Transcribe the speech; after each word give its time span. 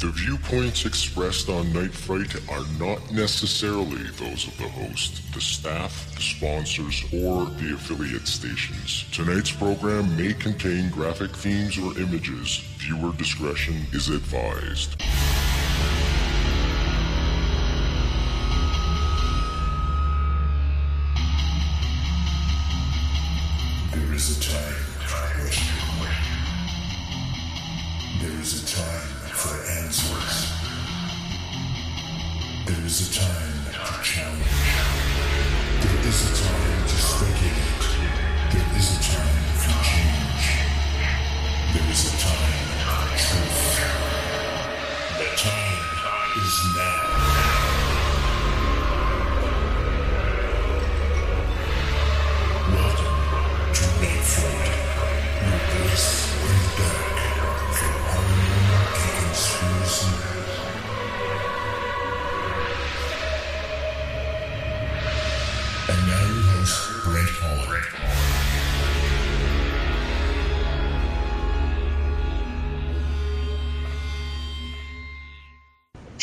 The 0.00 0.12
viewpoints 0.12 0.86
expressed 0.86 1.50
on 1.50 1.74
Night 1.74 1.92
Fright 1.92 2.34
are 2.48 2.64
not 2.78 3.12
necessarily 3.12 4.02
those 4.16 4.46
of 4.46 4.56
the 4.56 4.66
host, 4.70 5.20
the 5.34 5.42
staff, 5.42 6.14
the 6.14 6.22
sponsors, 6.22 7.04
or 7.12 7.44
the 7.44 7.74
affiliate 7.74 8.26
stations. 8.26 9.04
Tonight's 9.12 9.50
program 9.50 10.16
may 10.16 10.32
contain 10.32 10.88
graphic 10.88 11.36
themes 11.36 11.76
or 11.76 11.98
images. 12.00 12.64
Viewer 12.78 13.12
discretion 13.12 13.84
is 13.92 14.08
advised. 14.08 14.96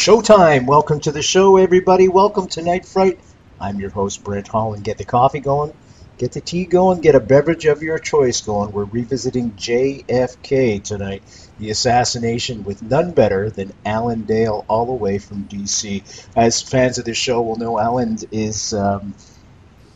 Showtime! 0.07 0.67
Welcome 0.67 1.01
to 1.01 1.11
the 1.11 1.21
show, 1.21 1.57
everybody. 1.57 2.07
Welcome 2.07 2.47
to 2.51 2.61
Night 2.61 2.85
Fright. 2.85 3.19
I'm 3.59 3.77
your 3.77 3.89
host, 3.89 4.23
Brent 4.23 4.47
Holland. 4.47 4.85
Get 4.85 4.97
the 4.97 5.03
coffee 5.03 5.41
going, 5.41 5.73
get 6.17 6.31
the 6.31 6.39
tea 6.39 6.63
going, 6.63 7.01
get 7.01 7.15
a 7.15 7.19
beverage 7.19 7.65
of 7.65 7.83
your 7.83 7.99
choice 7.99 8.39
going. 8.39 8.71
We're 8.71 8.85
revisiting 8.85 9.51
JFK 9.51 10.81
tonight, 10.81 11.23
the 11.59 11.71
assassination 11.71 12.63
with 12.63 12.81
none 12.81 13.11
better 13.11 13.49
than 13.49 13.73
Alan 13.85 14.21
Dale, 14.21 14.63
all 14.69 14.85
the 14.85 14.93
way 14.93 15.17
from 15.17 15.43
DC. 15.43 16.29
As 16.37 16.61
fans 16.61 16.97
of 16.97 17.03
this 17.03 17.17
show 17.17 17.41
will 17.41 17.57
know, 17.57 17.77
Alan 17.77 18.17
is 18.31 18.71
um, 18.71 19.13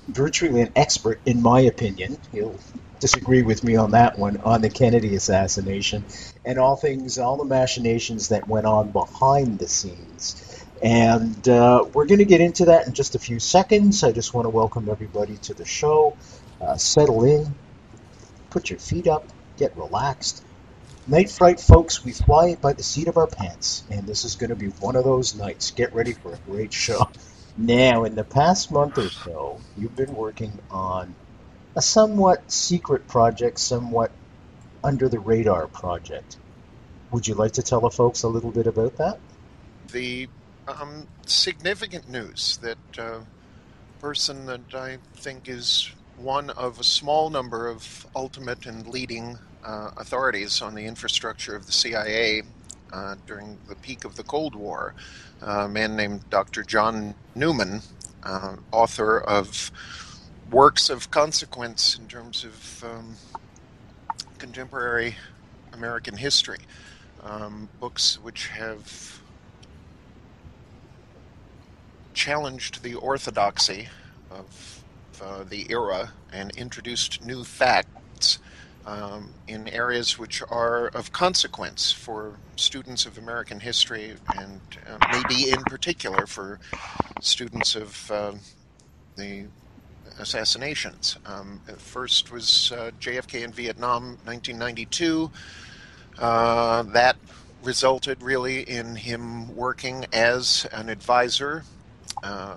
virtually 0.10 0.60
an 0.60 0.74
expert, 0.76 1.22
in 1.26 1.42
my 1.42 1.62
opinion. 1.62 2.18
He'll 2.34 2.60
disagree 3.02 3.42
with 3.42 3.64
me 3.64 3.76
on 3.76 3.92
that 3.92 4.18
one, 4.18 4.38
on 4.38 4.62
the 4.62 4.70
Kennedy 4.70 5.16
assassination 5.16 6.06
and 6.46 6.58
all 6.58 6.78
things, 6.78 7.18
all 7.18 7.36
the 7.36 7.44
machinations 7.44 8.30
that 8.30 8.48
went 8.48 8.66
on 8.66 8.92
behind 8.92 9.60
the 9.60 9.68
scenes. 9.68 10.66
And 10.82 11.48
uh, 11.50 11.86
we're 11.94 12.06
going 12.06 12.20
to 12.20 12.26
get 12.26 12.42
into 12.42 12.66
that 12.66 12.88
in 12.88 12.94
just 12.94 13.16
a 13.16 13.20
few 13.20 13.40
seconds. 13.40 14.04
I 14.04 14.12
just 14.12 14.34
want 14.34 14.46
to 14.46 14.50
welcome 14.50 14.88
everybody 14.88 15.38
to 15.38 15.54
the 15.54 15.66
show. 15.66 16.16
Uh, 16.62 16.78
settle 16.78 17.26
in, 17.26 17.54
put 18.52 18.70
your 18.70 18.80
feet 18.80 19.08
up, 19.08 19.28
get 19.58 19.76
relaxed. 19.76 20.46
Night 21.08 21.30
Fright, 21.32 21.60
folks, 21.60 22.06
we 22.06 22.12
fly 22.12 22.56
by 22.56 22.74
the 22.74 22.84
seat 22.84 23.08
of 23.08 23.18
our 23.18 23.28
pants, 23.28 23.84
and 23.90 24.06
this 24.06 24.24
is 24.24 24.36
going 24.36 24.52
to 24.52 24.56
be 24.56 24.68
one 24.68 24.96
of 24.96 25.04
those 25.04 25.36
nights. 25.36 25.72
Get 25.72 25.94
ready 25.94 26.14
for 26.14 26.34
a 26.34 26.38
great 26.50 26.72
show. 26.72 27.10
Now, 27.58 28.06
in 28.06 28.16
the 28.16 28.24
past 28.24 28.72
month 28.72 28.98
or 28.98 29.10
so, 29.10 29.60
you've 29.76 29.96
been 29.96 30.16
working 30.16 30.58
on 30.70 31.16
a 31.76 31.82
somewhat 31.82 32.52
secret 32.52 33.08
project, 33.08 33.60
somewhat 33.60 34.12
under 34.84 35.08
the 35.10 35.20
radar 35.20 35.68
project. 35.68 36.38
Would 37.12 37.28
you 37.28 37.36
like 37.36 37.54
to 37.54 37.62
tell 37.62 37.82
the 37.82 37.90
folks 37.90 38.24
a 38.24 38.28
little 38.28 38.52
bit 38.52 38.68
about 38.68 38.98
that? 38.98 39.20
the 39.92 40.28
um, 40.68 41.08
significant 41.26 42.10
news 42.10 42.58
that 42.62 42.78
uh, 42.98 43.20
person 44.00 44.46
that 44.46 44.74
I 44.74 44.98
think 45.16 45.48
is 45.48 45.92
one 46.18 46.50
of 46.52 46.80
a 46.80 46.84
small 46.84 47.30
number 47.30 47.68
of 47.68 48.06
ultimate 48.16 48.66
and 48.66 48.88
leading 48.88 49.38
uh, 49.66 49.92
authorities 49.98 50.62
on 50.62 50.76
the 50.76 50.86
infrastructure 50.86 51.56
of 51.56 51.66
the 51.66 51.72
CIA 51.72 52.44
uh, 52.92 53.16
during 53.28 53.58
the 53.68 53.76
peak 53.76 54.06
of 54.06 54.16
the 54.16 54.24
Cold 54.24 54.56
War, 54.56 54.94
a 55.42 55.68
man 55.68 55.96
named 55.96 56.30
Dr. 56.30 56.64
John 56.64 57.16
Newman, 57.36 57.82
uh, 58.24 58.56
author 58.72 59.20
of 59.20 59.72
works 60.52 60.90
of 60.90 61.10
consequence 61.12 61.98
in 61.98 62.08
terms 62.08 62.44
of 62.44 62.84
um, 62.84 63.16
contemporary 64.38 65.16
American 65.74 66.16
history, 66.16 66.60
um, 67.24 67.70
books 67.80 68.20
which 68.22 68.48
have 68.50 69.22
challenged 72.14 72.84
the 72.84 72.96
orthodoxy 72.96 73.88
of 74.30 74.84
uh, 75.22 75.44
the 75.50 75.66
era 75.70 76.12
and 76.34 76.52
introduced 76.58 77.26
new 77.26 77.44
facts 77.44 78.40
um, 78.86 79.30
in 79.48 79.68
areas 79.70 80.20
which 80.20 80.42
are 80.50 80.88
of 80.88 81.12
consequence 81.14 81.92
for 81.92 82.36
students 82.58 83.06
of 83.06 83.18
American 83.18 83.60
history 83.60 84.16
and 84.36 84.60
uh, 84.90 84.98
maybe 85.12 85.52
in 85.52 85.62
particular 85.64 86.26
for 86.26 86.60
students 87.22 87.76
of 87.76 88.12
uh, 88.12 88.34
the 89.16 89.46
assassinations. 90.20 91.18
Um, 91.26 91.62
first 91.78 92.32
was 92.32 92.72
uh, 92.72 92.92
JFK 93.00 93.44
in 93.44 93.52
Vietnam, 93.52 94.18
1992. 94.26 95.32
Uh, 96.20 96.84
that 96.84 97.16
resulted 97.64 98.22
really 98.22 98.62
in 98.62 98.96
him 98.96 99.56
working 99.56 100.06
as 100.14 100.68
an 100.72 100.90
advisor 100.90 101.64
uh, 102.24 102.56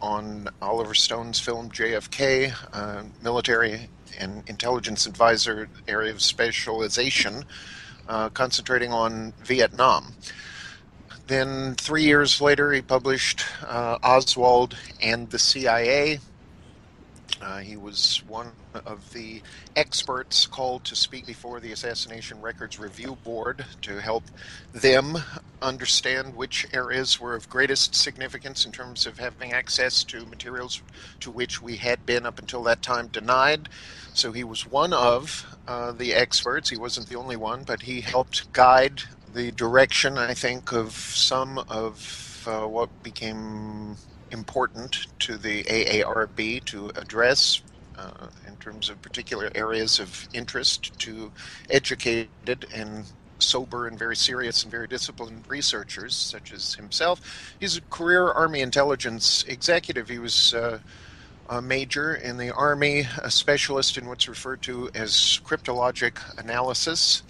on 0.00 0.48
Oliver 0.60 0.94
Stone's 0.94 1.38
film 1.38 1.70
JFK, 1.70 2.52
uh, 2.72 3.04
military 3.22 3.88
and 4.18 4.42
intelligence 4.48 5.06
advisor 5.06 5.68
area 5.88 6.10
of 6.10 6.20
specialization, 6.20 7.44
uh, 8.08 8.28
concentrating 8.30 8.92
on 8.92 9.32
Vietnam. 9.44 10.12
Then, 11.32 11.76
three 11.76 12.02
years 12.02 12.42
later, 12.42 12.72
he 12.72 12.82
published 12.82 13.46
uh, 13.66 13.96
Oswald 14.02 14.76
and 15.00 15.30
the 15.30 15.38
CIA. 15.38 16.18
Uh, 17.40 17.60
he 17.60 17.74
was 17.74 18.22
one 18.28 18.52
of 18.74 19.14
the 19.14 19.40
experts 19.74 20.46
called 20.46 20.84
to 20.84 20.94
speak 20.94 21.24
before 21.24 21.58
the 21.58 21.72
Assassination 21.72 22.42
Records 22.42 22.78
Review 22.78 23.16
Board 23.24 23.64
to 23.80 23.98
help 23.98 24.24
them 24.74 25.16
understand 25.62 26.36
which 26.36 26.66
areas 26.74 27.18
were 27.18 27.34
of 27.34 27.48
greatest 27.48 27.94
significance 27.94 28.66
in 28.66 28.72
terms 28.72 29.06
of 29.06 29.18
having 29.18 29.54
access 29.54 30.04
to 30.04 30.26
materials 30.26 30.82
to 31.20 31.30
which 31.30 31.62
we 31.62 31.76
had 31.76 32.04
been 32.04 32.26
up 32.26 32.40
until 32.40 32.62
that 32.64 32.82
time 32.82 33.06
denied. 33.06 33.70
So 34.12 34.32
he 34.32 34.44
was 34.44 34.66
one 34.66 34.92
of 34.92 35.46
uh, 35.66 35.92
the 35.92 36.12
experts. 36.12 36.68
He 36.68 36.76
wasn't 36.76 37.08
the 37.08 37.16
only 37.16 37.36
one, 37.36 37.62
but 37.62 37.80
he 37.80 38.02
helped 38.02 38.52
guide 38.52 39.04
the 39.34 39.50
direction, 39.52 40.18
I 40.18 40.34
think, 40.34 40.72
of 40.72 40.92
some 40.92 41.58
of 41.58 42.44
uh, 42.46 42.66
what 42.66 42.90
became 43.02 43.96
important 44.30 45.06
to 45.20 45.36
the 45.36 45.64
ARRB 45.64 46.64
to 46.64 46.90
address 46.96 47.62
uh, 47.98 48.28
in 48.46 48.56
terms 48.56 48.88
of 48.88 49.00
particular 49.02 49.50
areas 49.54 50.00
of 50.00 50.28
interest 50.32 50.98
to 51.00 51.30
educated 51.70 52.66
and 52.74 53.04
sober 53.38 53.86
and 53.86 53.98
very 53.98 54.16
serious 54.16 54.62
and 54.62 54.70
very 54.70 54.86
disciplined 54.86 55.44
researchers 55.48 56.14
such 56.14 56.52
as 56.52 56.74
himself. 56.74 57.54
He's 57.60 57.76
a 57.76 57.80
career 57.82 58.30
Army 58.30 58.60
intelligence 58.60 59.44
executive. 59.48 60.08
He 60.08 60.18
was 60.18 60.54
uh, 60.54 60.78
a 61.48 61.60
major 61.60 62.14
in 62.14 62.38
the 62.38 62.50
Army, 62.50 63.06
a 63.22 63.30
specialist 63.30 63.98
in 63.98 64.06
what's 64.06 64.28
referred 64.28 64.62
to 64.62 64.90
as 64.94 65.40
cryptologic 65.44 66.16
analysis, 66.38 67.22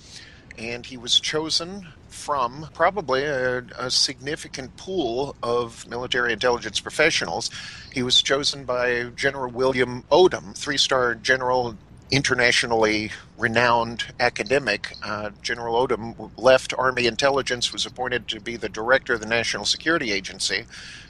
and 0.58 0.86
he 0.86 0.96
was 0.96 1.18
chosen 1.20 1.86
from 2.08 2.68
probably 2.74 3.24
a, 3.24 3.58
a, 3.78 3.90
significant 3.90 4.76
pool 4.76 5.34
of 5.42 5.86
military 5.88 6.32
intelligence 6.32 6.78
professionals. 6.78 7.50
He 7.92 8.02
was 8.02 8.22
chosen 8.22 8.64
by 8.64 9.04
General 9.16 9.50
William 9.50 10.02
Odom, 10.10 10.56
three 10.56 10.76
star 10.76 11.14
general, 11.14 11.76
internationally 12.10 13.10
renowned 13.38 14.04
academic. 14.20 14.94
Uh, 15.02 15.30
General 15.42 15.86
Odom 15.86 16.30
left 16.36 16.74
Army 16.76 17.06
intelligence, 17.06 17.72
was 17.72 17.86
appointed 17.86 18.28
to 18.28 18.40
be 18.40 18.56
the 18.56 18.68
director 18.68 19.14
of 19.14 19.20
the 19.20 19.26
National 19.26 19.64
Security 19.64 20.12
Agency, 20.12 20.66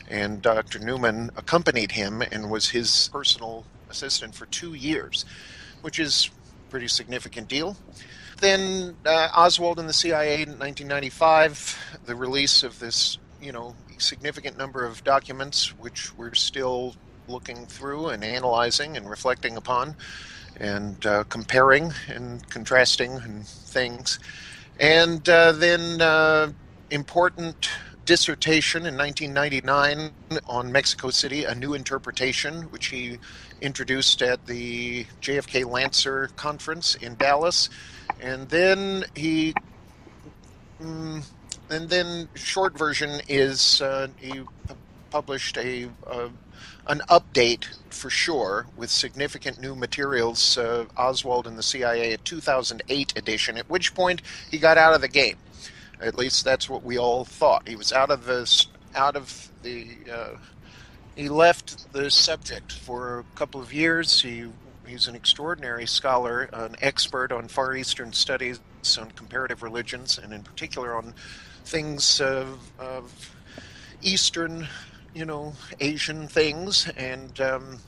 and 0.09 0.41
Dr. 0.41 0.79
Newman 0.79 1.31
accompanied 1.37 1.93
him 1.93 2.23
and 2.23 2.51
was 2.51 2.71
his 2.71 3.11
personal 3.13 3.65
assistant 3.91 4.35
for 4.35 4.47
two 4.47 4.75
years, 4.75 5.25
which 5.83 5.99
is 5.99 6.31
a 6.67 6.71
pretty 6.71 6.89
significant 6.89 7.49
deal. 7.49 7.77
Then 8.43 8.97
uh, 9.07 9.29
Oswald 9.35 9.79
and 9.79 9.89
the 9.89 9.93
CIA 9.93 10.43
in 10.43 10.59
1995, 10.59 12.01
the 12.05 12.15
release 12.15 12.63
of 12.63 12.79
this, 12.81 13.19
you 13.41 13.53
know, 13.53 13.75
significant 13.99 14.59
number 14.59 14.85
of 14.85 15.03
documents, 15.05 15.79
which 15.79 16.15
we're 16.17 16.35
still 16.35 16.95
looking 17.29 17.67
through 17.67 18.09
and 18.09 18.25
analyzing 18.25 18.97
and 18.97 19.09
reflecting 19.09 19.57
upon, 19.57 19.97
and 20.57 21.07
uh, 21.07 21.25
comparing 21.25 21.93
and 22.09 22.49
contrasting 22.51 23.13
and 23.13 23.47
things, 23.47 24.19
and 24.81 25.29
uh, 25.29 25.53
then 25.53 26.03
uh, 26.03 26.51
important 26.91 27.71
dissertation 28.05 28.87
in 28.87 28.97
1999 28.97 30.11
on 30.47 30.73
Mexico 30.73 31.11
City, 31.11 31.45
a 31.45 31.55
new 31.55 31.75
interpretation, 31.75 32.63
which 32.65 32.87
he 32.87 33.19
introduced 33.61 34.23
at 34.23 34.45
the 34.47 35.05
JFK 35.21 35.65
Lancer 35.65 36.29
conference 36.35 36.97
in 36.97 37.15
Dallas, 37.15 37.71
and 38.23 38.49
then 38.49 39.05
he. 39.15 39.55
Mm, 40.81 41.25
and 41.71 41.89
then 41.89 42.29
short 42.35 42.77
version 42.77 43.21
is 43.29 43.81
uh, 43.83 44.09
he 44.19 44.43
published 45.11 45.57
a 45.59 45.89
uh, 46.07 46.29
an 46.87 47.03
update 47.09 47.67
for 47.91 48.11
sure 48.11 48.67
with 48.77 48.91
significant 48.91 49.61
new 49.61 49.75
materials. 49.75 50.57
Uh, 50.59 50.87
Oswald 50.97 51.47
and 51.47 51.57
the 51.57 51.63
CIA, 51.63 52.15
a 52.15 52.19
2008 52.19 53.13
edition. 53.17 53.57
At 53.59 53.69
which 53.69 53.95
point 53.95 54.23
he 54.51 54.59
got 54.59 54.79
out 54.79 54.95
of 54.95 55.01
the 55.01 55.09
game. 55.09 55.37
At 56.01 56.17
least 56.17 56.45
that's 56.45 56.69
what 56.69 56.83
we 56.83 56.99
all 56.99 57.25
thought. 57.25 57.69
He 57.69 57.77
was 57.77 57.93
out 57.93 58.11
of 58.11 58.25
the 58.25 58.67
out 58.95 59.17
of 59.17 59.51
the. 59.63 59.89
Uh, 60.13 60.37
he 61.15 61.29
left 61.29 61.93
the 61.93 62.11
subject 62.11 62.73
for 62.73 63.19
a 63.19 63.25
couple 63.37 63.61
of 63.61 63.73
years. 63.73 64.23
He 64.23 64.47
he's 64.93 65.09
an 65.09 65.15
extraordinary 65.15 65.87
scholar, 65.87 66.43
an 66.53 66.77
expert 66.83 67.33
on 67.33 67.49
Far 67.49 67.75
Eastern 67.75 68.13
studies, 68.13 68.61
on 68.99 69.11
comparative 69.13 69.63
religions, 69.63 70.19
and 70.19 70.33
in 70.33 70.43
particular 70.43 70.95
on 70.95 71.15
things 71.65 72.21
of, 72.21 72.59
of 72.79 73.35
Eastern, 74.03 74.69
you 75.15 75.25
know, 75.25 75.55
Asian 75.81 76.29
things, 76.29 76.89
and 76.91 77.41
um, 77.41 77.79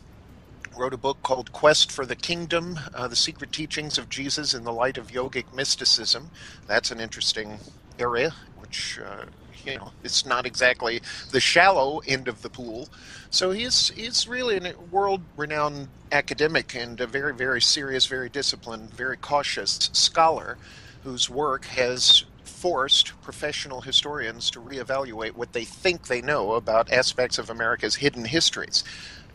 wrote 0.77 0.95
a 0.95 0.97
book 0.97 1.23
called 1.23 1.53
Quest 1.53 1.93
for 1.93 2.07
the 2.07 2.17
Kingdom 2.17 2.81
uh, 2.95 3.07
The 3.07 3.17
Secret 3.17 3.53
Teachings 3.53 3.99
of 3.99 4.09
Jesus 4.09 4.55
in 4.55 4.65
the 4.65 4.73
Light 4.73 4.97
of 4.97 5.09
Yogic 5.09 5.53
Mysticism. 5.55 6.31
That's 6.67 6.91
an 6.91 7.01
interesting 7.01 7.59
area, 7.99 8.35
which, 8.75 8.99
uh, 8.99 9.25
you 9.65 9.77
know, 9.79 9.93
it's 10.03 10.27
not 10.27 10.47
exactly 10.47 11.01
the 11.31 11.39
shallow 11.39 12.01
end 12.09 12.27
of 12.27 12.43
the 12.43 12.49
pool. 12.49 12.89
So 13.31 13.53
he's, 13.53 13.91
he's 13.91 14.27
really 14.27 14.57
a 14.57 14.75
world 14.91 15.23
renowned 15.37 15.89
academic 16.11 16.75
and 16.75 17.01
a 17.01 17.07
very, 17.07 17.33
very 17.33 17.61
serious, 17.61 18.07
very 18.07 18.29
disciplined, 18.29 18.91
very 18.91 19.17
cautious 19.17 19.91
scholar 19.93 20.59
whose 21.05 21.31
work 21.31 21.67
has 21.67 22.25
forced 22.43 23.13
professional 23.23 23.81
historians 23.81 24.51
to 24.51 24.59
reevaluate 24.59 25.33
what 25.33 25.53
they 25.53 25.65
think 25.65 26.09
they 26.09 26.21
know 26.21 26.55
about 26.55 26.91
aspects 26.93 27.39
of 27.39 27.49
America's 27.49 27.97
hidden 27.97 28.25
histories. 28.25 28.83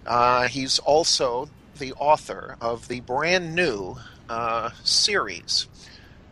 Uh, 0.05 0.47
he's 0.47 0.79
also 0.79 1.47
the 1.77 1.93
author 1.93 2.57
of 2.59 2.89
the 2.89 2.99
brand 3.01 3.55
new 3.55 3.95
uh, 4.27 4.69
series, 4.83 5.67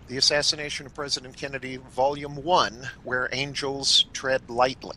The 0.07 0.17
Assassination 0.17 0.85
of 0.85 0.93
President 0.95 1.35
Kennedy, 1.35 1.77
Volume 1.77 2.41
1, 2.41 2.89
Where 3.03 3.27
Angels 3.33 4.05
Tread 4.13 4.49
Lightly. 4.49 4.95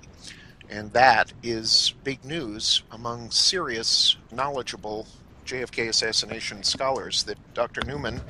And 0.68 0.92
that 0.92 1.32
is 1.42 1.94
big 2.04 2.24
news 2.24 2.84
among 2.92 3.32
serious, 3.32 4.16
knowledgeable 4.30 5.08
JFK 5.44 5.88
assassination 5.88 6.62
scholars 6.62 7.24
that 7.24 7.38
Dr. 7.54 7.80
Newman 7.84 8.20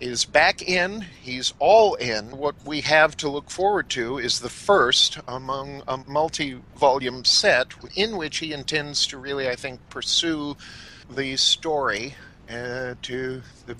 is 0.00 0.24
back 0.24 0.60
in. 0.60 1.02
He's 1.22 1.54
all 1.60 1.94
in. 1.94 2.36
What 2.36 2.56
we 2.66 2.80
have 2.80 3.16
to 3.18 3.28
look 3.28 3.48
forward 3.48 3.88
to 3.90 4.18
is 4.18 4.40
the 4.40 4.48
first 4.48 5.20
among 5.28 5.84
a 5.86 5.98
multi 5.98 6.60
volume 6.76 7.24
set 7.24 7.68
in 7.94 8.16
which 8.16 8.38
he 8.38 8.52
intends 8.52 9.06
to 9.06 9.18
really, 9.18 9.48
I 9.48 9.54
think, 9.54 9.78
pursue 9.88 10.56
the 11.08 11.36
story 11.36 12.16
uh, 12.50 12.94
to, 13.02 13.42
the, 13.66 13.76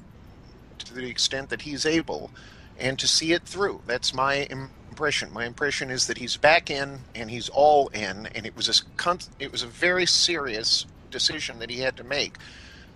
to 0.94 1.00
the 1.00 1.10
extent 1.10 1.50
that 1.50 1.62
he's 1.62 1.84
able 1.84 2.30
and 2.78 2.98
to 2.98 3.06
see 3.06 3.32
it 3.32 3.42
through. 3.42 3.82
That's 3.86 4.14
my 4.14 4.46
impression. 4.90 5.32
My 5.32 5.44
impression 5.44 5.90
is 5.90 6.06
that 6.06 6.18
he's 6.18 6.36
back 6.36 6.70
in 6.70 7.00
and 7.14 7.30
he's 7.30 7.48
all 7.48 7.88
in, 7.88 8.26
and 8.34 8.46
it 8.46 8.56
was 8.56 8.68
a, 8.68 9.18
it 9.38 9.52
was 9.52 9.62
a 9.62 9.66
very 9.66 10.06
serious 10.06 10.86
decision 11.10 11.58
that 11.60 11.70
he 11.70 11.78
had 11.78 11.96
to 11.96 12.04
make 12.04 12.36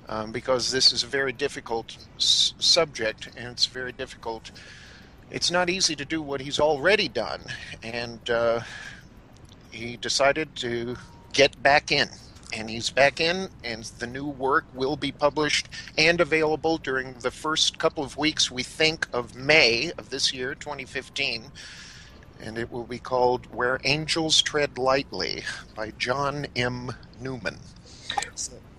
um, 0.08 0.32
because 0.32 0.70
this 0.70 0.92
is 0.92 1.02
a 1.02 1.06
very 1.06 1.32
difficult 1.32 1.96
subject 2.16 3.28
and 3.36 3.48
it's 3.48 3.66
very 3.66 3.92
difficult. 3.92 4.50
It's 5.30 5.50
not 5.50 5.68
easy 5.68 5.94
to 5.96 6.04
do 6.04 6.22
what 6.22 6.40
he's 6.40 6.58
already 6.58 7.08
done, 7.08 7.42
and 7.82 8.30
uh, 8.30 8.60
he 9.70 9.96
decided 9.98 10.56
to 10.56 10.96
get 11.34 11.62
back 11.62 11.92
in. 11.92 12.08
And 12.52 12.70
he's 12.70 12.90
back 12.90 13.20
in, 13.20 13.50
and 13.62 13.84
the 13.84 14.06
new 14.06 14.26
work 14.26 14.64
will 14.74 14.96
be 14.96 15.12
published 15.12 15.68
and 15.98 16.20
available 16.20 16.78
during 16.78 17.14
the 17.14 17.30
first 17.30 17.78
couple 17.78 18.02
of 18.02 18.16
weeks, 18.16 18.50
we 18.50 18.62
think, 18.62 19.06
of 19.12 19.36
May 19.36 19.92
of 19.98 20.10
this 20.10 20.32
year, 20.32 20.54
2015 20.54 21.52
and 22.40 22.58
it 22.58 22.70
will 22.70 22.84
be 22.84 22.98
called 22.98 23.46
Where 23.54 23.80
Angels 23.84 24.42
Tread 24.42 24.78
Lightly 24.78 25.42
by 25.74 25.92
John 25.98 26.46
M. 26.54 26.92
Newman. 27.20 27.58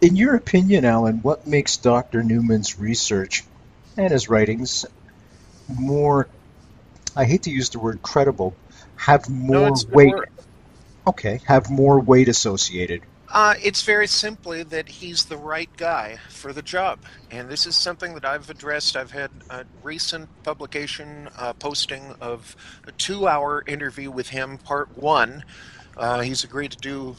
In 0.02 0.16
your 0.16 0.36
opinion, 0.36 0.86
Alan, 0.86 1.18
what 1.18 1.46
makes 1.46 1.78
Dr. 1.78 2.24
Newman's 2.24 2.80
research 2.80 3.44
and 3.98 4.12
his 4.12 4.30
writings 4.30 4.86
more, 5.68 6.28
I 7.16 7.26
hate 7.26 7.44
to 7.44 7.52
use 7.52 7.70
the 7.70 7.80
word 7.80 8.02
credible, 8.02 8.56
have 8.96 9.30
more 9.30 9.70
no, 9.70 9.76
weight? 9.92 10.16
Okay, 11.06 11.42
have 11.46 11.70
more 11.70 12.00
weight 12.00 12.30
associated. 12.30 13.02
Uh, 13.32 13.54
it's 13.62 13.84
very 13.84 14.08
simply 14.08 14.64
that 14.64 14.90
he's 14.90 15.26
the 15.26 15.38
right 15.38 15.70
guy 15.78 16.18
for 16.30 16.52
the 16.52 16.64
job. 16.64 17.00
And 17.30 17.48
this 17.48 17.68
is 17.68 17.76
something 17.76 18.16
that 18.16 18.26
I've 18.26 18.50
addressed. 18.50 18.98
I've 18.98 19.12
had 19.12 19.30
a 19.52 19.66
recent 19.84 20.28
publication 20.44 21.30
uh, 21.38 21.54
posting 21.54 22.16
of 22.22 22.56
a 22.88 22.92
two 22.94 23.28
hour 23.28 23.64
interview 23.68 24.10
with 24.10 24.30
him, 24.30 24.58
part 24.58 24.98
one. 24.98 25.44
Uh, 25.96 26.22
he's 26.22 26.44
agreed 26.44 26.72
to 26.72 26.78
do 26.78 27.16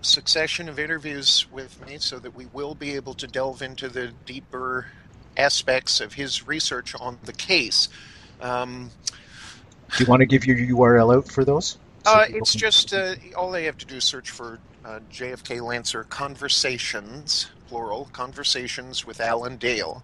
succession 0.00 0.68
of 0.68 0.78
interviews 0.78 1.46
with 1.52 1.84
me 1.86 1.98
so 1.98 2.18
that 2.18 2.34
we 2.34 2.46
will 2.46 2.74
be 2.74 2.94
able 2.94 3.14
to 3.14 3.26
delve 3.26 3.62
into 3.62 3.88
the 3.88 4.12
deeper 4.26 4.86
aspects 5.36 6.00
of 6.00 6.14
his 6.14 6.48
research 6.48 6.94
on 6.96 7.18
the 7.24 7.32
case. 7.32 7.88
Um, 8.40 8.90
Do 9.96 10.04
you 10.04 10.10
want 10.10 10.20
to 10.20 10.26
give 10.26 10.44
your 10.46 10.56
URL 10.56 11.16
out 11.16 11.28
for 11.28 11.44
those? 11.44 11.78
So 12.04 12.12
uh, 12.12 12.24
it's 12.28 12.54
just 12.54 12.92
uh, 12.94 13.14
all 13.36 13.50
they 13.50 13.64
have 13.64 13.76
to 13.78 13.86
do 13.86 13.96
is 13.96 14.04
search 14.04 14.30
for 14.30 14.58
uh, 14.84 15.00
JFK 15.10 15.60
Lancer 15.60 16.04
Conversations, 16.04 17.50
plural, 17.68 18.08
Conversations 18.12 19.06
with 19.06 19.20
Alan 19.20 19.56
Dale. 19.56 20.02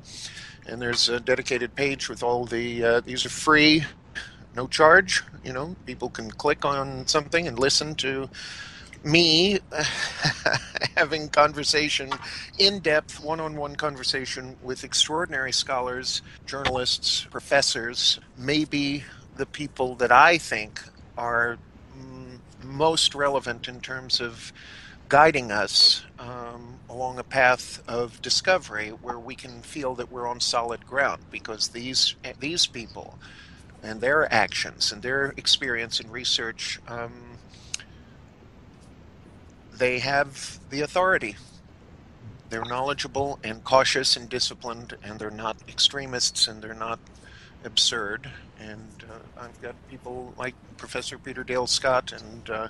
And 0.67 0.81
there's 0.81 1.09
a 1.09 1.21
dedicated 1.21 1.75
page 1.75 2.09
with 2.09 2.23
all 2.23 2.45
the, 2.45 2.85
uh, 2.85 3.01
these 3.01 3.27
are 3.27 3.31
free, 3.31 3.85
no 4.57 4.67
charge. 4.67 5.23
You 5.45 5.53
know, 5.53 5.77
people 5.87 6.09
can 6.09 6.31
click 6.31 6.65
on 6.65 7.07
something 7.07 7.47
and 7.47 7.59
listen 7.59 7.95
to 7.97 8.29
me 9.05 9.59
having 10.97 11.29
conversation, 11.29 12.11
in 12.59 12.81
depth, 12.81 13.23
one 13.23 13.41
on 13.41 13.57
one 13.57 13.77
conversation 13.77 14.57
with 14.63 14.85
extraordinary 14.85 15.53
scholars, 15.53 16.23
journalists, 16.47 17.27
professors, 17.31 18.19
maybe 18.39 19.05
the 19.37 19.47
people 19.47 19.95
that 19.97 20.13
I 20.13 20.39
think 20.39 20.81
are 21.19 21.59
most 22.65 23.15
relevant 23.15 23.69
in 23.69 23.81
terms 23.81 24.21
of 24.21 24.53
guiding 25.09 25.53
us 25.53 26.05
um, 26.19 26.79
along 26.89 27.19
a 27.19 27.25
path 27.25 27.83
of 27.87 28.21
discovery 28.23 28.89
where 28.89 29.19
we 29.19 29.35
can 29.35 29.63
feel 29.63 29.95
that 29.95 30.11
we're 30.11 30.27
on 30.27 30.41
solid 30.41 30.87
ground 30.87 31.23
because 31.31 31.69
these 31.69 32.17
these 32.41 32.67
people 32.67 33.19
and 33.83 34.01
their 34.01 34.33
actions 34.33 34.91
and 34.91 35.03
their 35.03 35.35
experience 35.37 36.01
and 36.01 36.11
research 36.11 36.81
um, 36.89 37.13
they 39.77 39.99
have 39.99 40.59
the 40.71 40.81
authority. 40.83 41.37
They're 42.51 42.65
knowledgeable 42.65 43.39
and 43.43 43.65
cautious 43.65 44.17
and 44.17 44.29
disciplined, 44.29 44.97
and 45.03 45.19
they're 45.19 45.31
not 45.31 45.57
extremists 45.69 46.47
and 46.47 46.63
they're 46.63 46.75
not 46.75 47.01
absurd. 47.65 48.31
And 48.61 49.05
uh, 49.11 49.43
I've 49.43 49.61
got 49.61 49.75
people 49.91 50.33
like 50.37 50.55
Professor 50.77 51.19
Peter 51.19 51.45
Dale 51.45 51.67
Scott 51.67 52.13
and 52.13 52.51
uh, 52.51 52.69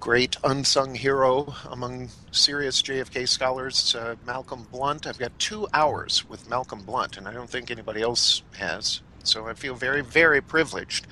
great 0.00 0.36
unsung 0.44 0.94
hero 0.94 1.54
among 1.70 2.08
serious 2.30 2.82
JFK 2.82 3.28
scholars, 3.28 3.94
uh, 3.94 4.16
Malcolm 4.26 4.66
Blunt. 4.70 5.06
I've 5.06 5.18
got 5.18 5.36
two 5.38 5.66
hours 5.72 6.28
with 6.28 6.48
Malcolm 6.48 6.82
Blunt, 6.82 7.16
and 7.16 7.26
I 7.26 7.32
don't 7.32 7.50
think 7.50 7.70
anybody 7.70 8.02
else 8.02 8.42
has. 8.58 9.00
So 9.24 9.48
I 9.48 9.54
feel 9.54 9.74
very, 9.74 10.02
very 10.02 10.40
privileged 10.40 11.06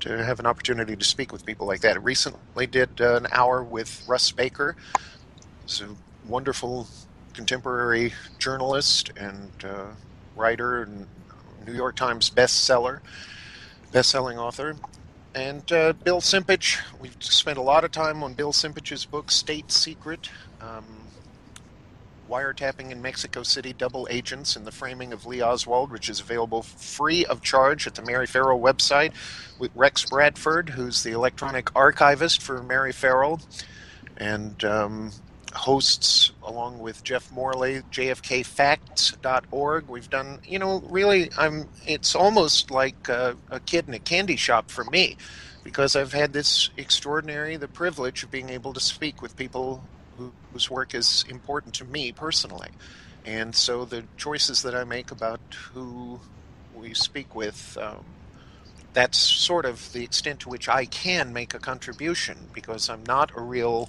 to 0.00 0.24
have 0.24 0.38
an 0.38 0.46
opportunity 0.46 0.94
to 0.94 1.04
speak 1.04 1.32
with 1.32 1.44
people 1.44 1.66
like 1.66 1.80
that. 1.80 1.96
I 1.96 1.98
recently 1.98 2.66
did 2.66 3.00
uh, 3.00 3.16
an 3.16 3.26
hour 3.32 3.62
with 3.62 4.04
Russ 4.06 4.30
Baker. 4.30 4.76
He's 5.64 5.80
a 5.80 5.88
wonderful 6.28 6.86
contemporary 7.32 8.12
journalist 8.38 9.10
and 9.16 9.50
uh, 9.64 9.86
writer 10.36 10.82
and 10.82 11.06
New 11.66 11.74
York 11.74 11.96
Times 11.96 12.30
bestseller, 12.30 13.00
best-selling 13.92 14.38
author. 14.38 14.76
And 15.34 15.70
uh, 15.70 15.92
Bill 15.92 16.20
Simpich, 16.20 16.80
we've 17.00 17.16
spent 17.20 17.58
a 17.58 17.62
lot 17.62 17.84
of 17.84 17.90
time 17.90 18.22
on 18.22 18.34
Bill 18.34 18.52
Simpich's 18.52 19.04
book, 19.04 19.30
State 19.30 19.70
Secret. 19.70 20.30
Um, 20.60 20.84
wiretapping 22.28 22.90
in 22.90 23.00
Mexico 23.00 23.42
City 23.42 23.72
double 23.72 24.06
agents 24.10 24.56
in 24.56 24.64
the 24.64 24.72
framing 24.72 25.12
of 25.12 25.26
Lee 25.26 25.42
Oswald, 25.42 25.90
which 25.90 26.08
is 26.08 26.20
available 26.20 26.62
free 26.62 27.24
of 27.26 27.42
charge 27.42 27.86
at 27.86 27.94
the 27.94 28.02
Mary 28.02 28.26
Ferrell 28.26 28.60
website 28.60 29.12
with 29.58 29.70
Rex 29.74 30.04
Bradford, 30.04 30.70
who's 30.70 31.02
the 31.02 31.12
electronic 31.12 31.74
archivist 31.76 32.42
for 32.42 32.62
Mary 32.62 32.92
Ferrell, 32.92 33.40
and 34.16 34.64
um, 34.64 35.12
hosts 35.56 36.32
along 36.42 36.78
with 36.78 37.02
Jeff 37.02 37.32
Morley, 37.32 37.82
JFKFacts.org. 37.90 39.88
We've 39.88 40.10
done, 40.10 40.38
you 40.46 40.58
know, 40.58 40.82
really, 40.88 41.30
I'm. 41.36 41.68
It's 41.86 42.14
almost 42.14 42.70
like 42.70 43.08
a, 43.08 43.36
a 43.50 43.60
kid 43.60 43.88
in 43.88 43.94
a 43.94 43.98
candy 43.98 44.36
shop 44.36 44.70
for 44.70 44.84
me, 44.84 45.16
because 45.64 45.96
I've 45.96 46.12
had 46.12 46.32
this 46.32 46.70
extraordinary 46.76 47.56
the 47.56 47.68
privilege 47.68 48.22
of 48.22 48.30
being 48.30 48.50
able 48.50 48.72
to 48.74 48.80
speak 48.80 49.22
with 49.22 49.36
people 49.36 49.82
whose 50.52 50.70
work 50.70 50.94
is 50.94 51.24
important 51.28 51.74
to 51.74 51.84
me 51.84 52.12
personally. 52.12 52.70
And 53.24 53.54
so 53.54 53.84
the 53.84 54.04
choices 54.16 54.62
that 54.62 54.74
I 54.74 54.84
make 54.84 55.10
about 55.10 55.40
who 55.74 56.20
we 56.74 56.94
speak 56.94 57.34
with, 57.34 57.76
um, 57.80 58.04
that's 58.94 59.18
sort 59.18 59.66
of 59.66 59.92
the 59.92 60.04
extent 60.04 60.40
to 60.40 60.48
which 60.48 60.68
I 60.68 60.86
can 60.86 61.32
make 61.32 61.52
a 61.52 61.58
contribution 61.58 62.38
because 62.54 62.88
I'm 62.88 63.02
not 63.06 63.30
a 63.36 63.40
real 63.40 63.88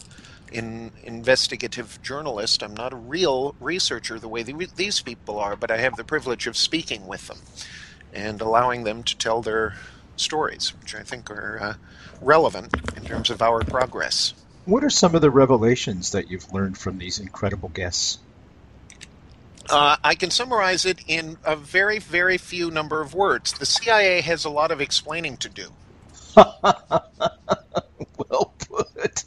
in 0.51 0.91
investigative 1.03 1.99
journalist. 2.01 2.63
I'm 2.63 2.73
not 2.73 2.93
a 2.93 2.97
real 2.97 3.55
researcher 3.59 4.19
the 4.19 4.27
way 4.27 4.43
the, 4.43 4.67
these 4.75 5.01
people 5.01 5.39
are, 5.39 5.55
but 5.55 5.71
I 5.71 5.77
have 5.77 5.95
the 5.95 6.03
privilege 6.03 6.47
of 6.47 6.57
speaking 6.57 7.07
with 7.07 7.27
them 7.27 7.39
and 8.13 8.41
allowing 8.41 8.83
them 8.83 9.03
to 9.03 9.17
tell 9.17 9.41
their 9.41 9.75
stories, 10.15 10.73
which 10.79 10.95
I 10.95 11.03
think 11.03 11.29
are 11.29 11.59
uh, 11.61 11.73
relevant 12.21 12.75
in 12.95 13.03
terms 13.03 13.29
of 13.29 13.41
our 13.41 13.63
progress. 13.63 14.33
What 14.65 14.83
are 14.83 14.89
some 14.89 15.15
of 15.15 15.21
the 15.21 15.31
revelations 15.31 16.11
that 16.11 16.29
you've 16.29 16.51
learned 16.51 16.77
from 16.77 16.97
these 16.97 17.19
incredible 17.19 17.69
guests? 17.69 18.19
Uh, 19.69 19.97
I 20.03 20.15
can 20.15 20.31
summarize 20.31 20.85
it 20.85 20.99
in 21.07 21.37
a 21.43 21.55
very, 21.55 21.99
very 21.99 22.37
few 22.37 22.71
number 22.71 23.01
of 23.01 23.13
words. 23.13 23.53
The 23.53 23.65
CIA 23.65 24.21
has 24.21 24.45
a 24.45 24.49
lot 24.49 24.71
of 24.71 24.79
explaining 24.81 25.37
to 25.37 25.49
do. 25.49 25.69
well 28.17 28.53
put. 28.59 29.25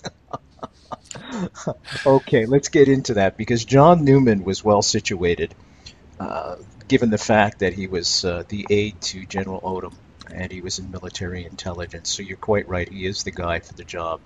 Okay, 2.06 2.46
let's 2.46 2.68
get 2.68 2.88
into 2.88 3.14
that 3.14 3.36
because 3.36 3.64
John 3.64 4.04
Newman 4.04 4.44
was 4.44 4.64
well 4.64 4.82
situated, 4.82 5.54
uh, 6.18 6.56
given 6.88 7.10
the 7.10 7.18
fact 7.18 7.60
that 7.60 7.72
he 7.72 7.86
was 7.86 8.24
uh, 8.24 8.44
the 8.48 8.66
aide 8.70 9.00
to 9.02 9.24
General 9.26 9.60
Odom 9.60 9.94
and 10.32 10.52
he 10.52 10.60
was 10.60 10.78
in 10.78 10.90
military 10.90 11.44
intelligence. 11.44 12.08
So 12.08 12.22
you're 12.22 12.36
quite 12.36 12.68
right; 12.68 12.88
he 12.88 13.06
is 13.06 13.24
the 13.24 13.30
guy 13.30 13.60
for 13.60 13.74
the 13.74 13.84
job 13.84 14.20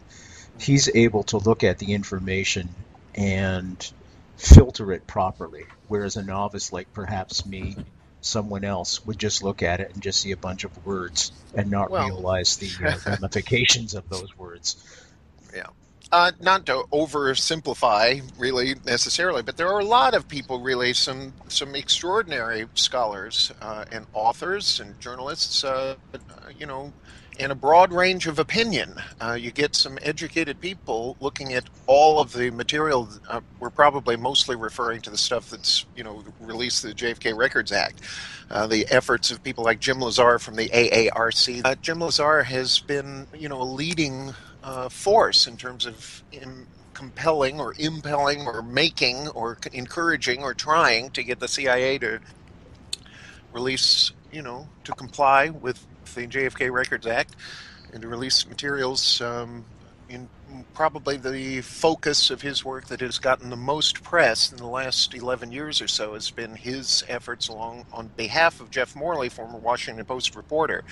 he's 0.58 0.88
able 0.94 1.24
to 1.24 1.38
look 1.38 1.64
at 1.64 1.78
the 1.78 1.92
information 1.92 2.68
and 3.14 3.92
filter 4.36 4.92
it 4.92 5.06
properly, 5.06 5.64
whereas 5.88 6.16
a 6.16 6.22
novice 6.22 6.72
like 6.72 6.92
perhaps 6.92 7.46
me, 7.46 7.76
someone 8.20 8.64
else, 8.64 9.04
would 9.06 9.18
just 9.18 9.42
look 9.42 9.62
at 9.62 9.80
it 9.80 9.92
and 9.94 10.02
just 10.02 10.20
see 10.20 10.32
a 10.32 10.36
bunch 10.36 10.64
of 10.64 10.86
words 10.86 11.32
and 11.54 11.70
not 11.70 11.90
well, 11.90 12.08
realize 12.08 12.56
the 12.56 12.70
uh, 12.84 12.96
ramifications 13.06 13.94
of 13.94 14.08
those 14.08 14.36
words. 14.36 14.76
Uh, 16.12 16.30
not 16.40 16.66
to 16.66 16.84
oversimplify, 16.92 18.22
really 18.38 18.74
necessarily, 18.86 19.42
but 19.42 19.56
there 19.56 19.68
are 19.68 19.80
a 19.80 19.84
lot 19.84 20.14
of 20.14 20.28
people, 20.28 20.60
really, 20.60 20.92
some 20.92 21.32
some 21.48 21.74
extraordinary 21.74 22.66
scholars 22.74 23.50
uh, 23.60 23.84
and 23.90 24.06
authors 24.12 24.80
and 24.80 24.98
journalists, 25.00 25.64
uh, 25.64 25.96
you 26.56 26.66
know, 26.66 26.92
in 27.38 27.50
a 27.50 27.54
broad 27.54 27.92
range 27.92 28.26
of 28.26 28.38
opinion. 28.38 28.94
Uh, 29.20 29.32
you 29.32 29.50
get 29.50 29.74
some 29.74 29.98
educated 30.02 30.60
people 30.60 31.16
looking 31.20 31.52
at 31.54 31.64
all 31.86 32.20
of 32.20 32.32
the 32.32 32.50
material. 32.50 33.08
Uh, 33.28 33.40
we're 33.58 33.70
probably 33.70 34.16
mostly 34.16 34.56
referring 34.56 35.00
to 35.00 35.10
the 35.10 35.18
stuff 35.18 35.50
that's, 35.50 35.84
you 35.96 36.04
know, 36.04 36.22
released 36.40 36.82
the 36.82 36.92
JFK 36.92 37.36
Records 37.36 37.72
Act. 37.72 38.00
Uh, 38.50 38.66
the 38.66 38.86
efforts 38.90 39.30
of 39.30 39.42
people 39.42 39.64
like 39.64 39.80
Jim 39.80 39.98
Lesar 39.98 40.40
from 40.40 40.54
the 40.54 40.68
AARC. 40.68 41.80
Jim 41.80 41.98
Lesar 41.98 42.44
has 42.44 42.78
been, 42.78 43.26
you 43.34 43.48
know, 43.48 43.60
a 43.60 43.64
leading 43.64 44.32
uh, 44.64 44.88
force 44.88 45.46
in 45.46 45.56
terms 45.56 45.86
of 45.86 46.22
in 46.32 46.66
compelling 46.94 47.60
or 47.60 47.74
impelling 47.78 48.46
or 48.46 48.62
making 48.62 49.28
or 49.28 49.58
encouraging 49.72 50.42
or 50.42 50.54
trying 50.54 51.10
to 51.10 51.22
get 51.22 51.38
the 51.38 51.48
CIA 51.48 51.98
to 51.98 52.18
release, 53.52 54.12
you 54.32 54.42
know, 54.42 54.66
to 54.84 54.92
comply 54.92 55.50
with 55.50 55.84
the 56.14 56.26
JFK 56.26 56.72
Records 56.72 57.06
Act 57.06 57.36
and 57.92 58.00
to 58.02 58.08
release 58.08 58.46
materials 58.46 59.20
um, 59.20 59.64
in 60.08 60.28
probably 60.74 61.16
the 61.16 61.60
focus 61.62 62.30
of 62.30 62.42
his 62.42 62.64
work 62.64 62.86
that 62.86 63.00
has 63.00 63.18
gotten 63.18 63.50
the 63.50 63.56
most 63.56 64.02
press 64.02 64.52
in 64.52 64.58
the 64.58 64.66
last 64.66 65.14
11 65.14 65.50
years 65.52 65.80
or 65.80 65.88
so 65.88 66.14
has 66.14 66.30
been 66.30 66.54
his 66.54 67.02
efforts 67.08 67.48
along 67.48 67.86
on 67.92 68.08
behalf 68.16 68.60
of 68.60 68.70
Jeff 68.70 68.94
Morley, 68.94 69.28
former 69.28 69.58
Washington 69.58 70.04
Post 70.04 70.36
reporter, 70.36 70.84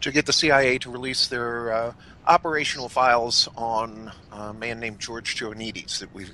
to 0.00 0.10
get 0.10 0.26
the 0.26 0.32
CIA 0.32 0.78
to 0.78 0.90
release 0.90 1.26
their 1.28 1.72
uh, 1.72 1.92
operational 2.26 2.88
files 2.88 3.48
on 3.56 4.12
a 4.30 4.52
man 4.52 4.80
named 4.80 5.00
George 5.00 5.36
Joanides 5.36 5.98
that 5.98 6.12
we 6.14 6.26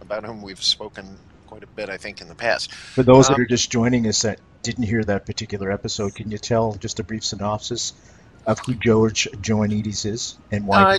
about 0.00 0.24
whom 0.24 0.42
we've 0.42 0.62
spoken 0.62 1.16
quite 1.46 1.62
a 1.62 1.66
bit, 1.66 1.90
I 1.90 1.96
think, 1.96 2.20
in 2.20 2.28
the 2.28 2.34
past. 2.34 2.72
For 2.72 3.02
those 3.02 3.28
um, 3.28 3.34
that 3.34 3.40
are 3.42 3.46
just 3.46 3.70
joining 3.70 4.06
us 4.06 4.22
that 4.22 4.40
didn't 4.62 4.84
hear 4.84 5.02
that 5.04 5.26
particular 5.26 5.70
episode, 5.70 6.14
can 6.14 6.30
you 6.30 6.38
tell 6.38 6.74
just 6.74 7.00
a 7.00 7.04
brief 7.04 7.24
synopsis 7.24 7.92
of 8.46 8.58
who 8.60 8.74
George 8.74 9.28
Joanides 9.40 10.04
is 10.04 10.38
and 10.50 10.66
why? 10.66 10.96
Uh, 10.96 10.98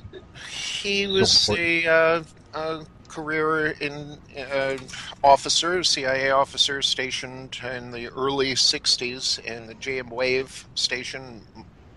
he 0.49 1.07
was 1.07 1.49
a, 1.49 1.85
uh, 1.85 2.23
a, 2.53 2.85
career 3.07 3.75
in 3.79 4.17
uh, 4.37 4.77
officer, 5.23 5.83
CIA 5.83 6.31
officer 6.31 6.81
stationed 6.81 7.59
in 7.63 7.91
the 7.91 8.07
early 8.09 8.53
'60s 8.53 9.39
in 9.45 9.67
the 9.67 9.75
JM 9.75 10.09
Wave 10.09 10.67
station, 10.75 11.41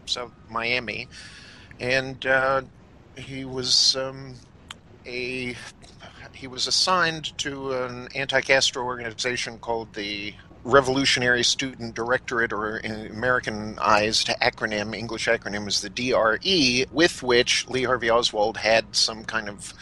South 0.04 0.32
Miami, 0.50 1.08
and 1.80 2.26
uh, 2.26 2.62
he 3.16 3.44
was 3.44 3.96
um, 3.96 4.34
a 5.06 5.56
he 6.32 6.46
was 6.46 6.66
assigned 6.66 7.36
to 7.38 7.72
an 7.72 8.08
anti-Castro 8.14 8.84
organization 8.84 9.58
called 9.58 9.92
the 9.94 10.34
Revolutionary 10.66 11.44
Student 11.44 11.94
Directorate, 11.94 12.52
or 12.52 12.78
in 12.78 13.06
Americanized 13.06 14.26
acronym, 14.42 14.96
English 14.96 15.28
acronym 15.28 15.68
is 15.68 15.80
the 15.80 15.88
DRE, 15.88 16.86
with 16.92 17.22
which 17.22 17.68
Lee 17.68 17.84
Harvey 17.84 18.10
Oswald 18.10 18.56
had 18.56 18.96
some 18.96 19.24
kind 19.24 19.48
of 19.48 19.72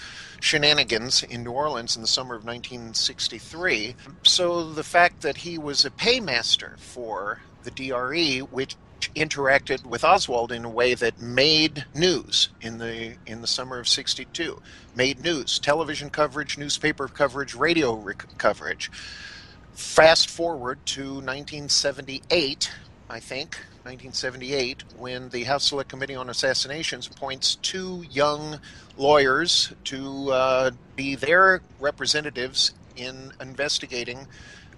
shenanigans 0.40 1.22
in 1.22 1.42
New 1.42 1.52
Orleans 1.52 1.96
in 1.96 2.02
the 2.02 2.08
summer 2.08 2.34
of 2.34 2.44
1963. 2.44 3.96
So 4.24 4.72
the 4.74 4.84
fact 4.84 5.22
that 5.22 5.38
he 5.38 5.56
was 5.56 5.86
a 5.86 5.90
paymaster 5.90 6.76
for 6.76 7.40
the 7.62 7.70
DRE, 7.70 8.40
which 8.40 8.76
interacted 9.16 9.86
with 9.86 10.04
Oswald 10.04 10.52
in 10.52 10.66
a 10.66 10.70
way 10.70 10.92
that 10.92 11.18
made 11.18 11.86
news 11.94 12.50
in 12.60 12.76
the 12.76 13.16
in 13.26 13.40
the 13.42 13.46
summer 13.46 13.78
of 13.78 13.86
62 13.86 14.60
made 14.96 15.22
news 15.22 15.58
television 15.58 16.08
coverage 16.08 16.56
newspaper 16.56 17.06
coverage 17.06 17.54
radio 17.54 17.94
rec- 17.96 18.38
coverage 18.38 18.90
Fast 19.74 20.30
forward 20.30 20.78
to 20.86 21.14
1978, 21.14 22.70
I 23.10 23.18
think, 23.18 23.56
1978, 23.82 24.84
when 24.96 25.28
the 25.30 25.42
House 25.44 25.64
Select 25.64 25.88
Committee 25.88 26.14
on 26.14 26.30
Assassinations 26.30 27.08
appoints 27.08 27.56
two 27.56 28.04
young 28.08 28.60
lawyers 28.96 29.72
to 29.84 30.30
uh, 30.30 30.70
be 30.94 31.16
their 31.16 31.60
representatives 31.80 32.72
in 32.96 33.32
investigating 33.40 34.28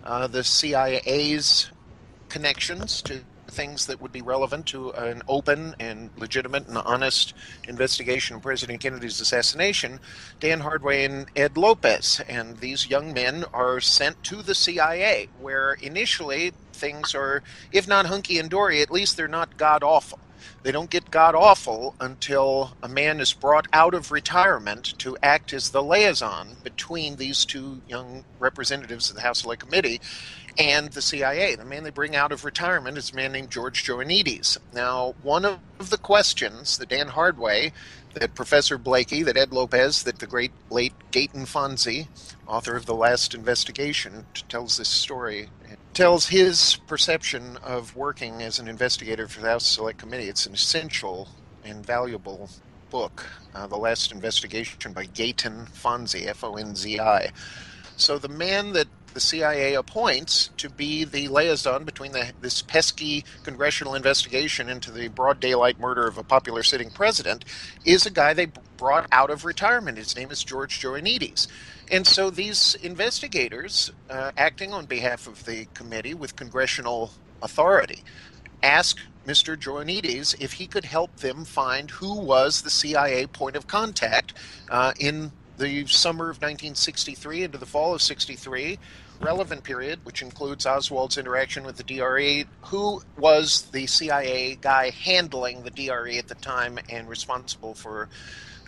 uh, 0.03 0.29
the 0.29 0.43
CIA's 0.43 1.71
connections 2.31 3.03
to 3.03 3.21
things 3.49 3.87
that 3.87 4.01
would 4.01 4.13
be 4.13 4.23
relevant 4.23 4.67
to 4.67 4.91
an 4.91 5.23
open 5.29 5.75
and 5.79 6.11
legitimate 6.17 6.67
and 6.69 6.79
honest 6.79 7.35
investigation 7.69 8.37
of 8.37 8.43
President 8.43 8.81
Kennedy's 8.81 9.21
assassination, 9.21 10.01
Dan 10.41 10.61
Hardway 10.61 11.05
and 11.05 11.27
Ed 11.37 11.57
Lopez. 11.57 12.21
And 12.29 12.59
these 12.59 12.89
young 12.89 13.13
men 13.13 13.45
are 13.53 13.81
sent 13.81 14.23
to 14.25 14.43
the 14.43 14.55
CIA, 14.55 15.29
where 15.41 15.75
initially 15.75 16.53
things 16.73 17.15
are, 17.15 17.43
if 17.73 17.89
not 17.89 18.07
hunky 18.07 18.39
and 18.39 18.51
dory, 18.51 18.83
at 18.83 18.91
least 18.91 19.17
they're 19.17 19.29
not 19.29 19.57
god 19.57 19.83
awful. 19.83 20.19
They 20.63 20.73
don't 20.73 20.91
get 20.91 21.11
god 21.11 21.35
awful 21.35 21.95
until 22.01 22.77
a 22.83 22.89
man 22.89 23.21
is 23.21 23.33
brought 23.33 23.69
out 23.73 23.95
of 23.95 24.11
retirement 24.11 24.99
to 24.99 25.17
act 25.23 25.53
as 25.53 25.71
the 25.71 25.83
liaison 25.83 26.57
between 26.65 27.17
these 27.17 27.45
two 27.45 27.83
young 27.89 28.25
representatives 28.39 29.09
of 29.09 29.17
the 29.17 29.23
House 29.23 29.43
Select 29.43 29.63
Committee 29.63 30.01
and 30.59 30.91
the 30.93 31.03
CIA. 31.03 31.55
The 31.55 31.65
man 31.65 31.85
they 31.85 31.91
bring 31.91 32.17
out 32.17 32.33
of 32.33 32.45
retirement 32.45 32.99
is 32.99 33.11
a 33.11 33.17
man 33.17 33.33
named 33.33 33.51
George 33.51 33.85
Joanides. 33.85 34.59
Now, 34.73 35.15
one 35.23 35.45
of 35.45 35.91
the 35.91 35.99
questions 35.99 36.79
that 36.79 36.89
Dan 36.89 37.09
Hardway, 37.09 37.73
that 38.15 38.35
Professor 38.35 38.79
Blakey, 38.79 39.23
that 39.23 39.37
Ed 39.37 39.53
Lopez, 39.53 40.03
that 40.05 40.19
the 40.19 40.27
great 40.27 40.53
late 40.71 40.95
Gaeton 41.13 41.47
Fonzi, 41.47 42.09
author 42.47 42.77
of 42.77 42.87
The 42.87 42.95
Last 42.95 43.35
Investigation, 43.35 44.27
tells 44.49 44.77
this 44.77 44.89
story 44.89 45.49
tells 45.97 46.27
his 46.29 46.77
perception 46.87 47.57
of 47.65 47.97
working 47.97 48.43
as 48.43 48.59
an 48.59 48.69
investigator 48.69 49.27
for 49.27 49.41
the 49.41 49.49
House 49.49 49.67
Select 49.67 49.99
Committee. 49.99 50.29
It's 50.29 50.45
an 50.45 50.53
essential 50.53 51.27
and 51.65 51.85
valuable 51.85 52.51
book, 52.91 53.25
uh, 53.55 53.67
The 53.67 53.79
Last 53.79 54.13
Investigation 54.13 54.93
by 54.93 55.07
Gaeton 55.07 55.71
Fonzi, 55.71 56.27
F 56.27 56.45
O 56.45 56.57
N 56.57 56.77
Z 56.77 57.01
I. 57.01 57.33
So 57.97 58.19
the 58.19 58.29
man 58.29 58.73
that 58.75 58.89
the 59.17 59.21
CIA 59.21 59.73
appoints 59.73 60.51
to 60.59 60.69
be 60.69 61.03
the 61.03 61.29
liaison 61.29 61.85
between 61.85 62.13
the, 62.13 62.33
this 62.43 62.61
pesky 62.61 63.25
congressional 63.45 63.95
investigation 63.95 64.69
into 64.69 64.91
the 64.91 65.09
broad 65.09 65.41
daylight 65.41 65.81
murder 65.81 66.07
of 66.07 66.19
a 66.19 66.23
popular 66.23 66.63
sitting 66.63 66.91
president 66.91 67.43
is 67.87 68.05
a 68.05 68.11
guy 68.11 68.35
they 68.35 68.49
brought 68.77 69.07
out 69.11 69.31
of 69.31 69.47
retirement. 69.47 69.97
His 69.97 70.15
name 70.15 70.31
is 70.31 70.45
George 70.45 70.79
Joanides. 70.79 71.47
And 71.91 72.07
so 72.07 72.29
these 72.29 72.75
investigators, 72.75 73.91
uh, 74.11 74.33
acting 74.37 74.75
on 74.75 74.85
behalf 74.85 75.27
of 75.27 75.47
the 75.47 75.65
committee 75.73 76.13
with 76.13 76.37
congressional 76.37 77.11
authority, 77.41 78.05
ask 78.63 78.99
Mr. 79.27 79.57
Joanides 79.57 80.39
if 80.39 80.53
he 80.53 80.67
could 80.67 80.85
help 80.85 81.17
them 81.17 81.47
find 81.47 81.91
who 81.91 82.21
was 82.21 82.61
the 82.61 82.71
CIA 82.71 83.27
point 83.29 83.57
of 83.57 83.67
contact 83.67 84.35
uh, 84.69 84.93
in 85.01 85.33
the 85.57 85.87
summer 85.87 86.25
of 86.25 86.37
1963 86.37 87.45
into 87.45 87.57
the 87.57 87.65
fall 87.65 87.95
of 87.95 88.03
63 88.03 88.79
relevant 89.21 89.65
period, 89.65 90.01
which 90.05 90.23
includes 90.23 90.67
Oswald's 90.67 91.19
interaction 91.19 91.65
with 91.65 91.77
the 91.77 91.83
DRE, 91.83 92.45
who 92.67 93.03
was 93.19 93.63
the 93.73 93.87
CIA 93.87 94.57
guy 94.61 94.91
handling 94.91 95.63
the 95.63 95.71
DRE 95.71 96.19
at 96.19 96.29
the 96.29 96.35
time 96.35 96.79
and 96.89 97.09
responsible 97.09 97.75
for 97.75 98.09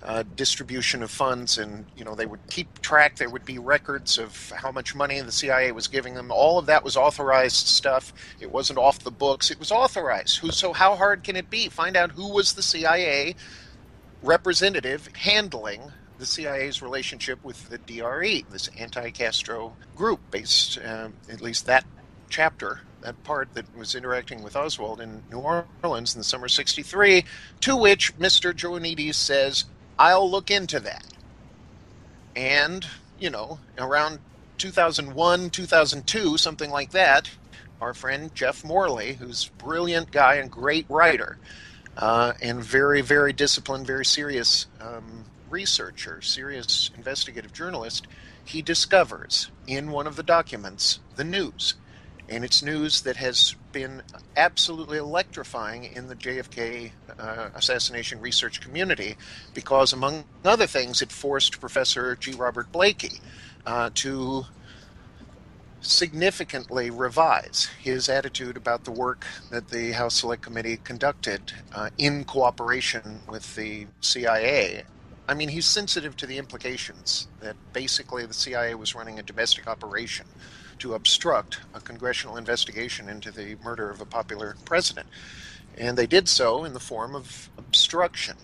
uh, 0.03 0.23
distribution 0.37 1.03
of 1.03 1.11
funds. 1.11 1.59
And 1.59 1.85
you 1.97 2.05
know 2.05 2.15
they 2.15 2.27
would 2.27 2.41
keep 2.49 2.81
track. 2.81 3.17
There 3.17 3.31
would 3.31 3.45
be 3.45 3.59
records 3.59 4.19
of 4.19 4.51
how 4.51 4.71
much 4.71 4.95
money 4.95 5.21
the 5.21 5.33
cia 5.33 5.73
was 5.73 5.89
giving 5.89 6.15
them. 6.15 6.31
All 6.31 6.59
of 6.59 6.67
that 6.67 6.85
was 6.85 6.97
authorized 6.97 7.67
stuff. 7.67 8.13
It 8.41 8.51
wasn't 8.53 8.79
off 8.79 9.01
the 9.01 9.11
books. 9.11 9.51
It 9.51 9.59
was 9.59 9.73
authorized. 9.73 10.39
Who 10.39 10.51
so 10.51 10.73
how 10.73 10.97
hard 10.97 11.25
can 11.25 11.37
it 11.37 11.51
be? 11.51 11.69
Find 11.69 11.97
out 11.97 12.13
who 12.13 12.33
was 12.33 12.53
the 12.53 12.63
cia 12.63 13.35
representative 14.23 15.09
handling 15.15 15.93
the 16.19 16.27
CIA's 16.27 16.83
relationship 16.83 17.43
with 17.45 17.69
the 17.69 17.79
DRE, 17.79 18.45
this 18.51 18.69
anti-Castro 18.79 19.75
group, 19.97 20.21
based 20.31 20.79
uh, 20.79 21.09
at 21.31 21.41
least 21.41 21.67
that 21.67 21.85
chapter, 22.29 22.81
that 23.01 23.23
part 23.25 23.53
that 23.55 23.65
was 23.77 23.95
interacting 23.95 24.43
with 24.43 24.57
Oswald 24.57 25.01
in 25.01 25.23
New 25.31 25.39
Orleans 25.83 26.15
in 26.15 26.21
the 26.21 26.25
summer 26.25 26.49
'63, 26.49 27.25
to 27.61 27.77
which 27.77 28.17
Mr. 28.19 28.53
Joanides 28.53 29.15
says, 29.15 29.65
"I'll 29.99 30.31
look 30.31 30.51
into 30.51 30.81
that." 30.81 31.07
And 32.35 32.87
you 33.19 33.31
know, 33.31 33.59
around 33.79 34.19
2001, 34.59 35.51
2002, 35.51 36.37
something 36.37 36.71
like 36.71 36.91
that, 36.91 37.31
our 37.81 37.95
friend 37.95 38.35
Jeff 38.35 38.65
Morley, 38.65 39.15
who's 39.15 39.49
a 39.49 39.65
brilliant 39.65 40.11
guy 40.11 40.35
and 40.35 40.51
great 40.51 40.87
writer, 40.89 41.39
uh, 41.97 42.33
and 42.43 42.63
very, 42.63 43.01
very 43.01 43.33
disciplined, 43.33 43.87
very 43.87 44.05
serious 44.05 44.67
um, 44.81 45.25
researcher, 45.51 46.21
serious 46.21 46.91
investigative 46.97 47.53
journalist, 47.53 48.07
he 48.45 48.63
discovers 48.63 49.51
in 49.67 49.91
one 49.91 50.07
of 50.07 50.17
the 50.17 50.23
documents 50.23 51.01
the 51.17 51.25
news. 51.25 51.75
And 52.29 52.45
it's 52.45 52.63
news 52.63 53.03
that 53.03 53.17
has 53.17 53.55
been 53.73 54.03
absolutely 54.37 54.99
electrifying 54.99 55.85
in 55.85 56.09
the 56.09 56.15
JFK 56.15 56.93
uh, 57.19 57.49
assassination 57.55 58.21
research 58.21 58.61
community 58.61 59.17
because, 59.55 59.93
among 59.93 60.25
other 60.45 60.67
things, 60.67 61.01
it 61.01 61.11
forced 61.11 61.59
Professor 61.59 62.17
G. 62.17 62.33
Robert 62.33 62.71
Blakey 62.71 63.21
uh, 63.65 63.91
to 63.95 64.45
significantly 65.81 66.91
revise 66.91 67.69
his 67.81 68.09
attitude 68.09 68.57
about 68.57 68.85
the 68.85 68.91
work 68.91 69.25
that 69.51 69.69
the 69.69 69.93
House 69.93 70.17
Select 70.17 70.43
Committee 70.43 70.79
conducted 70.79 71.53
uh, 71.75 71.91
in 71.99 72.25
cooperation 72.25 73.21
with 73.29 73.55
the 73.55 73.87
CIA 74.01 74.85
I 75.29 75.35
mean, 75.35 75.51
he's 75.51 75.67
sensitive 75.67 76.17
to 76.17 76.27
the 76.27 76.39
implications 76.39 77.29
that 77.41 77.55
basically 77.75 78.25
the 78.25 78.33
CIA 78.33 78.75
was 78.75 78.95
running 78.95 79.19
a 79.19 79.23
domestic 79.23 79.67
operation 79.67 80.27
to 80.79 80.95
obstruct 80.95 81.61
a 81.75 81.81
congressional 81.81 82.39
investigation 82.39 83.11
into 83.11 83.31
the 83.31 83.57
murder 83.63 83.91
of 83.91 84.01
a 84.01 84.07
popular 84.07 84.57
president. 84.65 85.07
And 85.77 85.99
they 85.99 86.07
did 86.07 86.29
so 86.29 86.65
in 86.65 86.73
the 86.73 86.81
form 86.81 87.15
of 87.15 87.51
obstruction 87.59 88.37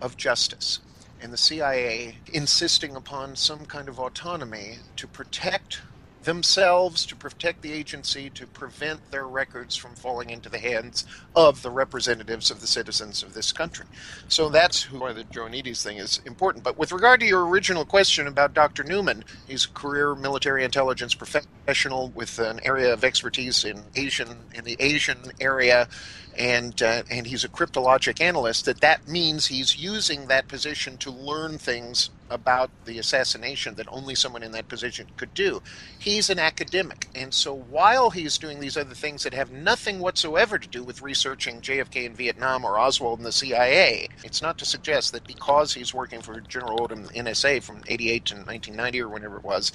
of 0.00 0.16
justice. 0.16 0.80
And 1.20 1.32
the 1.32 1.38
CIA 1.38 2.16
insisting 2.32 2.96
upon 2.96 3.36
some 3.36 3.64
kind 3.66 3.88
of 3.88 4.00
autonomy 4.00 4.78
to 4.96 5.06
protect 5.06 5.80
themselves 6.24 7.04
to 7.06 7.16
protect 7.16 7.62
the 7.62 7.72
agency 7.72 8.30
to 8.30 8.46
prevent 8.46 9.10
their 9.10 9.26
records 9.26 9.76
from 9.76 9.94
falling 9.94 10.30
into 10.30 10.48
the 10.48 10.58
hands 10.58 11.04
of 11.34 11.62
the 11.62 11.70
representatives 11.70 12.50
of 12.50 12.60
the 12.60 12.66
citizens 12.66 13.22
of 13.22 13.34
this 13.34 13.52
country. 13.52 13.86
So 14.28 14.48
that's 14.48 14.90
why 14.90 15.12
the 15.12 15.24
Joanides 15.24 15.82
thing 15.82 15.98
is 15.98 16.20
important. 16.24 16.64
But 16.64 16.78
with 16.78 16.92
regard 16.92 17.20
to 17.20 17.26
your 17.26 17.46
original 17.46 17.84
question 17.84 18.26
about 18.26 18.54
Dr. 18.54 18.84
Newman, 18.84 19.24
he's 19.46 19.64
a 19.64 19.70
career 19.70 20.14
military 20.14 20.64
intelligence 20.64 21.14
professional 21.14 22.10
with 22.10 22.38
an 22.38 22.60
area 22.64 22.92
of 22.92 23.04
expertise 23.04 23.64
in 23.64 23.82
Asian 23.96 24.36
in 24.54 24.64
the 24.64 24.76
Asian 24.80 25.18
area 25.40 25.88
and 26.36 26.82
uh, 26.82 27.02
and 27.10 27.26
he's 27.26 27.44
a 27.44 27.48
cryptologic 27.48 28.20
analyst 28.20 28.64
that 28.64 28.80
that 28.80 29.06
means 29.08 29.46
he's 29.46 29.76
using 29.76 30.26
that 30.28 30.48
position 30.48 30.96
to 30.98 31.10
learn 31.10 31.58
things 31.58 32.10
about 32.32 32.70
the 32.86 32.98
assassination 32.98 33.74
that 33.74 33.86
only 33.88 34.14
someone 34.14 34.42
in 34.42 34.52
that 34.52 34.68
position 34.68 35.06
could 35.16 35.32
do. 35.34 35.62
He's 35.98 36.30
an 36.30 36.38
academic. 36.38 37.08
And 37.14 37.32
so 37.32 37.54
while 37.54 38.10
he's 38.10 38.38
doing 38.38 38.58
these 38.58 38.76
other 38.76 38.94
things 38.94 39.22
that 39.22 39.34
have 39.34 39.52
nothing 39.52 39.98
whatsoever 39.98 40.58
to 40.58 40.68
do 40.68 40.82
with 40.82 41.02
researching 41.02 41.60
JFK 41.60 42.04
in 42.04 42.14
Vietnam 42.14 42.64
or 42.64 42.78
Oswald 42.78 43.18
in 43.20 43.24
the 43.24 43.32
CIA, 43.32 44.08
it's 44.24 44.42
not 44.42 44.58
to 44.58 44.64
suggest 44.64 45.12
that 45.12 45.26
because 45.26 45.74
he's 45.74 45.94
working 45.94 46.22
for 46.22 46.40
General 46.40 46.78
Odom 46.78 47.12
NSA 47.14 47.62
from 47.62 47.82
88 47.86 48.24
to 48.26 48.34
1990 48.34 49.02
or 49.02 49.08
whenever 49.08 49.36
it 49.36 49.44
was, 49.44 49.72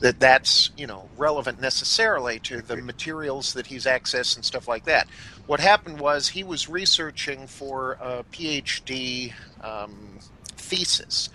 that 0.00 0.18
that's, 0.18 0.70
you 0.76 0.86
know, 0.86 1.08
relevant 1.16 1.60
necessarily 1.60 2.38
to 2.40 2.60
the 2.60 2.76
materials 2.76 3.52
that 3.54 3.68
he's 3.68 3.86
accessed 3.86 4.36
and 4.36 4.44
stuff 4.44 4.66
like 4.66 4.84
that. 4.84 5.06
What 5.46 5.60
happened 5.60 6.00
was 6.00 6.28
he 6.28 6.44
was 6.44 6.68
researching 6.68 7.46
for 7.46 7.92
a 8.00 8.24
PhD 8.32 9.32
um, 9.62 10.18
thesis 10.56 11.30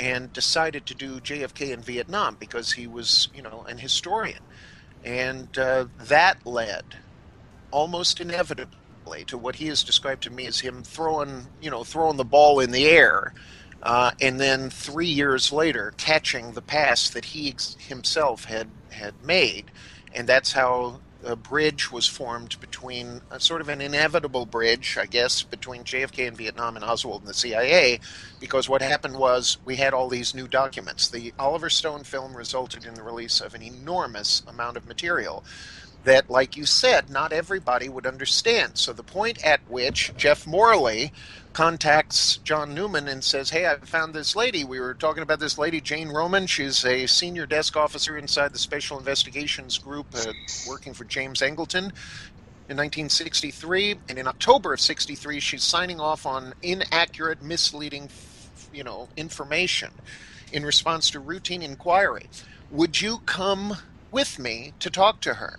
and 0.00 0.32
decided 0.32 0.86
to 0.86 0.94
do 0.94 1.20
JFK 1.20 1.72
in 1.72 1.82
Vietnam 1.82 2.34
because 2.40 2.72
he 2.72 2.86
was, 2.86 3.28
you 3.34 3.42
know, 3.42 3.66
an 3.68 3.76
historian. 3.76 4.40
And 5.04 5.56
uh, 5.58 5.86
that 5.98 6.44
led 6.46 6.84
almost 7.70 8.18
inevitably 8.18 9.24
to 9.26 9.36
what 9.36 9.56
he 9.56 9.66
has 9.66 9.84
described 9.84 10.22
to 10.22 10.30
me 10.30 10.46
as 10.46 10.58
him 10.58 10.82
throwing, 10.82 11.46
you 11.60 11.70
know, 11.70 11.84
throwing 11.84 12.16
the 12.16 12.24
ball 12.24 12.60
in 12.60 12.70
the 12.70 12.86
air. 12.86 13.34
Uh, 13.82 14.12
and 14.22 14.40
then 14.40 14.70
three 14.70 15.06
years 15.06 15.52
later, 15.52 15.92
catching 15.98 16.52
the 16.52 16.62
pass 16.62 17.10
that 17.10 17.26
he 17.26 17.54
himself 17.78 18.44
had 18.44 18.68
had 18.90 19.14
made, 19.24 19.70
and 20.14 20.26
that's 20.26 20.52
how 20.52 21.00
a 21.24 21.36
bridge 21.36 21.90
was 21.90 22.06
formed 22.06 22.56
between 22.60 23.22
a 23.30 23.40
sort 23.40 23.60
of 23.60 23.68
an 23.68 23.80
inevitable 23.80 24.46
bridge, 24.46 24.96
I 25.00 25.06
guess, 25.06 25.42
between 25.42 25.84
JFK 25.84 26.28
and 26.28 26.36
Vietnam 26.36 26.76
and 26.76 26.84
Oswald 26.84 27.22
and 27.22 27.28
the 27.28 27.34
CIA, 27.34 28.00
because 28.38 28.68
what 28.68 28.82
happened 28.82 29.16
was 29.16 29.58
we 29.64 29.76
had 29.76 29.92
all 29.94 30.08
these 30.08 30.34
new 30.34 30.48
documents. 30.48 31.08
The 31.08 31.34
Oliver 31.38 31.70
Stone 31.70 32.04
film 32.04 32.36
resulted 32.36 32.84
in 32.84 32.94
the 32.94 33.02
release 33.02 33.40
of 33.40 33.54
an 33.54 33.62
enormous 33.62 34.42
amount 34.46 34.76
of 34.76 34.86
material 34.86 35.44
that, 36.04 36.30
like 36.30 36.56
you 36.56 36.64
said, 36.64 37.10
not 37.10 37.32
everybody 37.32 37.88
would 37.88 38.06
understand. 38.06 38.78
So 38.78 38.92
the 38.92 39.02
point 39.02 39.44
at 39.44 39.60
which 39.68 40.12
Jeff 40.16 40.46
Morley 40.46 41.12
contacts 41.52 42.38
John 42.38 42.74
Newman 42.74 43.08
and 43.08 43.22
says, 43.22 43.50
Hey, 43.50 43.66
I 43.66 43.76
found 43.78 44.14
this 44.14 44.36
lady. 44.36 44.64
We 44.64 44.80
were 44.80 44.94
talking 44.94 45.22
about 45.22 45.40
this 45.40 45.58
lady, 45.58 45.80
Jane 45.80 46.08
Roman. 46.08 46.46
She's 46.46 46.84
a 46.84 47.06
senior 47.06 47.46
desk 47.46 47.76
officer 47.76 48.16
inside 48.16 48.52
the 48.52 48.58
Special 48.58 48.98
Investigations 48.98 49.78
Group 49.78 50.06
uh, 50.14 50.32
working 50.68 50.94
for 50.94 51.04
James 51.04 51.40
Angleton 51.40 51.92
in 52.68 52.76
1963. 52.76 53.96
And 54.08 54.18
in 54.18 54.26
October 54.26 54.72
of 54.72 54.80
63, 54.80 55.40
she's 55.40 55.64
signing 55.64 56.00
off 56.00 56.24
on 56.24 56.54
inaccurate, 56.62 57.42
misleading, 57.42 58.08
you 58.72 58.84
know, 58.84 59.08
information 59.16 59.90
in 60.52 60.64
response 60.64 61.10
to 61.10 61.20
routine 61.20 61.62
inquiry. 61.62 62.28
Would 62.70 63.00
you 63.00 63.18
come 63.26 63.76
with 64.10 64.38
me 64.38 64.72
to 64.78 64.88
talk 64.90 65.20
to 65.22 65.34
her? 65.34 65.58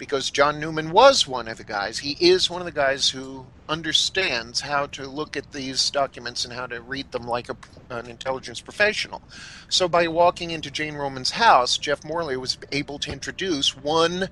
Because 0.00 0.30
John 0.30 0.58
Newman 0.58 0.92
was 0.92 1.28
one 1.28 1.46
of 1.46 1.58
the 1.58 1.64
guys. 1.64 1.98
He 1.98 2.16
is 2.18 2.48
one 2.48 2.62
of 2.62 2.64
the 2.64 2.72
guys 2.72 3.10
who 3.10 3.44
understands 3.68 4.62
how 4.62 4.86
to 4.86 5.06
look 5.06 5.36
at 5.36 5.52
these 5.52 5.90
documents 5.90 6.42
and 6.42 6.54
how 6.54 6.66
to 6.66 6.80
read 6.80 7.12
them 7.12 7.24
like 7.24 7.50
a, 7.50 7.56
an 7.90 8.06
intelligence 8.06 8.62
professional. 8.62 9.20
So 9.68 9.88
by 9.88 10.08
walking 10.08 10.52
into 10.52 10.70
Jane 10.70 10.94
Roman's 10.94 11.32
house, 11.32 11.76
Jeff 11.76 12.02
Morley 12.02 12.38
was 12.38 12.56
able 12.72 12.98
to 12.98 13.12
introduce 13.12 13.76
one 13.76 14.30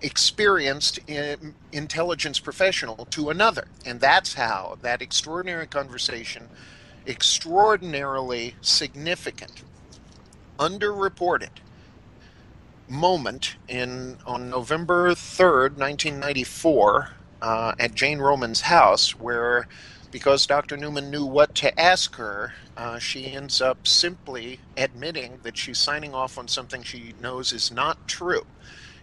experienced 0.00 1.00
eh, 1.08 1.34
intelligence 1.72 2.38
professional 2.38 3.04
to 3.06 3.30
another. 3.30 3.66
And 3.84 4.00
that's 4.00 4.34
how 4.34 4.78
that 4.82 5.02
extraordinary 5.02 5.66
conversation, 5.66 6.48
extraordinarily 7.04 8.54
significant, 8.60 9.64
underreported, 10.56 11.50
moment 12.90 13.56
in 13.68 14.18
on 14.26 14.50
November 14.50 15.10
3rd, 15.12 15.78
1994, 15.78 17.10
uh, 17.40 17.74
at 17.78 17.94
Jane 17.94 18.18
Roman's 18.18 18.62
house, 18.62 19.18
where 19.18 19.68
because 20.10 20.46
Dr. 20.46 20.76
Newman 20.76 21.10
knew 21.10 21.24
what 21.24 21.54
to 21.56 21.80
ask 21.80 22.16
her, 22.16 22.52
uh, 22.76 22.98
she 22.98 23.26
ends 23.32 23.60
up 23.60 23.86
simply 23.86 24.58
admitting 24.76 25.38
that 25.44 25.56
she's 25.56 25.78
signing 25.78 26.14
off 26.14 26.36
on 26.36 26.48
something 26.48 26.82
she 26.82 27.14
knows 27.20 27.52
is 27.52 27.70
not 27.70 28.08
true. 28.08 28.44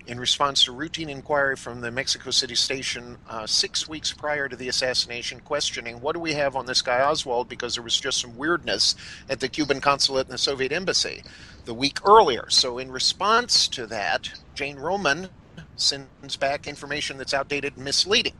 In 0.08 0.22
response 0.22 0.64
to 0.64 0.72
routine 0.72 1.10
inquiry 1.10 1.58
from 1.58 1.82
the 1.82 1.92
Mexico 1.92 2.32
City 2.32 2.56
station 2.56 3.18
uh, 3.30 3.46
six 3.46 3.90
weeks 3.90 4.14
prior 4.14 4.48
to 4.48 4.56
the 4.56 4.70
assassination, 4.70 5.42
questioning 5.42 6.00
what 6.00 6.14
do 6.14 6.22
we 6.22 6.32
have 6.34 6.56
on 6.56 6.66
this 6.66 6.82
guy 6.82 7.02
Oswald 7.02 7.50
because 7.50 7.74
there 7.74 7.84
was 7.84 8.00
just 8.00 8.22
some 8.22 8.38
weirdness 8.38 8.96
at 9.30 9.42
the 9.42 9.50
Cuban 9.50 9.82
consulate 9.82 10.28
and 10.28 10.34
the 10.34 10.38
Soviet 10.38 10.72
embassy 10.72 11.24
the 11.66 11.74
week 11.74 12.00
earlier. 12.08 12.50
So, 12.50 12.78
in 12.78 12.90
response 12.90 13.68
to 13.68 13.86
that, 13.88 14.32
Jane 14.56 14.78
Roman 14.78 15.28
sends 15.76 16.38
back 16.38 16.68
information 16.68 17.18
that's 17.18 17.34
outdated 17.34 17.76
and 17.76 17.84
misleading. 17.84 18.34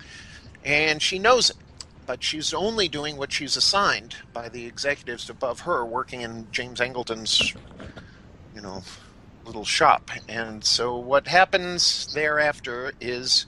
And 0.64 1.02
she 1.02 1.20
knows 1.20 1.50
it 1.50 1.58
but 2.06 2.24
she's 2.24 2.54
only 2.54 2.88
doing 2.88 3.18
what 3.18 3.34
she's 3.34 3.58
assigned 3.58 4.16
by 4.32 4.48
the 4.48 4.66
executives 4.66 5.30
above 5.30 5.60
her 5.60 5.86
working 5.86 6.22
in 6.22 6.48
James 6.54 6.80
Angleton's, 6.80 7.54
you 8.56 8.62
know, 8.62 8.82
little 9.48 9.66
shop. 9.66 10.12
And 10.28 10.64
so 10.64 10.98
what 10.98 11.28
happens 11.28 12.14
thereafter 12.14 12.92
is 13.02 13.46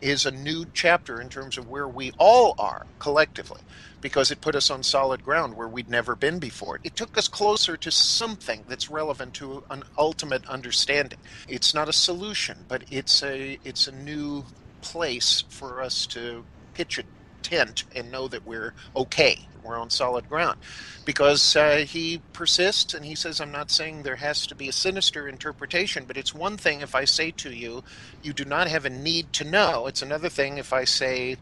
is 0.00 0.24
a 0.24 0.30
new 0.30 0.64
chapter 0.72 1.20
in 1.20 1.28
terms 1.28 1.58
of 1.58 1.68
where 1.68 1.86
we 1.86 2.10
all 2.18 2.54
are 2.58 2.86
collectively 2.98 3.60
because 4.00 4.30
it 4.30 4.40
put 4.40 4.54
us 4.54 4.70
on 4.70 4.82
solid 4.82 5.22
ground 5.22 5.54
where 5.54 5.68
we'd 5.68 5.90
never 5.90 6.14
been 6.14 6.38
before. 6.38 6.78
It 6.82 6.96
took 6.96 7.18
us 7.18 7.28
closer 7.28 7.76
to 7.76 7.90
something 7.90 8.64
that's 8.68 8.90
relevant 8.90 9.34
to 9.34 9.64
an 9.68 9.82
ultimate 9.98 10.46
understanding. 10.46 11.18
It's 11.48 11.74
not 11.74 11.88
a 11.88 11.92
solution, 11.92 12.64
but 12.68 12.84
it's 12.90 13.22
a 13.22 13.58
it's 13.64 13.86
a 13.86 13.92
new 13.92 14.44
place 14.80 15.44
for 15.48 15.82
us 15.82 16.06
to 16.06 16.44
pitch 16.74 16.98
it 16.98 17.06
tent 17.46 17.84
and 17.94 18.10
know 18.10 18.26
that 18.26 18.44
we're 18.44 18.74
okay, 18.96 19.38
we're 19.62 19.78
on 19.78 19.88
solid 19.88 20.28
ground. 20.28 20.58
Because 21.04 21.54
uh, 21.54 21.84
he 21.86 22.20
persists 22.32 22.92
and 22.92 23.04
he 23.04 23.14
says, 23.14 23.40
I'm 23.40 23.52
not 23.52 23.70
saying 23.70 24.02
there 24.02 24.16
has 24.16 24.46
to 24.48 24.56
be 24.56 24.68
a 24.68 24.72
sinister 24.72 25.28
interpretation, 25.28 26.04
but 26.06 26.16
it's 26.16 26.34
one 26.34 26.56
thing 26.56 26.80
if 26.80 26.94
I 26.96 27.04
say 27.04 27.30
to 27.32 27.50
you, 27.50 27.84
you 28.20 28.32
do 28.32 28.44
not 28.44 28.66
have 28.66 28.84
a 28.84 28.90
need 28.90 29.32
to 29.34 29.44
know. 29.44 29.86
It's 29.86 30.02
another 30.02 30.28
thing 30.28 30.58
if 30.58 30.72
I 30.72 30.82
say, 30.82 31.36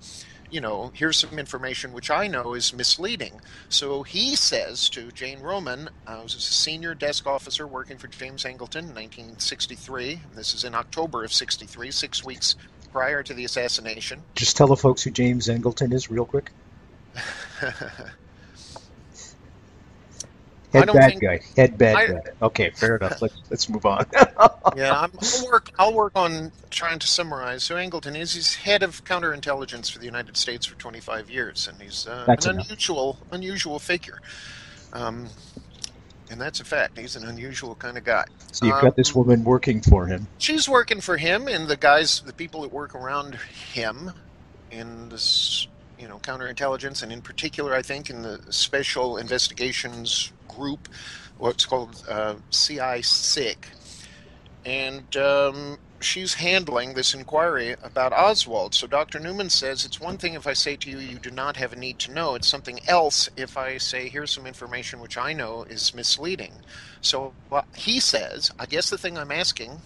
you 0.50 0.60
know, 0.60 0.92
here's 0.94 1.18
some 1.18 1.38
information 1.38 1.94
which 1.94 2.10
I 2.10 2.26
know 2.26 2.52
is 2.52 2.74
misleading. 2.74 3.40
So 3.70 4.02
he 4.02 4.36
says 4.36 4.90
to 4.90 5.10
Jane 5.10 5.40
Roman, 5.40 5.88
I 6.06 6.22
was 6.22 6.34
a 6.34 6.40
senior 6.40 6.94
desk 6.94 7.26
officer 7.26 7.66
working 7.66 7.96
for 7.96 8.08
James 8.08 8.44
Angleton 8.44 8.84
in 8.84 8.94
1963. 8.94 10.20
This 10.34 10.52
is 10.52 10.64
in 10.64 10.74
October 10.74 11.24
of 11.24 11.32
63, 11.32 11.90
six 11.90 12.22
weeks 12.22 12.56
prior 12.94 13.22
to 13.24 13.34
the 13.34 13.44
assassination. 13.44 14.22
Just 14.36 14.56
tell 14.56 14.68
the 14.68 14.76
folks 14.76 15.02
who 15.02 15.10
James 15.10 15.48
Angleton 15.48 15.92
is, 15.92 16.10
real 16.10 16.24
quick. 16.24 16.52
Head 20.72 20.86
bad 20.92 21.10
think, 21.10 21.22
guy. 21.22 21.40
Head 21.56 21.76
bad 21.76 21.96
I, 21.96 22.06
guy. 22.06 22.20
Okay, 22.42 22.70
fair 22.70 22.96
enough. 22.96 23.20
Let's 23.22 23.34
let's 23.50 23.68
move 23.68 23.86
on. 23.86 24.06
yeah, 24.76 24.92
i 24.92 25.06
will 25.06 25.46
work. 25.50 25.70
I'll 25.78 25.94
work 25.94 26.12
on 26.16 26.50
trying 26.70 26.98
to 27.00 27.06
summarize 27.06 27.68
who 27.68 27.74
Angleton 27.74 28.16
is. 28.16 28.34
He's 28.34 28.54
head 28.54 28.82
of 28.82 29.04
counterintelligence 29.04 29.92
for 29.92 30.00
the 30.00 30.06
United 30.06 30.36
States 30.36 30.66
for 30.66 30.76
25 30.76 31.30
years, 31.30 31.68
and 31.68 31.80
he's 31.80 32.08
uh, 32.08 32.24
an 32.26 32.50
enough. 32.50 32.66
unusual 32.66 33.18
unusual 33.30 33.78
figure. 33.78 34.20
Um, 34.92 35.28
and 36.34 36.40
that's 36.40 36.58
a 36.58 36.64
fact. 36.64 36.98
He's 36.98 37.14
an 37.14 37.28
unusual 37.28 37.76
kind 37.76 37.96
of 37.96 38.02
guy. 38.02 38.24
So 38.50 38.66
you've 38.66 38.74
um, 38.74 38.82
got 38.82 38.96
this 38.96 39.14
woman 39.14 39.44
working 39.44 39.80
for 39.80 40.04
him. 40.06 40.26
She's 40.38 40.68
working 40.68 41.00
for 41.00 41.16
him, 41.16 41.46
and 41.46 41.68
the 41.68 41.76
guys, 41.76 42.22
the 42.22 42.32
people 42.32 42.62
that 42.62 42.72
work 42.72 42.96
around 42.96 43.36
him, 43.36 44.10
in 44.72 45.10
this, 45.10 45.68
you 45.96 46.08
know, 46.08 46.18
counterintelligence, 46.18 47.04
and 47.04 47.12
in 47.12 47.22
particular, 47.22 47.72
I 47.72 47.82
think 47.82 48.10
in 48.10 48.22
the 48.22 48.40
Special 48.50 49.16
Investigations 49.18 50.32
Group, 50.48 50.88
what's 51.38 51.66
called 51.66 52.04
uh, 52.08 52.34
CI 52.50 53.00
SIG, 53.02 53.68
and 54.64 55.16
um, 55.16 55.78
she's 56.04 56.34
handling 56.34 56.94
this 56.94 57.14
inquiry 57.14 57.74
about 57.82 58.12
Oswald. 58.12 58.74
So 58.74 58.86
Dr. 58.86 59.18
Newman 59.18 59.50
says 59.50 59.84
it's 59.84 60.00
one 60.00 60.18
thing 60.18 60.34
if 60.34 60.46
I 60.46 60.52
say 60.52 60.76
to 60.76 60.90
you, 60.90 60.98
you 60.98 61.18
do 61.18 61.30
not 61.30 61.56
have 61.56 61.72
a 61.72 61.76
need 61.76 61.98
to 62.00 62.12
know. 62.12 62.34
It's 62.34 62.48
something 62.48 62.80
else 62.86 63.28
if 63.36 63.56
I 63.56 63.78
say, 63.78 64.08
here's 64.08 64.30
some 64.30 64.46
information 64.46 65.00
which 65.00 65.16
I 65.16 65.32
know 65.32 65.64
is 65.64 65.94
misleading. 65.94 66.52
So 67.00 67.32
he 67.76 68.00
says, 68.00 68.50
I 68.58 68.66
guess 68.66 68.90
the 68.90 68.98
thing 68.98 69.16
I'm 69.16 69.32
asking 69.32 69.80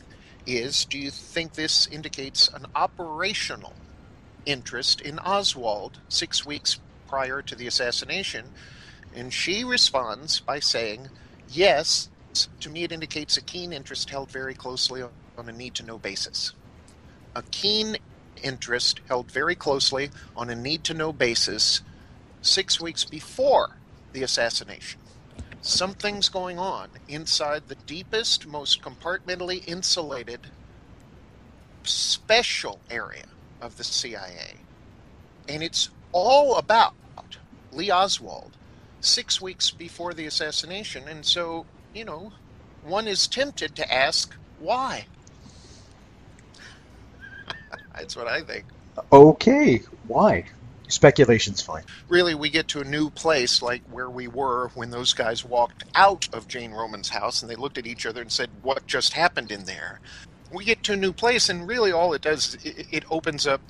is, 0.46 0.84
do 0.84 0.98
you 0.98 1.10
think 1.10 1.54
this 1.54 1.86
indicates 1.86 2.48
an 2.48 2.66
operational 2.74 3.74
interest 4.46 5.00
in 5.00 5.18
Oswald 5.18 6.00
six 6.08 6.44
weeks 6.44 6.78
prior 7.06 7.42
to 7.42 7.54
the 7.54 7.66
assassination? 7.66 8.46
And 9.14 9.32
she 9.32 9.64
responds 9.64 10.40
by 10.40 10.60
saying, 10.60 11.08
yes, 11.48 12.08
to 12.60 12.70
me 12.70 12.84
it 12.84 12.92
indicates 12.92 13.36
a 13.36 13.42
keen 13.42 13.72
interest 13.72 14.10
held 14.10 14.30
very 14.30 14.54
closely 14.54 15.02
on 15.38 15.48
a 15.48 15.52
need 15.52 15.74
to 15.76 15.84
know 15.84 15.98
basis. 15.98 16.52
A 17.36 17.42
keen 17.42 17.96
interest 18.42 19.00
held 19.08 19.30
very 19.30 19.54
closely 19.54 20.10
on 20.36 20.50
a 20.50 20.54
need 20.54 20.82
to 20.84 20.94
know 20.94 21.12
basis 21.12 21.80
six 22.42 22.80
weeks 22.80 23.04
before 23.04 23.76
the 24.12 24.22
assassination. 24.22 25.00
Something's 25.60 26.28
going 26.28 26.58
on 26.58 26.88
inside 27.08 27.68
the 27.68 27.76
deepest, 27.76 28.46
most 28.46 28.82
compartmentally 28.82 29.66
insulated, 29.66 30.40
special 31.84 32.80
area 32.90 33.26
of 33.60 33.76
the 33.76 33.84
CIA. 33.84 34.54
And 35.48 35.62
it's 35.62 35.90
all 36.12 36.56
about 36.56 36.94
Lee 37.72 37.90
Oswald 37.90 38.56
six 39.00 39.40
weeks 39.40 39.70
before 39.70 40.14
the 40.14 40.26
assassination. 40.26 41.06
And 41.08 41.24
so, 41.24 41.66
you 41.94 42.04
know, 42.04 42.32
one 42.82 43.06
is 43.06 43.28
tempted 43.28 43.76
to 43.76 43.92
ask 43.92 44.34
why? 44.58 45.06
That's 47.94 48.16
what 48.16 48.26
I 48.26 48.42
think. 48.42 48.64
Okay, 49.12 49.82
why? 50.06 50.44
Speculation's 50.88 51.60
fine. 51.60 51.84
Really, 52.08 52.34
we 52.34 52.48
get 52.48 52.68
to 52.68 52.80
a 52.80 52.84
new 52.84 53.10
place 53.10 53.60
like 53.60 53.82
where 53.90 54.08
we 54.08 54.26
were 54.26 54.68
when 54.74 54.90
those 54.90 55.12
guys 55.12 55.44
walked 55.44 55.84
out 55.94 56.28
of 56.32 56.48
Jane 56.48 56.72
Roman's 56.72 57.10
house 57.10 57.42
and 57.42 57.50
they 57.50 57.56
looked 57.56 57.76
at 57.78 57.86
each 57.86 58.06
other 58.06 58.22
and 58.22 58.32
said, 58.32 58.48
What 58.62 58.86
just 58.86 59.12
happened 59.12 59.50
in 59.50 59.64
there? 59.64 60.00
We 60.50 60.64
get 60.64 60.82
to 60.84 60.94
a 60.94 60.96
new 60.96 61.12
place, 61.12 61.50
and 61.50 61.68
really 61.68 61.92
all 61.92 62.14
it 62.14 62.22
does 62.22 62.54
is 62.54 62.64
it, 62.64 62.86
it 62.90 63.04
opens 63.10 63.46
up 63.46 63.60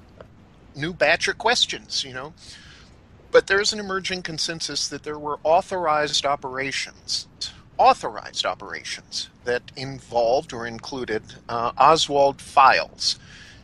new 0.76 0.92
batch 0.92 1.26
of 1.26 1.38
questions, 1.38 2.04
you 2.04 2.12
know. 2.12 2.32
But 3.32 3.48
there's 3.48 3.72
an 3.72 3.80
emerging 3.80 4.22
consensus 4.22 4.88
that 4.88 5.02
there 5.02 5.18
were 5.18 5.38
authorized 5.42 6.24
operations, 6.24 7.26
authorized 7.76 8.46
operations 8.46 9.28
that 9.44 9.72
involved 9.76 10.52
or 10.52 10.66
included 10.66 11.22
uh, 11.48 11.72
Oswald 11.76 12.40
files 12.40 13.18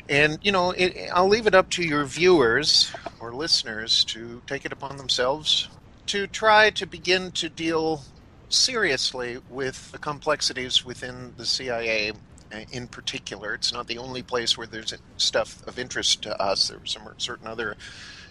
and, 0.08 0.38
you 0.42 0.52
know, 0.52 0.72
it, 0.72 1.10
I'll 1.12 1.28
leave 1.28 1.46
it 1.46 1.54
up 1.54 1.70
to 1.70 1.82
your 1.82 2.04
viewers 2.04 2.92
or 3.20 3.32
listeners 3.32 4.04
to 4.06 4.42
take 4.46 4.64
it 4.64 4.72
upon 4.72 4.96
themselves 4.96 5.68
to 6.06 6.26
try 6.26 6.70
to 6.70 6.86
begin 6.86 7.30
to 7.32 7.48
deal 7.48 8.02
seriously 8.48 9.38
with 9.48 9.90
the 9.92 9.98
complexities 9.98 10.84
within 10.84 11.34
the 11.36 11.46
CIA 11.46 12.12
uh, 12.52 12.60
in 12.70 12.86
particular. 12.86 13.54
It's 13.54 13.72
not 13.72 13.86
the 13.86 13.98
only 13.98 14.22
place 14.22 14.56
where 14.56 14.66
there's 14.66 14.94
stuff 15.16 15.66
of 15.66 15.78
interest 15.78 16.22
to 16.22 16.40
us. 16.40 16.68
There 16.68 16.78
are 16.78 16.86
some 16.86 17.08
certain 17.18 17.46
other 17.46 17.76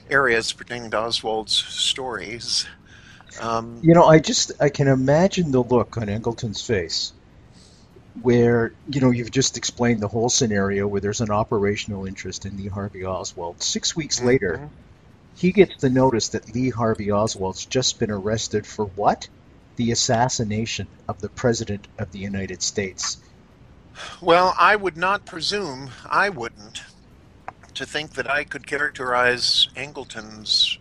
areas 0.09 0.53
pertaining 0.53 0.91
to 0.91 0.97
Oswald's 0.97 1.53
stories. 1.53 2.67
Um, 3.41 3.79
you 3.81 3.93
know, 3.95 4.05
I 4.05 4.19
just 4.19 4.51
I 4.61 4.69
can 4.69 4.87
imagine 4.87 5.51
the 5.51 5.63
look 5.63 5.97
on 5.97 6.07
Angleton's 6.07 6.61
face 6.61 7.13
where 8.21 8.73
you 8.87 9.01
know 9.01 9.11
you've 9.11 9.31
just 9.31 9.57
explained 9.57 9.99
the 9.99 10.07
whole 10.07 10.29
scenario 10.29 10.87
where 10.87 11.01
there's 11.01 11.21
an 11.21 11.31
operational 11.31 12.05
interest 12.05 12.45
in 12.45 12.57
Lee 12.57 12.67
Harvey 12.67 13.05
Oswald. 13.05 13.61
Six 13.61 13.95
weeks 13.95 14.17
mm-hmm. 14.17 14.27
later, 14.27 14.69
he 15.35 15.51
gets 15.51 15.81
the 15.81 15.89
notice 15.89 16.29
that 16.29 16.53
Lee 16.53 16.69
Harvey 16.69 17.11
Oswald's 17.11 17.65
just 17.65 17.99
been 17.99 18.11
arrested 18.11 18.67
for 18.67 18.85
what? 18.85 19.27
The 19.75 19.91
assassination 19.91 20.87
of 21.07 21.19
the 21.19 21.29
President 21.29 21.87
of 21.97 22.11
the 22.11 22.19
United 22.19 22.61
States. 22.61 23.17
Well, 24.21 24.55
I 24.57 24.75
would 24.75 24.97
not 24.97 25.25
presume, 25.25 25.91
I 26.07 26.29
wouldn't, 26.29 26.83
to 27.75 27.85
think 27.85 28.13
that 28.13 28.29
I 28.29 28.43
could 28.43 28.67
characterize 28.67 29.67
Angleton's 29.75 30.77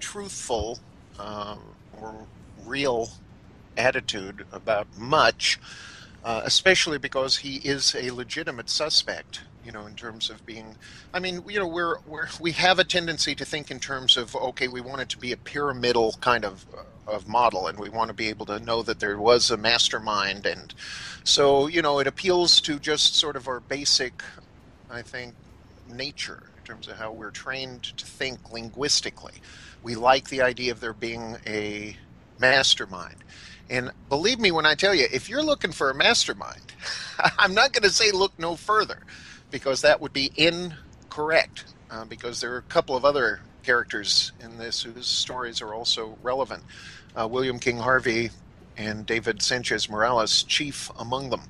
truthful 0.00 0.78
um, 1.18 1.60
or 2.00 2.26
real 2.64 3.10
attitude 3.76 4.44
about 4.52 4.86
much 4.98 5.58
uh, 6.24 6.42
especially 6.44 6.98
because 6.98 7.38
he 7.38 7.56
is 7.56 7.94
a 7.94 8.10
legitimate 8.10 8.70
suspect 8.70 9.40
you 9.64 9.72
know, 9.72 9.86
in 9.86 9.94
terms 9.94 10.30
of 10.30 10.44
being. 10.44 10.76
I 11.14 11.20
mean, 11.20 11.42
you 11.48 11.58
know, 11.58 11.66
we're 11.66 11.96
we're 12.06 12.28
we 12.40 12.52
have 12.52 12.78
a 12.78 12.84
tendency 12.84 13.34
to 13.34 13.44
think 13.44 13.70
in 13.70 13.78
terms 13.78 14.16
of 14.16 14.34
okay, 14.34 14.68
we 14.68 14.80
want 14.80 15.00
it 15.00 15.08
to 15.10 15.18
be 15.18 15.32
a 15.32 15.36
pyramidal 15.36 16.14
kind 16.20 16.44
of 16.44 16.66
of 17.06 17.28
model, 17.28 17.66
and 17.66 17.78
we 17.78 17.88
want 17.88 18.08
to 18.08 18.14
be 18.14 18.28
able 18.28 18.46
to 18.46 18.60
know 18.60 18.82
that 18.82 19.00
there 19.00 19.18
was 19.18 19.50
a 19.50 19.56
mastermind, 19.56 20.46
and 20.46 20.74
so 21.24 21.66
you 21.66 21.82
know, 21.82 21.98
it 21.98 22.06
appeals 22.06 22.60
to 22.62 22.78
just 22.78 23.14
sort 23.14 23.36
of 23.36 23.48
our 23.48 23.60
basic, 23.60 24.22
I 24.90 25.02
think, 25.02 25.34
nature 25.88 26.42
in 26.58 26.64
terms 26.64 26.88
of 26.88 26.96
how 26.96 27.12
we're 27.12 27.30
trained 27.30 27.82
to 27.96 28.06
think 28.06 28.52
linguistically. 28.52 29.34
We 29.82 29.94
like 29.94 30.28
the 30.28 30.42
idea 30.42 30.72
of 30.72 30.80
there 30.80 30.92
being 30.92 31.36
a 31.46 31.96
mastermind. 32.38 33.16
And 33.70 33.90
believe 34.08 34.38
me 34.38 34.50
when 34.50 34.66
I 34.66 34.74
tell 34.74 34.94
you, 34.94 35.06
if 35.12 35.28
you're 35.28 35.42
looking 35.42 35.72
for 35.72 35.90
a 35.90 35.94
mastermind, 35.94 36.72
I'm 37.38 37.54
not 37.54 37.72
going 37.72 37.84
to 37.84 37.90
say 37.90 38.10
look 38.10 38.38
no 38.38 38.56
further 38.56 38.98
because 39.50 39.82
that 39.82 40.00
would 40.00 40.12
be 40.12 40.30
incorrect 40.36 41.64
uh, 41.90 42.04
because 42.04 42.40
there 42.40 42.54
are 42.54 42.58
a 42.58 42.62
couple 42.62 42.96
of 42.96 43.04
other 43.04 43.40
characters 43.62 44.32
in 44.40 44.58
this 44.58 44.82
whose 44.82 45.06
stories 45.06 45.62
are 45.62 45.74
also 45.74 46.18
relevant. 46.22 46.62
Uh, 47.14 47.28
William 47.28 47.58
King 47.58 47.78
Harvey 47.78 48.30
and 48.76 49.04
David 49.04 49.42
Sanchez 49.42 49.88
Morales, 49.88 50.42
chief 50.44 50.90
among 50.98 51.30
them. 51.30 51.42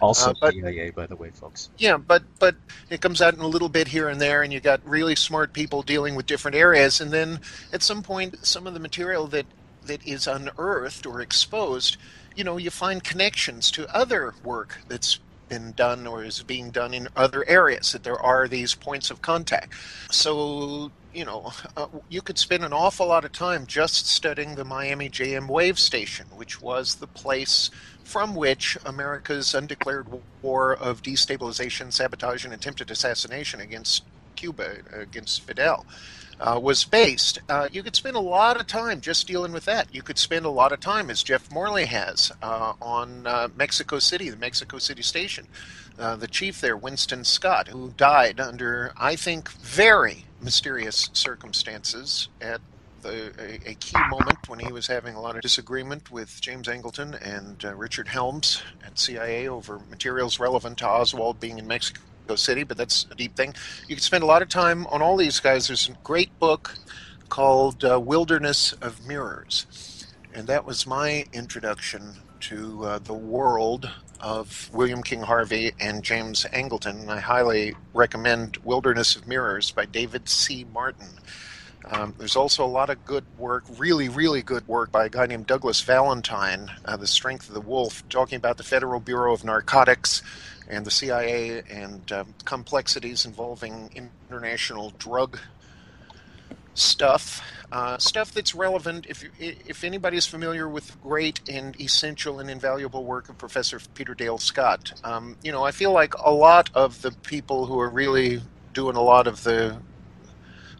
Also 0.00 0.30
uh, 0.30 0.34
but, 0.40 0.54
CIA, 0.54 0.90
by 0.90 1.06
the 1.06 1.16
way, 1.16 1.30
folks. 1.30 1.70
Yeah, 1.78 1.98
but 1.98 2.22
but 2.38 2.56
it 2.88 3.00
comes 3.00 3.20
out 3.20 3.34
in 3.34 3.40
a 3.40 3.46
little 3.46 3.68
bit 3.68 3.88
here 3.88 4.08
and 4.08 4.20
there, 4.20 4.42
and 4.42 4.52
you 4.52 4.60
got 4.60 4.80
really 4.86 5.14
smart 5.14 5.52
people 5.52 5.82
dealing 5.82 6.14
with 6.14 6.26
different 6.26 6.56
areas, 6.56 7.00
and 7.00 7.10
then 7.10 7.40
at 7.72 7.82
some 7.82 8.02
point, 8.02 8.44
some 8.46 8.66
of 8.66 8.74
the 8.74 8.80
material 8.80 9.26
that 9.28 9.46
that 9.86 10.06
is 10.06 10.26
unearthed 10.26 11.06
or 11.06 11.20
exposed, 11.20 11.96
you 12.36 12.44
know, 12.44 12.56
you 12.56 12.70
find 12.70 13.02
connections 13.02 13.70
to 13.72 13.94
other 13.94 14.34
work 14.44 14.78
that's 14.88 15.18
been 15.48 15.72
done 15.72 16.06
or 16.06 16.24
is 16.24 16.42
being 16.42 16.70
done 16.70 16.94
in 16.94 17.08
other 17.16 17.46
areas, 17.48 17.92
that 17.92 18.04
there 18.04 18.18
are 18.18 18.48
these 18.48 18.74
points 18.74 19.10
of 19.10 19.20
contact. 19.20 19.74
So, 20.10 20.90
you 21.12 21.24
know, 21.24 21.52
uh, 21.76 21.88
you 22.08 22.22
could 22.22 22.38
spend 22.38 22.64
an 22.64 22.72
awful 22.72 23.08
lot 23.08 23.24
of 23.24 23.32
time 23.32 23.66
just 23.66 24.06
studying 24.06 24.54
the 24.54 24.64
Miami 24.64 25.10
JM 25.10 25.48
Wave 25.48 25.78
Station, 25.78 26.26
which 26.34 26.62
was 26.62 26.94
the 26.94 27.08
place 27.08 27.70
from 28.04 28.34
which 28.34 28.78
America's 28.86 29.54
undeclared 29.54 30.06
war 30.40 30.74
of 30.74 31.02
destabilization, 31.02 31.92
sabotage, 31.92 32.44
and 32.44 32.54
attempted 32.54 32.90
assassination 32.90 33.60
against 33.60 34.04
Cuba, 34.36 34.78
against 34.92 35.42
Fidel 35.42 35.84
uh, 36.40 36.58
was 36.60 36.84
based. 36.84 37.38
Uh, 37.48 37.68
you 37.70 37.82
could 37.82 37.94
spend 37.94 38.16
a 38.16 38.20
lot 38.20 38.58
of 38.58 38.66
time 38.66 39.00
just 39.00 39.26
dealing 39.26 39.52
with 39.52 39.66
that. 39.66 39.94
You 39.94 40.02
could 40.02 40.18
spend 40.18 40.46
a 40.46 40.50
lot 40.50 40.72
of 40.72 40.80
time, 40.80 41.10
as 41.10 41.22
Jeff 41.22 41.50
Morley 41.52 41.84
has, 41.84 42.32
uh, 42.42 42.72
on 42.80 43.26
uh, 43.26 43.48
Mexico 43.54 43.98
City, 43.98 44.30
the 44.30 44.36
Mexico 44.36 44.78
City 44.78 45.02
station. 45.02 45.46
Uh, 45.98 46.16
the 46.16 46.26
chief 46.26 46.60
there, 46.60 46.76
Winston 46.76 47.24
Scott, 47.24 47.68
who 47.68 47.92
died 47.96 48.40
under, 48.40 48.92
I 48.96 49.16
think, 49.16 49.50
very 49.50 50.24
mysterious 50.40 51.10
circumstances 51.12 52.28
at 52.40 52.62
the, 53.02 53.32
a, 53.38 53.70
a, 53.70 53.74
key 53.74 53.98
moment 54.08 54.48
when 54.48 54.58
he 54.58 54.72
was 54.72 54.86
having 54.86 55.14
a 55.14 55.20
lot 55.20 55.34
of 55.34 55.42
disagreement 55.42 56.10
with 56.10 56.40
James 56.40 56.68
Angleton 56.68 57.18
and 57.22 57.64
uh, 57.64 57.74
Richard 57.74 58.08
Helms 58.08 58.62
at 58.84 58.98
CIA 58.98 59.48
over 59.48 59.80
materials 59.90 60.38
relevant 60.38 60.78
to 60.78 60.88
Oswald 60.88 61.40
being 61.40 61.58
in 61.58 61.66
Mexico 61.66 62.00
City, 62.36 62.62
but 62.64 62.76
that's 62.76 63.06
a 63.10 63.14
deep 63.14 63.36
thing. 63.36 63.54
You 63.88 63.96
can 63.96 64.02
spend 64.02 64.22
a 64.22 64.26
lot 64.26 64.42
of 64.42 64.48
time 64.48 64.86
on 64.86 65.02
all 65.02 65.16
these 65.16 65.40
guys. 65.40 65.66
There's 65.66 65.88
a 65.88 65.92
great 66.04 66.36
book 66.38 66.76
called 67.28 67.84
uh, 67.84 68.00
Wilderness 68.00 68.72
of 68.74 69.06
Mirrors, 69.06 70.06
and 70.34 70.46
that 70.46 70.64
was 70.64 70.86
my 70.86 71.24
introduction 71.32 72.14
to 72.40 72.84
uh, 72.84 72.98
the 72.98 73.14
world 73.14 73.90
of 74.20 74.70
William 74.72 75.02
King 75.02 75.22
Harvey 75.22 75.72
and 75.80 76.02
James 76.02 76.44
Angleton. 76.52 77.00
And 77.00 77.10
I 77.10 77.20
highly 77.20 77.74
recommend 77.94 78.58
Wilderness 78.58 79.16
of 79.16 79.26
Mirrors 79.26 79.70
by 79.70 79.86
David 79.86 80.28
C. 80.28 80.66
Martin. 80.72 81.08
Um, 81.86 82.14
there's 82.18 82.36
also 82.36 82.64
a 82.64 82.68
lot 82.68 82.90
of 82.90 83.04
good 83.04 83.24
work, 83.38 83.64
really, 83.78 84.08
really 84.08 84.42
good 84.42 84.66
work 84.68 84.92
by 84.92 85.06
a 85.06 85.08
guy 85.08 85.26
named 85.26 85.46
Douglas 85.46 85.80
Valentine, 85.80 86.70
uh, 86.84 86.96
The 86.96 87.06
Strength 87.06 87.48
of 87.48 87.54
the 87.54 87.60
Wolf, 87.60 88.06
talking 88.08 88.36
about 88.36 88.58
the 88.58 88.62
Federal 88.62 89.00
Bureau 89.00 89.32
of 89.32 89.44
Narcotics 89.44 90.22
and 90.70 90.86
the 90.86 90.90
CIA 90.90 91.62
and 91.68 92.10
um, 92.12 92.34
complexities 92.44 93.26
involving 93.26 94.10
international 94.30 94.90
drug 94.98 95.38
stuff, 96.74 97.42
uh, 97.72 97.98
stuff 97.98 98.32
that's 98.32 98.54
relevant. 98.54 99.06
If 99.08 99.24
if 99.38 99.84
anybody's 99.84 100.26
familiar 100.26 100.68
with 100.68 101.00
great 101.02 101.40
and 101.48 101.78
essential 101.80 102.38
and 102.38 102.48
invaluable 102.48 103.04
work 103.04 103.28
of 103.28 103.36
Professor 103.36 103.80
Peter 103.94 104.14
Dale 104.14 104.38
Scott, 104.38 104.92
um, 105.04 105.36
you 105.42 105.50
know, 105.50 105.64
I 105.64 105.72
feel 105.72 105.92
like 105.92 106.14
a 106.14 106.30
lot 106.30 106.70
of 106.74 107.02
the 107.02 107.10
people 107.10 107.66
who 107.66 107.78
are 107.80 107.90
really 107.90 108.40
doing 108.72 108.96
a 108.96 109.02
lot 109.02 109.26
of 109.26 109.42
the 109.42 109.76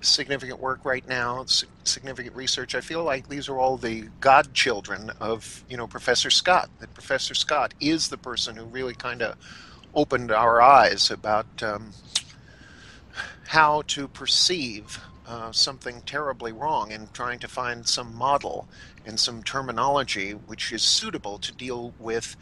significant 0.00 0.60
work 0.60 0.84
right 0.84 1.06
now, 1.06 1.44
significant 1.84 2.34
research. 2.34 2.74
I 2.74 2.80
feel 2.80 3.04
like 3.04 3.28
these 3.28 3.48
are 3.48 3.58
all 3.58 3.76
the 3.76 4.08
godchildren 4.20 5.10
of 5.20 5.64
you 5.68 5.76
know 5.76 5.88
Professor 5.88 6.30
Scott. 6.30 6.70
That 6.78 6.94
Professor 6.94 7.34
Scott 7.34 7.74
is 7.80 8.08
the 8.08 8.18
person 8.18 8.54
who 8.54 8.64
really 8.64 8.94
kind 8.94 9.20
of 9.22 9.36
opened 9.94 10.30
our 10.30 10.60
eyes 10.60 11.10
about 11.10 11.62
um, 11.62 11.92
how 13.48 13.82
to 13.88 14.06
perceive 14.08 15.00
uh, 15.26 15.52
something 15.52 16.02
terribly 16.02 16.52
wrong 16.52 16.92
and 16.92 17.12
trying 17.14 17.38
to 17.38 17.48
find 17.48 17.86
some 17.86 18.14
model 18.14 18.68
and 19.06 19.18
some 19.18 19.42
terminology 19.42 20.32
which 20.32 20.72
is 20.72 20.82
suitable 20.82 21.38
to 21.38 21.52
deal 21.52 21.92
with 21.98 22.36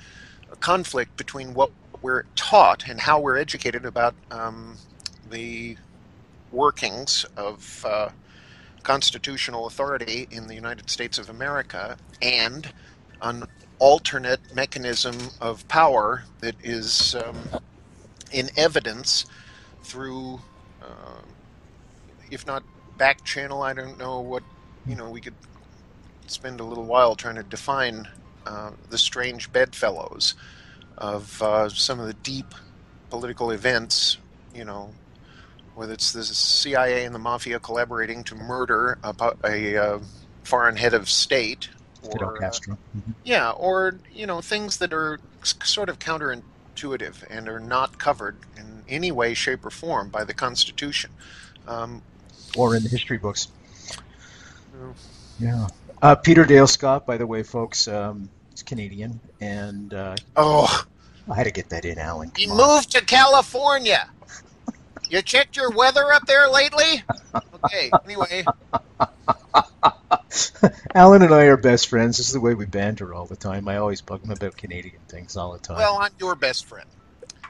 a 0.51 0.57
conflict 0.57 1.17
between 1.17 1.55
what 1.55 1.71
we're 2.01 2.25
taught 2.37 2.89
and 2.89 3.01
how 3.01 3.21
we're 3.21 3.37
educated 3.37 3.85
about 3.85 4.15
um, 4.31 4.77
the 5.31 5.77
workings 6.53 7.27
of 7.37 7.85
uh, 7.87 8.09
constitutional 8.83 9.67
authority 9.67 10.27
in 10.31 10.47
the 10.47 10.55
United 10.55 10.89
States 10.89 11.19
of 11.19 11.29
America 11.29 11.97
and 12.23 12.73
an 13.21 13.45
alternate 13.79 14.41
mechanism 14.55 15.17
of 15.41 15.67
power 15.69 16.25
that 16.41 16.55
is 16.63 17.15
um, 17.15 17.37
in 18.33 18.51
evidence 18.57 19.27
through, 19.83 20.41
uh, 20.83 21.23
if 22.31 22.47
not 22.47 22.63
back 22.97 23.25
channel, 23.25 23.63
I 23.63 23.73
don't 23.73 23.99
know 23.99 24.21
what, 24.21 24.43
you 24.87 24.97
know, 24.97 25.11
we 25.11 25.21
could 25.21 25.35
spend 26.27 26.61
a 26.61 26.65
little 26.65 26.85
while 26.85 27.15
trying 27.15 27.37
to 27.37 27.43
define 27.43 28.09
uh, 28.47 28.73
the 28.91 28.99
strange 28.99 29.53
bedfellows 29.53 30.35
of 30.97 31.41
uh, 31.43 31.69
some 31.69 32.01
of 32.01 32.07
the 32.07 32.15
deep 32.15 32.55
political 33.11 33.51
events, 33.51 34.19
you 34.55 34.65
know, 34.65 34.93
whether 35.75 35.93
it's 35.93 36.13
the 36.13 36.25
CIA 36.25 37.05
and 37.05 37.15
the 37.15 37.19
mafia 37.19 37.61
collaborating 37.61 38.25
to 38.25 38.35
murder 38.35 38.99
a, 39.05 39.15
a, 39.21 39.35
a 39.45 39.77
uh, 39.77 39.99
foreign 40.43 40.77
head 40.77 40.95
of 40.95 41.09
state 41.09 41.69
Fidel 42.13 42.33
Castro. 42.33 42.79
Mm-hmm. 42.97 43.13
Yeah, 43.25 43.51
or 43.51 43.97
you 44.13 44.27
know 44.27 44.41
things 44.41 44.79
that 44.79 44.93
are 44.93 45.21
sort 45.43 45.89
of 45.89 45.99
counterintuitive 45.99 47.25
and 47.31 47.49
are 47.49 47.61
not 47.61 47.99
covered 47.99 48.37
in 48.57 48.83
any 48.89 49.13
way, 49.13 49.35
shape, 49.35 49.65
or 49.65 49.71
form 49.71 50.09
by 50.09 50.25
the 50.25 50.35
Constitution, 50.35 51.11
um, 51.67 52.03
or 52.57 52.75
in 52.77 52.83
the 52.83 52.89
history 52.89 53.19
books. 53.19 53.49
Yeah. 55.39 55.69
Uh, 56.01 56.15
Peter 56.15 56.45
Dale 56.45 56.67
Scott, 56.67 57.07
by 57.07 57.17
the 57.17 57.27
way, 57.27 57.43
folks, 57.43 57.89
um, 57.89 58.29
is 58.55 58.63
Canadian, 58.63 59.21
and 59.41 59.93
uh, 59.93 60.17
oh, 60.37 60.85
I 61.31 61.35
had 61.35 61.45
to 61.45 61.51
get 61.51 61.69
that 61.71 61.85
in, 61.85 61.99
Alan. 61.99 62.33
He 62.37 62.47
moved 62.47 62.93
to 62.93 63.05
California. 63.05 64.09
you 65.11 65.23
checked 65.23 65.57
your 65.57 65.71
weather 65.71 66.13
up 66.13 66.27
there 66.27 66.49
lately? 66.49 67.03
Okay. 67.65 67.91
Anyway. 68.05 68.45
Alan 70.95 71.23
and 71.23 71.35
I 71.35 71.45
are 71.45 71.57
best 71.57 71.89
friends. 71.89 72.17
This 72.17 72.29
is 72.29 72.33
the 72.33 72.41
way 72.41 72.55
we 72.55 72.67
banter 72.67 73.15
all 73.15 73.27
the 73.27 73.37
time. 73.37 73.69
I 73.69 73.77
always 73.77 74.01
bug 74.01 74.25
him 74.25 74.31
about 74.31 74.57
Canadian 74.57 75.01
things 75.09 75.37
all 75.37 75.53
the 75.53 75.59
time. 75.59 75.79
Well, 75.79 75.99
I'm 75.99 76.13
your 76.19 76.35
best 76.35 76.67
friend. 76.67 76.87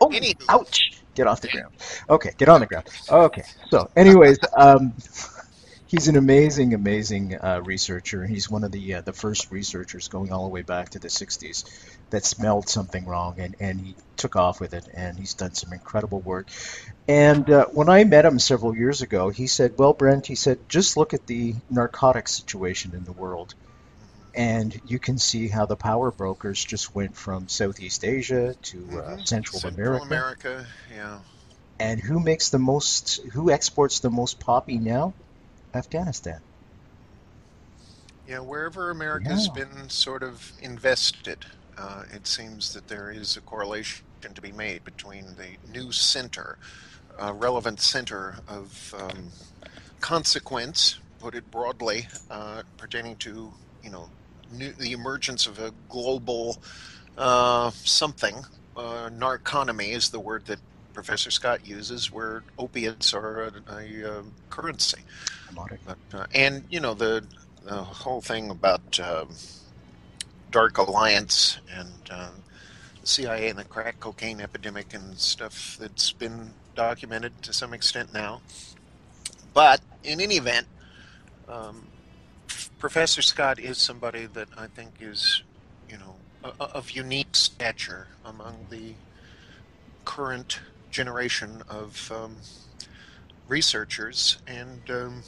Oh, 0.01 0.09
Anywho. 0.09 0.44
ouch! 0.49 0.92
Get 1.14 1.27
off 1.27 1.40
the 1.40 1.49
ground. 1.49 1.75
Okay, 2.09 2.31
get 2.38 2.49
on 2.49 2.61
the 2.61 2.66
ground. 2.66 2.88
Okay, 3.11 3.42
so, 3.71 3.90
anyways, 3.97 4.38
um, 4.57 4.94
he's 5.87 6.07
an 6.07 6.16
amazing, 6.16 6.75
amazing 6.75 7.37
uh, 7.37 7.61
researcher. 7.64 8.25
He's 8.25 8.49
one 8.49 8.62
of 8.62 8.71
the 8.71 8.94
uh, 8.94 9.01
the 9.01 9.12
first 9.12 9.51
researchers 9.51 10.07
going 10.07 10.33
all 10.33 10.44
the 10.44 10.51
way 10.51 10.62
back 10.62 10.90
to 10.90 11.01
the 11.01 11.09
'60s 11.09 11.64
that 12.11 12.25
smelled 12.25 12.68
something 12.68 13.05
wrong, 13.07 13.40
and 13.40 13.57
and 13.59 13.81
he 13.81 13.97
took 14.16 14.37
off 14.37 14.61
with 14.61 14.75
it, 14.75 14.87
and 14.94 15.18
he's 15.18 15.35
done 15.35 15.55
some 15.55 15.73
incredible 15.73 16.21
work. 16.21 16.49
And 17.09 17.51
uh, 17.51 17.66
when 17.66 17.88
I 17.88 18.05
met 18.05 18.27
him 18.27 18.38
several 18.38 18.77
years 18.77 19.01
ago, 19.01 19.31
he 19.31 19.47
said, 19.47 19.79
"Well, 19.79 19.94
Brent," 19.94 20.27
he 20.27 20.35
said, 20.35 20.59
"just 20.68 20.97
look 20.97 21.14
at 21.14 21.27
the 21.27 21.55
narcotics 21.71 22.35
situation 22.35 22.94
in 22.94 23.05
the 23.05 23.12
world." 23.12 23.55
and 24.38 24.81
you 24.87 25.01
can 25.01 25.18
see 25.18 25.49
how 25.49 25.66
the 25.66 25.75
power 25.75 26.12
brokers 26.12 26.64
just 26.64 26.94
went 26.94 27.16
from 27.16 27.49
Southeast 27.49 28.05
Asia 28.05 28.55
to 28.62 28.79
uh, 28.79 28.92
mm-hmm. 28.92 29.23
Central, 29.25 29.59
Central 29.59 29.97
America. 30.01 30.07
America, 30.49 30.66
yeah. 30.94 31.18
And 31.81 32.01
who 32.01 32.21
makes 32.21 32.51
the 32.51 32.59
most? 32.59 33.21
Who 33.33 33.51
exports 33.51 33.99
the 33.99 34.11
most 34.11 34.38
poppy 34.38 34.79
now? 34.79 35.12
Afghanistan. 35.75 36.40
Yeah, 38.29 38.40
wherever 38.40 38.90
America's 38.90 39.49
yeah. 39.49 39.64
been 39.64 39.88
sort 39.88 40.23
of 40.23 40.53
invested, 40.61 41.44
uh, 41.77 42.05
it 42.12 42.27
seems 42.27 42.75
that 42.75 42.87
there 42.87 43.11
is 43.11 43.37
a 43.37 43.40
correlation 43.40 44.05
to 44.35 44.40
be 44.40 44.53
made 44.53 44.85
between 44.85 45.35
the 45.37 45.57
new 45.73 45.90
center, 45.90 46.59
uh, 47.18 47.33
relevant 47.33 47.81
center 47.81 48.37
of 48.48 48.94
um, 48.98 49.28
consequence, 50.00 50.98
put 51.18 51.35
it 51.35 51.50
broadly, 51.50 52.09
uh, 52.31 52.62
pertaining 52.76 53.16
to 53.16 53.52
you 53.83 53.90
know 53.90 54.09
new, 54.52 54.72
the 54.72 54.92
emergence 54.92 55.46
of 55.46 55.59
a 55.59 55.72
global 55.88 56.59
uh, 57.16 57.70
something. 57.70 58.37
Uh, 58.76 59.11
narconomy 59.12 59.90
is 59.90 60.11
the 60.11 60.20
word 60.20 60.46
that 60.46 60.61
Professor 60.94 61.31
Scott 61.31 61.66
uses, 61.66 62.11
where 62.11 62.42
opiates 62.59 63.14
are 63.14 63.44
a, 63.44 63.52
a, 63.72 64.02
a 64.02 64.24
currency. 64.50 65.00
But, 65.87 65.96
uh, 66.12 66.26
and 66.35 66.64
you 66.70 66.81
know 66.81 66.94
the, 66.94 67.24
the, 67.64 67.76
whole 67.76 68.20
thing 68.20 68.50
about 68.50 68.98
um, 69.00 69.28
Dark 70.50 70.78
Alliance 70.78 71.59
and 71.72 71.92
uh, 72.11 72.31
the 73.00 73.07
CIA 73.07 73.48
and 73.48 73.59
the 73.59 73.64
crack 73.64 74.00
cocaine 74.00 74.40
epidemic 74.40 74.94
and 74.94 75.18
stuff 75.18 75.76
that's 75.81 76.12
been 76.12 76.50
documented 76.79 77.43
to 77.43 77.53
some 77.53 77.75
extent 77.75 78.14
now. 78.14 78.41
But 79.53 79.81
in 80.05 80.21
any 80.21 80.37
event, 80.37 80.69
um, 81.49 81.88
Professor 82.79 83.21
Scott 83.21 83.59
is 83.59 83.79
somebody 83.79 84.27
that 84.27 84.47
I 84.57 84.69
think 84.69 84.91
is, 85.01 85.43
you 85.91 85.99
know, 85.99 86.14
of 86.61 86.93
unique 86.93 87.35
stature 87.35 88.07
among 88.25 88.67
the 88.71 88.95
current 90.05 90.61
generation 90.93 91.64
of 91.69 92.12
um, 92.14 92.37
researchers, 93.49 94.38
and 94.47 94.81
um, 94.88 95.25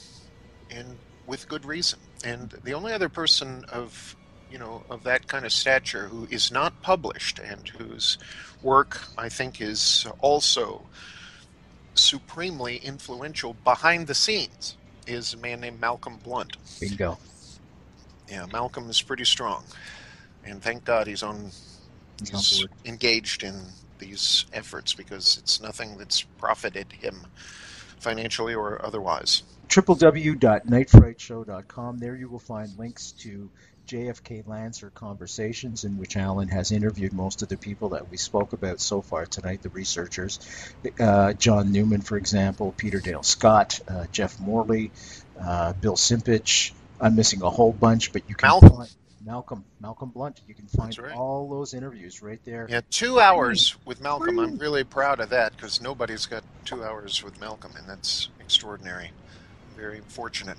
and 0.70 0.96
with 1.26 1.48
good 1.48 1.64
reason. 1.64 1.98
And 2.24 2.50
the 2.62 2.74
only 2.74 2.92
other 2.92 3.08
person 3.08 3.64
of 3.72 4.14
you 4.52 4.58
know 4.58 4.84
of 4.88 5.02
that 5.02 5.26
kind 5.26 5.44
of 5.44 5.52
stature 5.52 6.06
who 6.06 6.28
is 6.30 6.52
not 6.52 6.80
published 6.80 7.40
and 7.40 7.68
whose 7.70 8.18
work 8.62 9.00
I 9.18 9.28
think 9.28 9.60
is 9.60 10.06
also 10.20 10.86
supremely 11.94 12.78
influential 12.78 13.54
behind 13.64 14.06
the 14.06 14.14
scenes 14.14 14.76
is 15.06 15.34
a 15.34 15.36
man 15.36 15.60
named 15.60 15.78
Malcolm 15.80 16.18
Blunt. 16.22 16.56
Bingo. 16.80 17.18
Yeah, 18.28 18.46
Malcolm 18.52 18.88
is 18.88 19.02
pretty 19.02 19.24
strong, 19.24 19.64
and 20.44 20.62
thank 20.62 20.84
God 20.84 21.06
he's 21.06 21.22
on. 21.22 21.50
He's, 22.20 22.66
engaged 22.84 23.44
in 23.44 23.62
these 23.98 24.44
efforts 24.52 24.92
because 24.92 25.38
it's 25.38 25.58
nothing 25.60 25.96
that's 25.96 26.20
profited 26.22 26.92
him 26.92 27.26
financially 27.98 28.54
or 28.54 28.84
otherwise. 28.84 29.42
www.nightfrightshow.com. 29.68 31.98
There 31.98 32.16
you 32.16 32.28
will 32.28 32.38
find 32.38 32.78
links 32.78 33.12
to 33.12 33.48
JFK 33.90 34.46
Lancer 34.46 34.90
conversations 34.90 35.82
in 35.82 35.98
which 35.98 36.16
Alan 36.16 36.46
has 36.46 36.70
interviewed 36.70 37.12
most 37.12 37.42
of 37.42 37.48
the 37.48 37.56
people 37.56 37.88
that 37.90 38.08
we 38.08 38.16
spoke 38.16 38.52
about 38.52 38.80
so 38.80 39.02
far 39.02 39.26
tonight, 39.26 39.62
the 39.62 39.68
researchers. 39.70 40.38
Uh, 41.00 41.32
John 41.32 41.72
Newman, 41.72 42.00
for 42.00 42.16
example, 42.16 42.72
Peter 42.76 43.00
Dale 43.00 43.24
Scott, 43.24 43.80
uh, 43.88 44.06
Jeff 44.12 44.38
Morley, 44.38 44.92
uh, 45.40 45.72
Bill 45.72 45.96
Simpich, 45.96 46.70
I'm 47.00 47.16
missing 47.16 47.42
a 47.42 47.50
whole 47.50 47.72
bunch, 47.72 48.12
but 48.12 48.22
you 48.28 48.36
can 48.36 48.46
Malcolm. 48.46 48.76
find 48.76 48.90
Malcolm 49.24 49.64
Malcolm 49.80 50.10
Blunt. 50.10 50.40
You 50.46 50.54
can 50.54 50.66
find 50.68 50.96
right. 50.96 51.16
all 51.16 51.48
those 51.48 51.74
interviews 51.74 52.22
right 52.22 52.40
there. 52.44 52.68
Yeah, 52.70 52.82
two 52.90 53.18
hours 53.18 53.76
with 53.84 54.00
Malcolm. 54.00 54.38
I'm 54.38 54.56
really 54.58 54.84
proud 54.84 55.18
of 55.18 55.30
that 55.30 55.56
because 55.56 55.80
nobody's 55.80 56.26
got 56.26 56.44
two 56.64 56.84
hours 56.84 57.24
with 57.24 57.40
Malcolm, 57.40 57.72
and 57.76 57.88
that's 57.88 58.28
extraordinary. 58.38 59.10
Very 59.76 60.00
fortunate. 60.06 60.58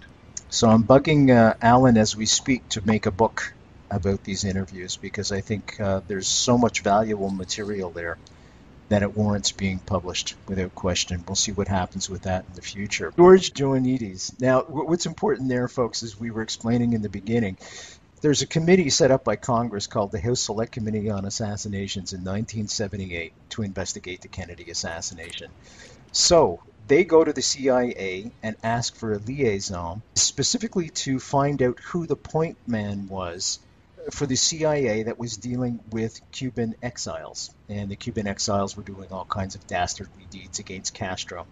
So 0.51 0.67
I'm 0.67 0.83
bugging 0.83 1.33
uh, 1.33 1.53
Alan 1.61 1.95
as 1.95 2.13
we 2.13 2.25
speak 2.25 2.67
to 2.69 2.85
make 2.85 3.05
a 3.05 3.11
book 3.11 3.53
about 3.89 4.25
these 4.25 4.43
interviews 4.43 4.97
because 4.97 5.31
I 5.31 5.39
think 5.39 5.79
uh, 5.79 6.01
there's 6.09 6.27
so 6.27 6.57
much 6.57 6.81
valuable 6.81 7.29
material 7.29 7.89
there 7.89 8.17
that 8.89 9.01
it 9.01 9.15
warrants 9.15 9.53
being 9.53 9.79
published 9.79 10.35
without 10.49 10.75
question. 10.75 11.23
We'll 11.25 11.37
see 11.37 11.53
what 11.53 11.69
happens 11.69 12.09
with 12.09 12.23
that 12.23 12.43
in 12.49 12.55
the 12.55 12.61
future. 12.61 13.13
George 13.15 13.53
Joannides. 13.53 14.41
Now, 14.41 14.63
what's 14.63 15.05
important 15.05 15.47
there, 15.47 15.69
folks, 15.69 16.03
as 16.03 16.19
we 16.19 16.31
were 16.31 16.41
explaining 16.41 16.91
in 16.91 17.01
the 17.01 17.07
beginning, 17.07 17.57
there's 18.19 18.41
a 18.41 18.47
committee 18.47 18.89
set 18.89 19.09
up 19.09 19.23
by 19.23 19.37
Congress 19.37 19.87
called 19.87 20.11
the 20.11 20.19
House 20.19 20.41
Select 20.41 20.73
Committee 20.73 21.09
on 21.09 21.23
Assassinations 21.23 22.11
in 22.11 22.25
1978 22.25 23.31
to 23.51 23.61
investigate 23.61 24.19
the 24.19 24.27
Kennedy 24.27 24.69
assassination. 24.69 25.49
So 26.11 26.59
they 26.91 27.05
go 27.05 27.23
to 27.23 27.31
the 27.31 27.41
CIA 27.41 28.29
and 28.43 28.57
ask 28.61 28.93
for 28.97 29.13
a 29.13 29.17
liaison 29.17 30.01
specifically 30.15 30.89
to 30.89 31.19
find 31.19 31.61
out 31.61 31.79
who 31.79 32.05
the 32.05 32.17
point 32.17 32.57
man 32.67 33.07
was 33.07 33.59
for 34.11 34.25
the 34.25 34.35
CIA 34.35 35.03
that 35.03 35.17
was 35.17 35.37
dealing 35.37 35.79
with 35.89 36.19
Cuban 36.33 36.75
exiles, 36.83 37.49
and 37.69 37.89
the 37.89 37.95
Cuban 37.95 38.27
exiles 38.27 38.75
were 38.75 38.83
doing 38.83 39.07
all 39.09 39.23
kinds 39.23 39.55
of 39.55 39.65
dastardly 39.67 40.27
deeds 40.31 40.59
against 40.59 40.93
Castro. 40.93 41.47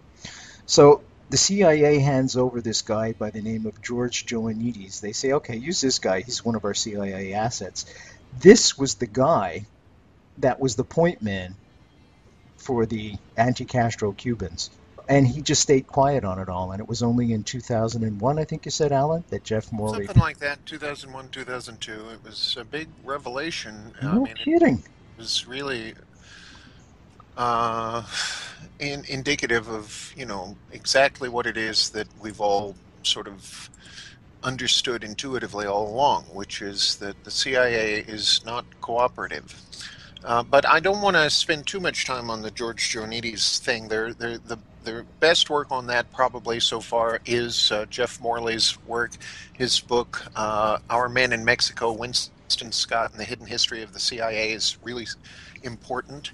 So 0.66 1.00
the 1.30 1.38
CIA 1.38 2.00
hands 2.00 2.36
over 2.36 2.60
this 2.60 2.82
guy 2.82 3.12
by 3.12 3.30
the 3.30 3.40
name 3.40 3.64
of 3.64 3.80
George 3.80 4.26
Joannides. 4.26 5.00
They 5.00 5.12
say, 5.12 5.32
okay, 5.32 5.56
use 5.56 5.80
this 5.80 6.00
guy. 6.00 6.20
He's 6.20 6.44
one 6.44 6.54
of 6.54 6.66
our 6.66 6.74
CIA 6.74 7.32
assets. 7.32 7.86
This 8.38 8.76
was 8.76 8.96
the 8.96 9.06
guy 9.06 9.64
that 10.36 10.60
was 10.60 10.76
the 10.76 10.84
point 10.84 11.22
man 11.22 11.54
for 12.58 12.84
the 12.84 13.16
anti 13.38 13.64
Castro 13.64 14.12
Cubans 14.12 14.68
and 15.10 15.26
he 15.26 15.42
just 15.42 15.60
stayed 15.60 15.88
quiet 15.88 16.24
on 16.24 16.38
it 16.38 16.48
all. 16.48 16.70
And 16.70 16.80
it 16.80 16.88
was 16.88 17.02
only 17.02 17.32
in 17.32 17.42
2001, 17.42 18.38
I 18.38 18.44
think 18.44 18.64
you 18.64 18.70
said, 18.70 18.92
Alan, 18.92 19.24
that 19.30 19.42
Jeff 19.42 19.72
Morley. 19.72 20.06
Something 20.06 20.22
like 20.22 20.38
that, 20.38 20.64
2001, 20.66 21.28
2002. 21.30 21.92
It 21.92 22.24
was 22.24 22.56
a 22.58 22.64
big 22.64 22.88
revelation. 23.04 23.92
No 24.00 24.10
I 24.10 24.18
mean, 24.20 24.34
kidding. 24.36 24.78
It 24.78 25.18
was 25.18 25.48
really 25.48 25.94
uh, 27.36 28.04
in, 28.78 29.04
indicative 29.08 29.68
of, 29.68 30.14
you 30.16 30.26
know, 30.26 30.56
exactly 30.70 31.28
what 31.28 31.44
it 31.44 31.56
is 31.56 31.90
that 31.90 32.06
we've 32.22 32.40
all 32.40 32.76
sort 33.02 33.26
of 33.26 33.68
understood 34.44 35.02
intuitively 35.02 35.66
all 35.66 35.88
along, 35.88 36.22
which 36.32 36.62
is 36.62 36.96
that 36.96 37.22
the 37.24 37.32
CIA 37.32 37.98
is 37.98 38.42
not 38.46 38.64
cooperative. 38.80 39.60
Uh, 40.24 40.42
but 40.42 40.66
I 40.68 40.80
don't 40.80 41.00
want 41.00 41.16
to 41.16 41.30
spend 41.30 41.66
too 41.66 41.80
much 41.80 42.04
time 42.04 42.30
on 42.30 42.42
the 42.42 42.50
George 42.50 42.92
Joannides 42.92 43.58
thing. 43.58 43.88
They're, 43.88 44.12
they're, 44.12 44.38
the 44.38 44.58
the 44.82 45.04
best 45.18 45.50
work 45.50 45.70
on 45.70 45.86
that 45.88 46.10
probably 46.12 46.58
so 46.58 46.80
far 46.80 47.20
is 47.26 47.70
uh, 47.70 47.84
Jeff 47.86 48.20
Morley's 48.20 48.78
work, 48.86 49.12
his 49.52 49.80
book 49.80 50.24
uh, 50.36 50.78
"Our 50.88 51.08
Men 51.08 51.32
in 51.32 51.44
Mexico: 51.44 51.92
Winston 51.92 52.72
Scott 52.72 53.10
and 53.10 53.20
the 53.20 53.24
Hidden 53.24 53.46
History 53.46 53.82
of 53.82 53.92
the 53.92 54.00
CIA" 54.00 54.52
is 54.52 54.78
really 54.82 55.06
important. 55.62 56.32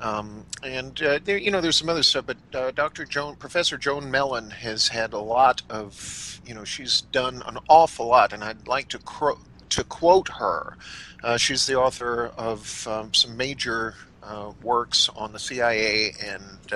Um, 0.00 0.44
and 0.62 1.00
uh, 1.02 1.18
there, 1.24 1.38
you 1.38 1.50
know, 1.50 1.60
there's 1.60 1.76
some 1.76 1.88
other 1.88 2.04
stuff, 2.04 2.26
but 2.26 2.36
uh, 2.54 2.70
Dr. 2.70 3.04
Joan, 3.04 3.34
Professor 3.34 3.76
Joan 3.76 4.10
Mellen 4.10 4.50
has 4.50 4.88
had 4.88 5.12
a 5.12 5.18
lot 5.18 5.62
of, 5.68 6.40
you 6.46 6.54
know, 6.54 6.64
she's 6.64 7.00
done 7.00 7.42
an 7.46 7.58
awful 7.68 8.06
lot, 8.06 8.32
and 8.32 8.44
I'd 8.44 8.68
like 8.68 8.88
to 8.88 8.98
cro- 8.98 9.40
to 9.70 9.84
quote 9.84 10.28
her. 10.28 10.76
Uh, 11.22 11.36
she's 11.36 11.66
the 11.66 11.74
author 11.74 12.26
of 12.36 12.86
um, 12.86 13.12
some 13.12 13.36
major 13.36 13.94
uh, 14.22 14.52
works 14.62 15.08
on 15.16 15.32
the 15.32 15.38
CIA 15.38 16.12
and 16.24 16.72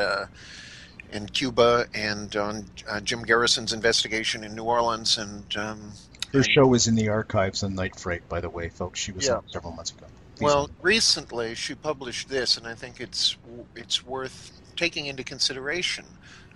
in 1.12 1.26
Cuba 1.26 1.86
and 1.94 2.34
on 2.36 2.64
uh, 2.88 3.00
Jim 3.00 3.22
Garrison's 3.22 3.72
investigation 3.72 4.44
in 4.44 4.54
New 4.54 4.64
Orleans. 4.64 5.18
And 5.18 5.44
um, 5.56 5.92
her 6.32 6.38
and, 6.38 6.50
show 6.50 6.74
is 6.74 6.88
in 6.88 6.94
the 6.94 7.10
archives 7.10 7.62
on 7.62 7.74
Night 7.74 7.96
Freight, 7.96 8.28
by 8.28 8.40
the 8.40 8.50
way, 8.50 8.68
folks. 8.68 8.98
She 8.98 9.12
was 9.12 9.26
yeah. 9.26 9.34
on 9.34 9.48
several 9.48 9.72
months 9.72 9.92
ago. 9.92 10.06
Please 10.36 10.44
well, 10.44 10.70
recently 10.80 11.54
she 11.54 11.74
published 11.74 12.28
this, 12.28 12.56
and 12.56 12.66
I 12.66 12.74
think 12.74 13.00
it's 13.00 13.36
it's 13.76 14.04
worth 14.04 14.52
taking 14.76 15.06
into 15.06 15.22
consideration. 15.22 16.06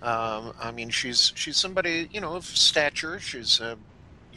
Um, 0.01 0.53
I 0.59 0.71
mean, 0.71 0.89
she's 0.89 1.31
she's 1.35 1.57
somebody 1.57 2.09
you 2.11 2.19
know 2.19 2.35
of 2.35 2.45
stature. 2.45 3.19
She's 3.19 3.59
a 3.59 3.77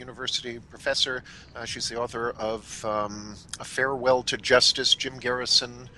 university 0.01 0.59
professor. 0.69 1.23
Uh, 1.55 1.63
she's 1.63 1.87
the 1.87 1.97
author 1.97 2.31
of 2.31 2.83
um, 2.83 3.35
A 3.59 3.63
Farewell 3.63 4.23
to 4.23 4.35
Justice, 4.35 4.95
Jim 4.95 5.19
Garrison, 5.19 5.89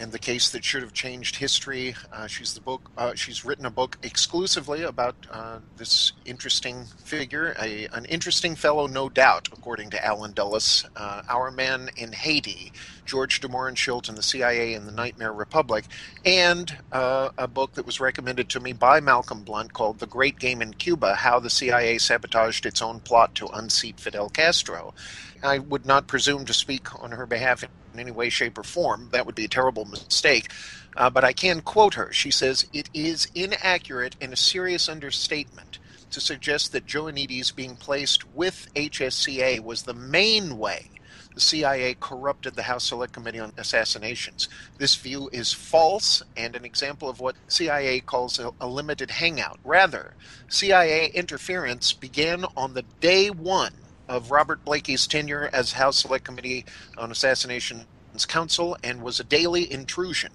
and 0.00 0.10
the 0.12 0.18
case 0.18 0.50
that 0.50 0.64
should 0.64 0.82
have 0.82 0.94
changed 0.94 1.36
history. 1.36 1.94
Uh, 2.10 2.26
she's 2.26 2.54
the 2.54 2.60
book. 2.60 2.90
Uh, 2.96 3.14
she's 3.14 3.44
written 3.44 3.66
a 3.66 3.70
book 3.70 3.98
exclusively 4.02 4.82
about 4.82 5.14
uh, 5.30 5.58
this 5.76 6.12
interesting 6.24 6.86
figure, 7.04 7.54
a, 7.60 7.86
an 7.92 8.06
interesting 8.06 8.56
fellow, 8.56 8.86
no 8.86 9.10
doubt, 9.10 9.48
according 9.52 9.90
to 9.90 10.04
Allen 10.04 10.32
Dulles. 10.32 10.86
Uh, 10.96 11.22
Our 11.28 11.50
Man 11.50 11.90
in 11.98 12.12
Haiti, 12.12 12.72
George 13.04 13.40
de 13.40 13.48
Mohrenschildt 13.48 14.08
and 14.08 14.16
the 14.16 14.22
CIA 14.22 14.72
in 14.72 14.86
the 14.86 14.92
Nightmare 14.92 15.34
Republic, 15.34 15.84
and 16.24 16.78
uh, 16.92 17.28
a 17.36 17.46
book 17.46 17.74
that 17.74 17.84
was 17.84 18.00
recommended 18.00 18.48
to 18.48 18.60
me 18.60 18.72
by 18.72 19.00
Malcolm 19.00 19.42
Blunt 19.42 19.74
called 19.74 19.98
The 19.98 20.06
Great 20.06 20.38
Game 20.38 20.62
in 20.62 20.72
Cuba: 20.72 21.14
How 21.14 21.38
the 21.38 21.50
CIA 21.50 21.98
Sabotaged 21.98 22.64
Its 22.64 22.80
Own 22.80 23.00
Plot 23.00 23.34
to 23.34 23.48
Unseat 23.48 24.00
Fidel 24.00 24.30
Castro. 24.30 24.94
I 25.42 25.58
would 25.58 25.86
not 25.86 26.06
presume 26.06 26.44
to 26.46 26.52
speak 26.52 27.02
on 27.02 27.12
her 27.12 27.26
behalf 27.26 27.64
in 27.92 28.00
any 28.00 28.10
way, 28.10 28.28
shape, 28.28 28.58
or 28.58 28.62
form. 28.62 29.08
That 29.12 29.26
would 29.26 29.34
be 29.34 29.44
a 29.44 29.48
terrible 29.48 29.84
mistake. 29.84 30.50
Uh, 30.96 31.10
but 31.10 31.24
I 31.24 31.32
can 31.32 31.60
quote 31.60 31.94
her. 31.94 32.12
She 32.12 32.30
says, 32.30 32.66
It 32.72 32.90
is 32.92 33.28
inaccurate 33.34 34.16
and 34.20 34.32
a 34.32 34.36
serious 34.36 34.88
understatement 34.88 35.78
to 36.10 36.20
suggest 36.20 36.72
that 36.72 36.86
Joannides 36.86 37.54
being 37.54 37.76
placed 37.76 38.28
with 38.34 38.68
HSCA 38.74 39.60
was 39.60 39.82
the 39.82 39.94
main 39.94 40.58
way 40.58 40.90
the 41.34 41.40
CIA 41.40 41.94
corrupted 42.00 42.54
the 42.56 42.64
House 42.64 42.84
Select 42.84 43.12
Committee 43.12 43.38
on 43.38 43.52
Assassinations. 43.56 44.48
This 44.78 44.96
view 44.96 45.30
is 45.32 45.52
false 45.52 46.22
and 46.36 46.56
an 46.56 46.64
example 46.64 47.08
of 47.08 47.20
what 47.20 47.36
CIA 47.48 48.00
calls 48.00 48.38
a, 48.38 48.50
a 48.60 48.66
limited 48.66 49.10
hangout. 49.10 49.58
Rather, 49.64 50.14
CIA 50.48 51.10
interference 51.10 51.92
began 51.92 52.44
on 52.56 52.74
the 52.74 52.82
day 53.00 53.30
one 53.30 53.72
of 54.10 54.32
Robert 54.32 54.64
Blakey's 54.64 55.06
tenure 55.06 55.48
as 55.52 55.72
House 55.72 55.98
Select 55.98 56.24
Committee 56.24 56.66
on 56.98 57.12
Assassinations 57.12 57.86
Counsel 58.26 58.76
and 58.82 59.02
was 59.02 59.20
a 59.20 59.24
daily 59.24 59.72
intrusion. 59.72 60.32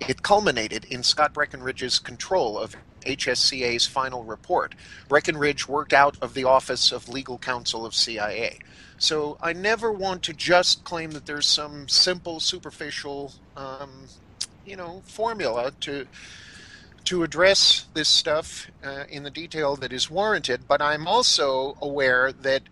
It 0.00 0.22
culminated 0.22 0.86
in 0.86 1.02
Scott 1.02 1.34
Breckinridge's 1.34 1.98
control 1.98 2.58
of 2.58 2.74
HSCA's 3.02 3.86
final 3.86 4.24
report. 4.24 4.74
Breckinridge 5.08 5.68
worked 5.68 5.92
out 5.92 6.16
of 6.22 6.32
the 6.32 6.44
Office 6.44 6.90
of 6.90 7.08
Legal 7.08 7.36
Counsel 7.36 7.84
of 7.84 7.94
CIA. 7.94 8.58
So 8.96 9.36
I 9.42 9.52
never 9.52 9.92
want 9.92 10.22
to 10.24 10.32
just 10.32 10.82
claim 10.84 11.10
that 11.10 11.26
there's 11.26 11.46
some 11.46 11.88
simple, 11.88 12.40
superficial, 12.40 13.34
um, 13.58 14.06
you 14.64 14.76
know, 14.76 15.02
formula 15.06 15.72
to 15.80 16.06
to 17.04 17.22
address 17.22 17.86
this 17.94 18.08
stuff 18.08 18.66
uh, 18.82 19.04
in 19.08 19.22
the 19.22 19.30
detail 19.30 19.76
that 19.76 19.92
is 19.92 20.10
warranted. 20.10 20.66
But 20.66 20.82
I'm 20.82 21.06
also 21.06 21.76
aware 21.80 22.32
that 22.32 22.62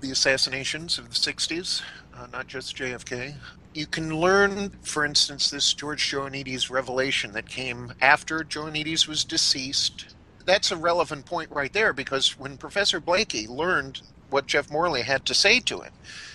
the 0.00 0.12
assassinations 0.12 0.98
of 0.98 1.08
the 1.08 1.14
60s, 1.14 1.82
uh, 2.14 2.28
not 2.32 2.46
just 2.46 2.76
JFK 2.76 3.34
you 3.74 3.86
can 3.86 4.20
learn, 4.20 4.70
for 4.82 5.04
instance, 5.04 5.50
this 5.50 5.72
George 5.72 6.10
Joannides 6.10 6.70
revelation 6.70 7.32
that 7.32 7.48
came 7.48 7.92
after 8.00 8.40
Joannides 8.40 9.06
was 9.06 9.24
deceased. 9.24 10.14
That's 10.44 10.72
a 10.72 10.76
relevant 10.76 11.26
point 11.26 11.50
right 11.50 11.72
there 11.72 11.92
because 11.92 12.38
when 12.38 12.56
Professor 12.56 12.98
Blakey 13.00 13.46
learned 13.46 14.02
what 14.30 14.46
Jeff 14.46 14.70
Morley 14.70 15.02
had 15.02 15.24
to 15.26 15.34
say 15.34 15.60
to 15.60 15.80
him, 15.80 15.92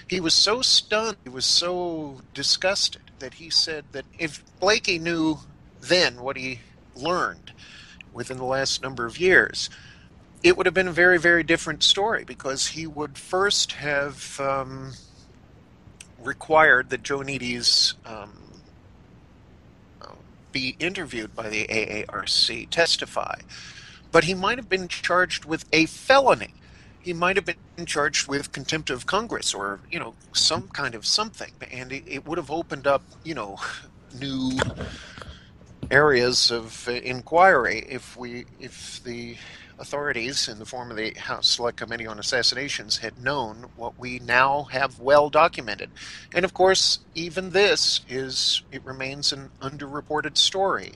he 0.07 0.19
was 0.19 0.33
so 0.33 0.61
stunned, 0.61 1.17
he 1.23 1.29
was 1.29 1.45
so 1.45 2.21
disgusted 2.33 3.01
that 3.19 3.35
he 3.35 3.49
said 3.49 3.85
that 3.91 4.05
if 4.17 4.43
Blakey 4.59 4.99
knew 4.99 5.39
then 5.81 6.21
what 6.21 6.37
he 6.37 6.59
learned 6.95 7.51
within 8.13 8.37
the 8.37 8.45
last 8.45 8.81
number 8.81 9.05
of 9.05 9.19
years, 9.19 9.69
it 10.43 10.55
would 10.55 10.65
have 10.65 10.75
been 10.75 10.87
a 10.87 10.93
very, 10.93 11.17
very 11.17 11.43
different 11.43 11.83
story 11.83 12.23
because 12.23 12.67
he 12.67 12.87
would 12.87 13.17
first 13.17 13.73
have 13.73 14.39
um, 14.39 14.93
required 16.25 16.89
that 16.89 17.03
Joannides 17.03 17.93
um, 18.05 18.31
uh, 20.01 20.07
be 20.51 20.75
interviewed 20.79 21.35
by 21.35 21.49
the 21.49 21.65
AARC, 21.67 22.69
testify. 22.69 23.39
But 24.11 24.23
he 24.25 24.33
might 24.33 24.57
have 24.57 24.69
been 24.69 24.87
charged 24.87 25.45
with 25.45 25.65
a 25.73 25.85
felony. 25.85 26.53
He 27.01 27.13
might 27.13 27.35
have 27.35 27.45
been 27.45 27.85
charged 27.85 28.27
with 28.27 28.51
contempt 28.51 28.89
of 28.89 29.05
Congress 29.05 29.53
or, 29.53 29.79
you 29.91 29.99
know, 29.99 30.15
some 30.33 30.69
kind 30.69 30.95
of 30.95 31.05
something. 31.05 31.51
And 31.71 31.91
it, 31.91 32.03
it 32.07 32.25
would 32.25 32.37
have 32.37 32.49
opened 32.49 32.87
up, 32.87 33.03
you 33.23 33.35
know, 33.35 33.57
new 34.19 34.51
areas 35.91 36.51
of 36.51 36.87
inquiry 36.87 37.85
if 37.87 38.17
we 38.17 38.45
if 38.59 39.03
the 39.03 39.37
authorities 39.79 40.47
in 40.47 40.59
the 40.59 40.65
form 40.65 40.91
of 40.91 40.97
the 40.97 41.13
House 41.13 41.49
Select 41.49 41.77
Committee 41.77 42.07
on 42.07 42.19
Assassinations 42.19 42.97
had 42.97 43.21
known 43.21 43.65
what 43.75 43.97
we 43.99 44.19
now 44.19 44.63
have 44.63 44.99
well 44.99 45.29
documented. 45.29 45.89
And 46.33 46.45
of 46.45 46.53
course, 46.53 46.99
even 47.13 47.51
this 47.51 48.01
is 48.07 48.63
it 48.71 48.83
remains 48.85 49.31
an 49.31 49.51
underreported 49.61 50.37
story 50.37 50.93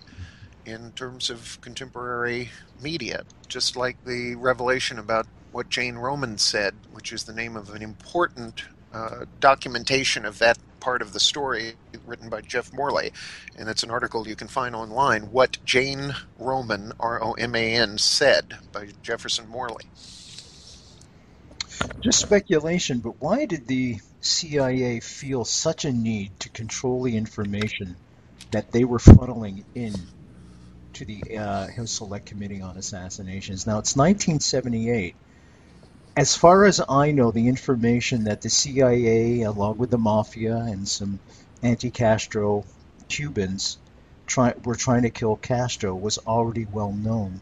in 0.65 0.91
terms 0.91 1.29
of 1.29 1.59
contemporary 1.61 2.51
media, 2.81 3.23
just 3.47 3.75
like 3.75 4.03
the 4.05 4.35
revelation 4.35 4.99
about 4.99 5.27
what 5.51 5.69
Jane 5.69 5.95
Roman 5.95 6.37
said, 6.37 6.75
which 6.91 7.11
is 7.11 7.23
the 7.23 7.33
name 7.33 7.55
of 7.55 7.73
an 7.73 7.81
important 7.81 8.63
uh, 8.93 9.25
documentation 9.39 10.25
of 10.25 10.39
that 10.39 10.57
part 10.79 11.01
of 11.01 11.13
the 11.13 11.19
story 11.19 11.73
written 12.05 12.29
by 12.29 12.41
Jeff 12.41 12.73
Morley, 12.73 13.11
and 13.57 13.69
it's 13.69 13.83
an 13.83 13.91
article 13.91 14.27
you 14.27 14.35
can 14.35 14.47
find 14.47 14.75
online. 14.75 15.31
What 15.31 15.57
Jane 15.65 16.15
Roman, 16.37 16.93
R 16.99 17.23
O 17.23 17.33
M 17.33 17.55
A 17.55 17.75
N, 17.75 17.97
said 17.97 18.57
by 18.71 18.89
Jefferson 19.03 19.47
Morley. 19.47 19.85
Just 22.01 22.19
speculation, 22.19 22.99
but 22.99 23.21
why 23.21 23.45
did 23.45 23.67
the 23.67 23.99
CIA 24.21 24.99
feel 24.99 25.45
such 25.45 25.85
a 25.85 25.91
need 25.91 26.37
to 26.41 26.49
control 26.49 27.03
the 27.03 27.15
information 27.15 27.95
that 28.51 28.71
they 28.71 28.83
were 28.83 28.97
funneling 28.97 29.63
in 29.75 29.93
to 30.93 31.05
the 31.05 31.37
uh, 31.37 31.67
House 31.67 31.91
Select 31.91 32.25
Committee 32.25 32.61
on 32.61 32.77
Assassinations? 32.77 33.65
Now 33.65 33.79
it's 33.79 33.95
1978 33.95 35.15
as 36.19 36.35
far 36.35 36.65
as 36.65 36.81
I 36.89 37.11
know, 37.11 37.31
the 37.31 37.47
information 37.47 38.25
that 38.25 38.41
the 38.41 38.49
CIA, 38.49 39.43
along 39.43 39.77
with 39.77 39.89
the 39.89 39.97
mafia 39.97 40.57
and 40.57 40.85
some 40.85 41.17
anti-Castro 41.63 42.65
Cubans, 43.07 43.77
try, 44.27 44.53
were 44.65 44.75
trying 44.75 45.03
to 45.03 45.11
kill 45.11 45.37
Castro 45.37 45.95
was 45.95 46.17
already 46.17 46.67
well 46.73 46.91
known. 46.91 47.39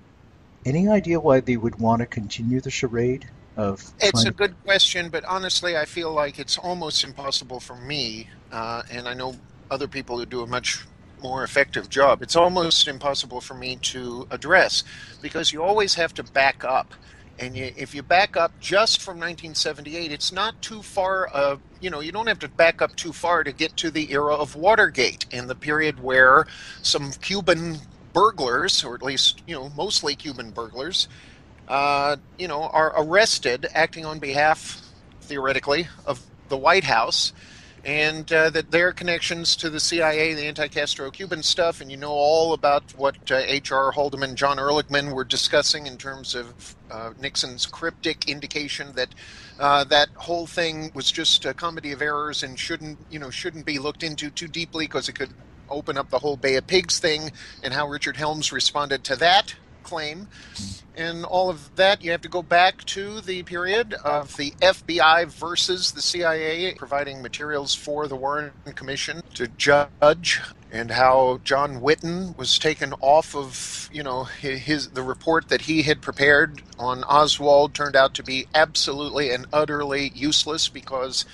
Any 0.64 0.90
idea 0.90 1.20
why 1.20 1.40
they 1.40 1.58
would 1.58 1.80
want 1.80 2.02
to 2.02 2.06
continue 2.06 2.62
the 2.62 2.70
charade 2.70 3.28
of? 3.56 3.84
It's 4.00 4.26
a 4.26 4.32
good 4.32 4.54
question, 4.64 5.10
but 5.10 5.26
honestly, 5.26 5.76
I 5.76 5.86
feel 5.86 6.14
like 6.14 6.38
it's 6.38 6.60
almost 6.60 7.04
impossible 7.04 7.60
for 7.60 7.78
me, 7.78 8.30
uh, 8.52 8.84
and 8.92 9.08
I 9.08 9.16
know 9.16 9.38
other 9.72 9.88
people 9.88 10.20
who 10.20 10.28
do 10.28 10.44
a 10.44 10.48
much 10.48 10.86
more 11.24 11.44
effective 11.44 11.90
job. 11.90 12.22
It's 12.22 12.36
almost 12.36 12.88
impossible 12.88 13.42
for 13.42 13.56
me 13.56 13.78
to 13.78 14.28
address 14.30 14.84
because 15.20 15.52
you 15.52 15.64
always 15.64 15.96
have 15.96 16.14
to 16.14 16.24
back 16.24 16.64
up 16.64 16.94
and 17.40 17.56
you, 17.56 17.72
if 17.78 17.94
you 17.94 18.02
back 18.02 18.36
up 18.36 18.52
just 18.60 19.02
from 19.02 19.16
1978, 19.16 20.12
it's 20.12 20.32
not 20.32 20.62
too 20.62 20.82
far. 20.82 21.30
Uh, 21.34 21.58
you 21.80 21.90
know, 21.90 22.00
you 22.00 22.12
don't 22.12 22.28
have 22.28 22.40
to 22.40 22.48
back 22.48 22.82
up 22.82 22.96
too 22.96 23.14
far 23.14 23.44
to 23.44 23.52
get 23.52 23.78
to 23.78 23.92
the 23.92 24.12
era 24.12 24.34
of 24.34 24.56
Watergate 24.56 25.26
and 25.32 25.50
the 25.50 25.56
period 25.56 26.02
where 26.02 26.48
some 26.82 27.12
Cuban 27.12 27.78
burglars, 28.14 28.84
or 28.84 28.96
at 28.96 29.04
least 29.04 29.44
you 29.46 29.56
know, 29.56 29.70
mostly 29.76 30.16
Cuban 30.16 30.52
burglars, 30.52 31.08
uh, 31.68 32.18
you 32.40 32.48
know, 32.48 32.64
are 32.64 32.94
arrested 32.98 33.68
acting 33.74 34.06
on 34.06 34.20
behalf, 34.20 34.82
theoretically, 35.22 35.88
of 36.06 36.22
the 36.50 36.58
White 36.58 36.86
House 36.86 37.34
and 37.86 38.32
uh, 38.34 38.50
that 38.50 38.72
their 38.72 38.92
connections 38.92 39.56
to 39.58 39.70
the 39.70 39.80
CIA, 39.80 40.34
the 40.34 40.46
anti-Castro 40.46 41.10
Cuban 41.12 41.42
stuff, 41.44 41.82
and 41.82 41.90
you 41.90 41.98
know 41.98 42.12
all 42.12 42.54
about 42.54 42.84
what 42.98 43.16
H.R. 43.30 43.90
Uh, 43.90 43.92
Haldeman, 43.92 44.30
and 44.30 44.38
John 44.38 44.58
Ehrlichman 44.58 45.14
were 45.14 45.24
discussing 45.24 45.88
in 45.88 45.98
terms 45.98 46.36
of 46.36 46.76
uh, 46.92 47.14
Nixon's 47.20 47.66
cryptic 47.66 48.28
indication 48.28 48.92
that 48.94 49.10
uh, 49.60 49.84
that 49.86 50.10
whole 50.16 50.48
thing 50.48 50.92
was 50.94 51.12
just 51.12 51.46
a 51.46 51.54
comedy 51.54 51.92
of 51.92 52.02
errors 52.02 52.44
and 52.44 52.60
shouldn't, 52.60 52.98
you 53.10 53.20
know, 53.20 53.30
shouldn't 53.30 53.66
be 53.66 53.80
looked 53.80 54.04
into 54.04 54.30
too 54.30 54.48
deeply 54.48 54.86
because 54.86 55.10
it 55.10 55.14
could 55.14 55.34
open 55.70 55.98
up 55.98 56.10
the 56.10 56.20
whole 56.20 56.38
Bay 56.38 56.56
of 56.56 56.68
Pigs 56.68 57.00
thing, 57.00 57.32
and 57.64 57.74
how 57.74 57.88
Richard 57.88 58.18
Helms 58.18 58.52
responded 58.52 59.04
to 59.06 59.16
that 59.18 59.56
claim. 59.88 60.28
And 60.96 61.26
all 61.26 61.50
of 61.50 61.76
that, 61.76 62.04
you 62.04 62.12
have 62.12 62.22
to 62.22 62.28
go 62.28 62.42
back 62.42 62.84
to 62.86 63.22
the 63.22 63.44
period 63.44 63.94
of 63.94 64.36
the 64.36 64.52
FBI 64.62 65.28
versus 65.28 65.92
the 65.92 66.02
CIA 66.02 66.74
providing 66.74 67.22
materials 67.22 67.74
for 67.74 68.08
the 68.08 68.16
Warren 68.16 68.52
Commission 68.76 69.22
to 69.36 69.48
judge 69.48 70.42
and 70.72 70.92
how 70.92 71.40
John 71.44 71.82
Whitten 71.82 72.36
was 72.36 72.60
taken 72.60 72.94
off 73.00 73.36
of, 73.36 73.90
you 73.94 74.04
know, 74.04 74.24
his 74.24 74.90
the 74.90 75.04
report 75.04 75.50
that 75.50 75.62
he 75.62 75.84
had 75.84 76.02
prepared 76.02 76.62
on 76.78 77.04
Oswald 77.04 77.74
turned 77.74 77.96
out 77.96 78.14
to 78.16 78.24
be 78.24 78.48
absolutely 78.54 79.32
and 79.32 79.46
utterly 79.54 80.12
useless 80.14 80.68
because 80.68 81.26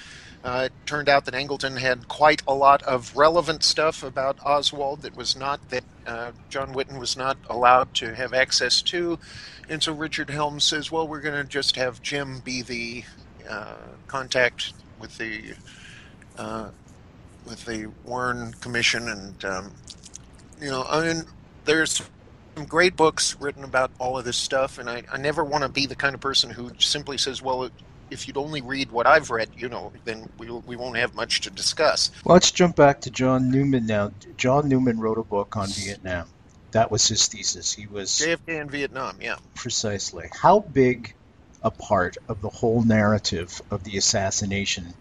uh, 0.43 0.63
it 0.65 0.73
turned 0.85 1.07
out 1.07 1.25
that 1.25 1.33
Angleton 1.33 1.77
had 1.77 2.07
quite 2.09 2.41
a 2.47 2.53
lot 2.53 2.83
of 2.83 3.15
relevant 3.15 3.63
stuff 3.63 4.03
about 4.03 4.37
Oswald 4.45 5.03
that 5.03 5.15
was 5.15 5.37
not 5.37 5.69
that 5.69 5.85
uh, 6.05 6.31
John 6.49 6.73
Whitten 6.73 6.99
was 6.99 7.15
not 7.15 7.37
allowed 7.49 7.93
to 7.95 8.13
have 8.13 8.33
access 8.33 8.81
to, 8.83 9.17
and 9.69 9.81
so 9.81 9.93
Richard 9.93 10.29
Helms 10.29 10.65
says, 10.65 10.91
"Well, 10.91 11.07
we're 11.07 11.21
going 11.21 11.41
to 11.41 11.47
just 11.47 11.77
have 11.77 12.01
Jim 12.01 12.39
be 12.39 12.61
the 12.61 13.03
uh, 13.49 13.75
contact 14.07 14.73
with 14.99 15.17
the 15.17 15.53
uh, 16.37 16.69
with 17.45 17.63
the 17.65 17.87
Warren 18.03 18.53
Commission, 18.55 19.07
and 19.07 19.45
um, 19.45 19.71
you 20.59 20.69
know, 20.69 20.85
I 20.89 21.13
mean, 21.13 21.23
there's 21.63 22.01
some 22.55 22.65
great 22.65 22.97
books 22.97 23.37
written 23.39 23.63
about 23.63 23.91
all 23.97 24.17
of 24.17 24.25
this 24.25 24.37
stuff, 24.37 24.77
and 24.77 24.89
I, 24.89 25.03
I 25.11 25.17
never 25.17 25.43
want 25.43 25.63
to 25.63 25.69
be 25.69 25.85
the 25.85 25.95
kind 25.95 26.13
of 26.15 26.19
person 26.19 26.49
who 26.49 26.71
simply 26.79 27.17
says, 27.17 27.41
"Well, 27.41 27.69
if 28.13 28.27
you'd 28.27 28.37
only 28.37 28.61
read 28.61 28.91
what 28.91 29.05
I've 29.05 29.29
read, 29.29 29.49
you 29.57 29.67
know, 29.67 29.91
then 30.05 30.29
we, 30.37 30.49
we 30.49 30.75
won't 30.75 30.97
have 30.97 31.13
much 31.15 31.41
to 31.41 31.49
discuss." 31.49 32.11
Well, 32.23 32.33
let's 32.33 32.51
jump 32.51 32.75
back 32.75 33.01
to 33.01 33.11
John 33.11 33.51
Newman 33.51 33.85
now. 33.85 34.11
John 34.37 34.69
Newman 34.69 34.99
wrote 34.99 35.17
a 35.17 35.23
book 35.23 35.57
on 35.57 35.67
Vietnam. 35.69 36.27
That 36.71 36.89
was 36.89 37.07
his 37.07 37.27
thesis. 37.27 37.73
He 37.73 37.85
was 37.85 38.09
JFK 38.09 38.61
in 38.61 38.69
Vietnam. 38.69 39.17
Yeah, 39.21 39.37
precisely. 39.55 40.29
How 40.41 40.59
big 40.59 41.13
a 41.61 41.71
part 41.71 42.17
of 42.27 42.41
the 42.41 42.49
whole 42.49 42.83
narrative 42.83 43.61
of 43.71 43.83
the 43.83 43.97
assassination 43.97 44.93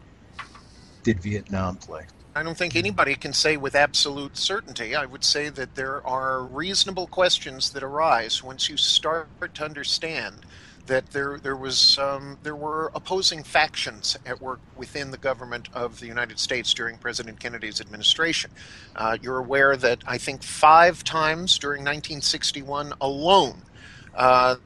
did 1.02 1.20
Vietnam 1.20 1.76
play? 1.76 2.06
I 2.34 2.42
don't 2.42 2.56
think 2.56 2.76
anybody 2.76 3.14
can 3.14 3.34
say 3.34 3.58
with 3.58 3.74
absolute 3.74 4.38
certainty. 4.38 4.94
I 4.94 5.04
would 5.04 5.22
say 5.22 5.50
that 5.50 5.74
there 5.74 6.06
are 6.06 6.42
reasonable 6.42 7.06
questions 7.06 7.70
that 7.70 7.82
arise 7.82 8.42
once 8.42 8.70
you 8.70 8.78
start 8.78 9.28
to 9.54 9.64
understand 9.64 10.46
that 10.86 11.10
there 11.10 11.38
there 11.38 11.56
was 11.56 11.98
um, 11.98 12.38
there 12.42 12.56
were 12.56 12.90
opposing 12.94 13.42
factions 13.42 14.16
at 14.26 14.40
work 14.40 14.60
within 14.76 15.10
the 15.10 15.16
government 15.18 15.68
of 15.72 16.00
the 16.00 16.06
United 16.06 16.38
States 16.38 16.74
during 16.74 16.98
President 16.98 17.38
Kennedy's 17.38 17.80
administration. 17.80 18.50
Uh, 18.96 19.16
you're 19.22 19.38
aware 19.38 19.76
that 19.76 20.02
I 20.06 20.18
think 20.18 20.42
five 20.42 21.04
times 21.04 21.58
during 21.58 21.80
1961 21.80 22.94
alone, 23.00 23.62
uh, 24.14 24.56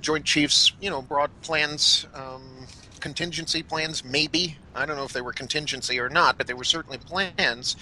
Joint 0.00 0.24
Chiefs, 0.24 0.72
you 0.80 0.90
know, 0.90 1.02
brought 1.02 1.30
plans. 1.42 2.06
Um, 2.14 2.66
contingency 2.98 3.62
plans, 3.62 4.02
maybe. 4.04 4.56
I 4.74 4.84
don't 4.84 4.96
know 4.96 5.04
if 5.04 5.12
they 5.12 5.20
were 5.20 5.32
contingency 5.32 6.00
or 6.00 6.08
not, 6.08 6.36
but 6.38 6.48
they 6.48 6.54
were 6.54 6.64
certainly 6.64 6.98
plans 6.98 7.76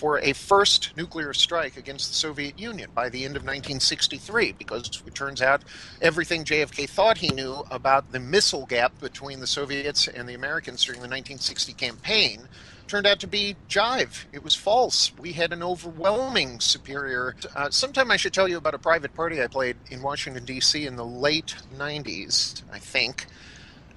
for 0.00 0.18
a 0.20 0.32
first 0.32 0.96
nuclear 0.96 1.34
strike 1.34 1.76
against 1.76 2.08
the 2.08 2.14
Soviet 2.14 2.58
Union 2.58 2.88
by 2.94 3.10
the 3.10 3.22
end 3.26 3.36
of 3.36 3.42
1963, 3.42 4.52
because 4.52 5.02
it 5.06 5.14
turns 5.14 5.42
out 5.42 5.62
everything 6.00 6.42
JFK 6.42 6.88
thought 6.88 7.18
he 7.18 7.28
knew 7.28 7.62
about 7.70 8.10
the 8.10 8.18
missile 8.18 8.64
gap 8.64 8.98
between 8.98 9.40
the 9.40 9.46
Soviets 9.46 10.08
and 10.08 10.26
the 10.26 10.32
Americans 10.32 10.84
during 10.84 11.00
the 11.00 11.06
1960 11.06 11.74
campaign 11.74 12.48
turned 12.88 13.06
out 13.06 13.20
to 13.20 13.26
be 13.26 13.56
jive. 13.68 14.24
It 14.32 14.42
was 14.42 14.54
false. 14.54 15.12
We 15.18 15.32
had 15.32 15.52
an 15.52 15.62
overwhelming 15.62 16.60
superior. 16.60 17.36
Uh, 17.54 17.68
sometime 17.68 18.10
I 18.10 18.16
should 18.16 18.32
tell 18.32 18.48
you 18.48 18.56
about 18.56 18.72
a 18.72 18.78
private 18.78 19.12
party 19.12 19.42
I 19.42 19.48
played 19.48 19.76
in 19.90 20.00
Washington, 20.00 20.46
D.C. 20.46 20.86
in 20.86 20.96
the 20.96 21.04
late 21.04 21.56
90s, 21.76 22.62
I 22.72 22.78
think. 22.78 23.26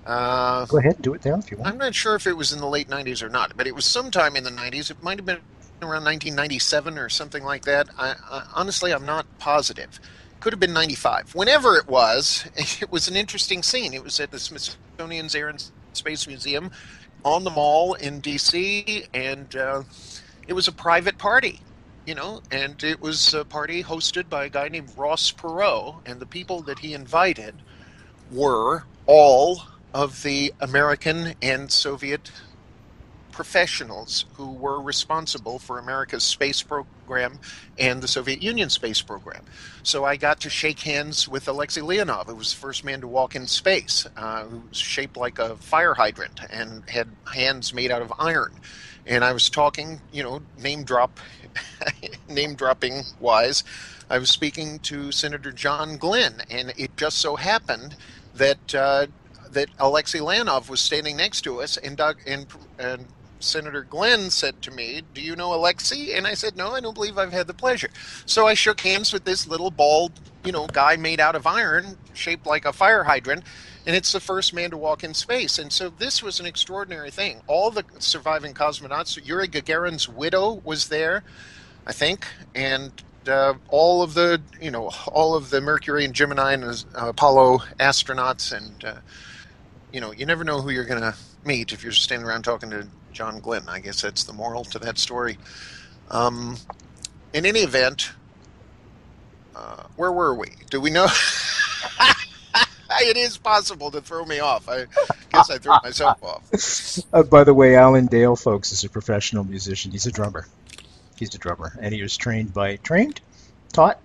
Uh, 0.05 0.65
Go 0.65 0.79
ahead, 0.79 1.01
do 1.01 1.13
it 1.13 1.21
there 1.21 1.37
if 1.39 1.49
you 1.49 1.55
want. 1.55 1.71
I'm 1.71 1.77
not 1.77 1.95
sure 1.95 2.15
if 2.15 2.27
it 2.27 2.33
was 2.33 2.51
in 2.51 2.59
the 2.59 2.67
late 2.67 2.89
90s 2.89 3.23
or 3.23 3.29
not, 3.29 3.55
but 3.55 3.67
it 3.67 3.73
was 3.73 3.85
sometime 3.85 4.35
in 4.35 4.43
the 4.43 4.51
90s. 4.51 4.91
It 4.91 5.01
might 5.01 5.17
have 5.17 5.25
been 5.25 5.39
around 5.83 6.03
1997 6.05 6.97
or 6.97 7.09
something 7.09 7.43
like 7.43 7.63
that. 7.65 7.89
I, 7.97 8.15
I, 8.29 8.43
honestly, 8.55 8.93
I'm 8.93 9.05
not 9.05 9.25
positive. 9.39 9.99
Could 10.39 10.53
have 10.53 10.59
been 10.59 10.73
95. 10.73 11.35
Whenever 11.35 11.75
it 11.75 11.87
was, 11.87 12.45
it 12.55 12.91
was 12.91 13.07
an 13.07 13.15
interesting 13.15 13.63
scene. 13.63 13.93
It 13.93 14.03
was 14.03 14.19
at 14.19 14.31
the 14.31 14.39
Smithsonian's 14.39 15.35
Air 15.35 15.49
and 15.49 15.63
Space 15.93 16.27
Museum 16.27 16.71
on 17.23 17.43
the 17.43 17.51
mall 17.51 17.93
in 17.93 18.19
D.C., 18.19 19.05
and 19.13 19.55
uh, 19.55 19.83
it 20.47 20.53
was 20.53 20.67
a 20.67 20.73
private 20.73 21.17
party 21.17 21.61
you 22.05 22.15
know, 22.15 22.41
and 22.51 22.83
it 22.83 22.99
was 22.99 23.33
a 23.33 23.45
party 23.45 23.83
hosted 23.83 24.29
by 24.29 24.45
a 24.45 24.49
guy 24.49 24.67
named 24.67 24.91
Ross 24.97 25.31
Perot, 25.31 26.01
and 26.05 26.19
the 26.19 26.25
people 26.25 26.61
that 26.63 26.79
he 26.79 26.93
invited 26.93 27.55
were 28.31 28.83
all 29.05 29.63
of 29.93 30.23
the 30.23 30.53
American 30.59 31.33
and 31.41 31.71
Soviet 31.71 32.31
professionals 33.33 34.25
who 34.35 34.51
were 34.51 34.81
responsible 34.81 35.59
for 35.59 35.79
America's 35.79 36.23
space 36.23 36.61
program 36.61 37.39
and 37.77 38.01
the 38.01 38.07
Soviet 38.07 38.41
Union 38.41 38.69
space 38.69 39.01
program. 39.01 39.43
So 39.81 40.05
I 40.05 40.15
got 40.15 40.39
to 40.41 40.49
shake 40.49 40.79
hands 40.79 41.27
with 41.27 41.47
Alexei 41.47 41.81
Leonov, 41.81 42.27
who 42.27 42.35
was 42.35 42.53
the 42.53 42.59
first 42.59 42.85
man 42.85 43.01
to 43.01 43.07
walk 43.07 43.35
in 43.35 43.47
space, 43.47 44.07
uh, 44.15 44.45
who 44.45 44.63
was 44.69 44.77
shaped 44.77 45.17
like 45.17 45.39
a 45.39 45.57
fire 45.57 45.95
hydrant 45.95 46.39
and 46.49 46.87
had 46.89 47.09
hands 47.33 47.73
made 47.73 47.91
out 47.91 48.01
of 48.01 48.13
iron. 48.19 48.53
And 49.05 49.25
I 49.25 49.33
was 49.33 49.49
talking, 49.49 49.99
you 50.13 50.23
know, 50.23 50.41
name 50.57 50.83
drop, 50.83 51.19
name 52.29 52.55
dropping 52.55 53.01
wise. 53.19 53.63
I 54.09 54.17
was 54.19 54.29
speaking 54.29 54.79
to 54.79 55.11
Senator 55.11 55.51
John 55.51 55.97
Glenn, 55.97 56.35
and 56.49 56.73
it 56.77 56.95
just 56.95 57.17
so 57.17 57.35
happened 57.35 57.95
that 58.35 58.75
uh, 58.75 59.07
that 59.51 59.69
Alexei 59.79 60.19
Leonov 60.19 60.69
was 60.69 60.81
standing 60.81 61.17
next 61.17 61.41
to 61.41 61.61
us, 61.61 61.77
and 61.77 61.97
Doug 61.97 62.17
and, 62.25 62.45
and 62.79 63.05
Senator 63.43 63.83
Glenn 63.83 64.29
said 64.29 64.61
to 64.61 64.71
me, 64.71 65.01
"Do 65.13 65.21
you 65.21 65.35
know 65.35 65.53
Alexei?" 65.53 66.13
And 66.13 66.25
I 66.25 66.33
said, 66.33 66.55
"No, 66.55 66.73
I 66.73 66.79
don't 66.79 66.93
believe 66.93 67.17
I've 67.17 67.33
had 67.33 67.47
the 67.47 67.53
pleasure." 67.53 67.89
So 68.25 68.47
I 68.47 68.53
shook 68.53 68.81
hands 68.81 69.13
with 69.13 69.25
this 69.25 69.47
little 69.47 69.71
bald, 69.71 70.13
you 70.43 70.51
know, 70.51 70.67
guy 70.67 70.95
made 70.95 71.19
out 71.19 71.35
of 71.35 71.45
iron, 71.45 71.97
shaped 72.13 72.45
like 72.45 72.65
a 72.65 72.73
fire 72.73 73.03
hydrant, 73.03 73.43
and 73.85 73.95
it's 73.95 74.11
the 74.11 74.19
first 74.19 74.53
man 74.53 74.71
to 74.71 74.77
walk 74.77 75.03
in 75.03 75.13
space. 75.13 75.59
And 75.59 75.71
so 75.71 75.89
this 75.89 76.23
was 76.23 76.39
an 76.39 76.45
extraordinary 76.45 77.11
thing. 77.11 77.41
All 77.47 77.71
the 77.71 77.83
surviving 77.99 78.53
cosmonauts, 78.53 79.19
Yuri 79.25 79.47
Gagarin's 79.47 80.07
widow 80.07 80.61
was 80.63 80.87
there, 80.87 81.23
I 81.85 81.93
think, 81.93 82.25
and 82.55 82.91
uh, 83.27 83.53
all 83.69 84.01
of 84.01 84.13
the, 84.13 84.41
you 84.61 84.71
know, 84.71 84.91
all 85.07 85.35
of 85.35 85.49
the 85.49 85.61
Mercury 85.61 86.05
and 86.05 86.13
Gemini 86.13 86.53
and 86.53 86.63
uh, 86.63 87.09
Apollo 87.09 87.59
astronauts 87.79 88.55
and 88.55 88.83
uh, 88.83 88.95
you 89.93 90.01
know, 90.01 90.11
you 90.11 90.25
never 90.25 90.43
know 90.43 90.59
who 90.59 90.71
you're 90.71 90.85
going 90.85 91.01
to 91.01 91.15
meet 91.45 91.71
if 91.71 91.83
you're 91.83 91.93
standing 91.93 92.27
around 92.27 92.41
talking 92.41 92.71
to 92.71 92.87
John 93.13 93.39
Glenn. 93.39 93.63
I 93.67 93.79
guess 93.79 94.01
that's 94.01 94.23
the 94.23 94.33
moral 94.33 94.63
to 94.65 94.79
that 94.79 94.97
story. 94.97 95.37
Um, 96.09 96.57
in 97.33 97.45
any 97.45 97.59
event, 97.59 98.11
uh, 99.55 99.83
where 99.95 100.11
were 100.11 100.35
we? 100.35 100.47
Do 100.69 100.81
we 100.81 100.89
know? 100.89 101.07
it 103.01 103.17
is 103.17 103.37
possible 103.37 103.91
to 103.91 104.01
throw 104.01 104.25
me 104.25 104.39
off. 104.39 104.67
I 104.67 104.85
guess 105.31 105.49
I 105.49 105.57
threw 105.57 105.75
myself 105.83 106.23
off. 106.23 106.43
Uh, 107.11 107.23
by 107.23 107.43
the 107.43 107.53
way, 107.53 107.75
Alan 107.75 108.05
Dale, 108.05 108.35
folks, 108.35 108.71
is 108.71 108.83
a 108.83 108.89
professional 108.89 109.43
musician. 109.43 109.91
He's 109.91 110.05
a 110.05 110.11
drummer. 110.11 110.47
He's 111.17 111.33
a 111.33 111.37
drummer, 111.39 111.77
and 111.79 111.93
he 111.93 112.01
was 112.03 112.15
trained 112.17 112.53
by 112.53 112.75
trained, 112.77 113.19
taught. 113.71 113.99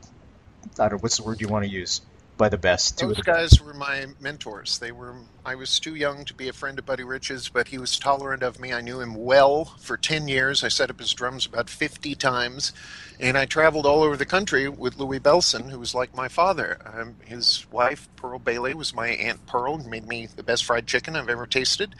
I 0.78 0.88
don't 0.88 0.92
know 0.92 0.98
what's 0.98 1.18
the 1.18 1.22
word 1.22 1.40
you 1.40 1.48
want 1.48 1.64
to 1.64 1.70
use 1.70 2.00
by 2.38 2.48
the 2.48 2.56
best. 2.56 2.98
Those 2.98 3.20
guys 3.20 3.60
were 3.60 3.74
my 3.74 4.06
mentors. 4.20 4.78
They 4.78 4.92
were. 4.92 5.16
I 5.44 5.56
was 5.56 5.78
too 5.78 5.94
young 5.94 6.24
to 6.26 6.34
be 6.34 6.48
a 6.48 6.52
friend 6.52 6.78
of 6.78 6.86
Buddy 6.86 7.04
Rich's, 7.04 7.48
but 7.48 7.68
he 7.68 7.76
was 7.76 7.98
tolerant 7.98 8.42
of 8.42 8.58
me. 8.60 8.72
I 8.72 8.80
knew 8.80 9.00
him 9.00 9.14
well 9.14 9.66
for 9.80 9.96
ten 9.96 10.28
years. 10.28 10.64
I 10.64 10.68
set 10.68 10.88
up 10.88 11.00
his 11.00 11.12
drums 11.12 11.44
about 11.44 11.68
fifty 11.68 12.14
times, 12.14 12.72
and 13.20 13.36
I 13.36 13.44
traveled 13.44 13.84
all 13.84 14.02
over 14.02 14.16
the 14.16 14.24
country 14.24 14.68
with 14.68 14.98
Louis 14.98 15.20
Bellson, 15.20 15.70
who 15.70 15.78
was 15.78 15.94
like 15.94 16.14
my 16.14 16.28
father. 16.28 16.78
Um, 16.86 17.16
his 17.26 17.66
wife 17.70 18.08
Pearl 18.16 18.38
Bailey 18.38 18.72
was 18.72 18.94
my 18.94 19.08
aunt 19.08 19.44
Pearl, 19.46 19.76
who 19.76 19.90
made 19.90 20.06
me 20.06 20.28
the 20.34 20.44
best 20.44 20.64
fried 20.64 20.86
chicken 20.86 21.16
I've 21.16 21.28
ever 21.28 21.46
tasted, 21.46 21.94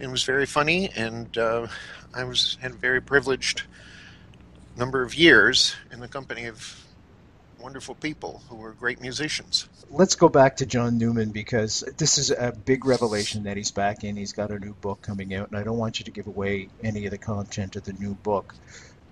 and 0.00 0.10
was 0.10 0.24
very 0.24 0.46
funny. 0.46 0.90
And 0.94 1.38
uh, 1.38 1.68
I 2.12 2.24
was 2.24 2.58
had 2.60 2.72
a 2.72 2.74
very 2.74 3.00
privileged 3.00 3.62
number 4.76 5.02
of 5.02 5.14
years 5.14 5.74
in 5.90 6.00
the 6.00 6.08
company 6.08 6.46
of 6.46 6.85
wonderful 7.66 7.96
people 7.96 8.40
who 8.48 8.54
were 8.54 8.70
great 8.70 9.00
musicians. 9.00 9.68
Let's 9.90 10.14
go 10.14 10.28
back 10.28 10.58
to 10.58 10.66
John 10.66 10.98
Newman 10.98 11.30
because 11.30 11.80
this 11.96 12.16
is 12.16 12.30
a 12.30 12.52
big 12.52 12.84
revelation 12.84 13.42
that 13.42 13.56
he's 13.56 13.72
back 13.72 14.04
in. 14.04 14.14
He's 14.14 14.32
got 14.32 14.52
a 14.52 14.58
new 14.60 14.72
book 14.74 15.02
coming 15.02 15.34
out, 15.34 15.48
and 15.48 15.58
I 15.58 15.64
don't 15.64 15.76
want 15.76 15.98
you 15.98 16.04
to 16.04 16.12
give 16.12 16.28
away 16.28 16.68
any 16.84 17.06
of 17.06 17.10
the 17.10 17.18
content 17.18 17.74
of 17.74 17.82
the 17.82 17.92
new 17.94 18.14
book. 18.14 18.54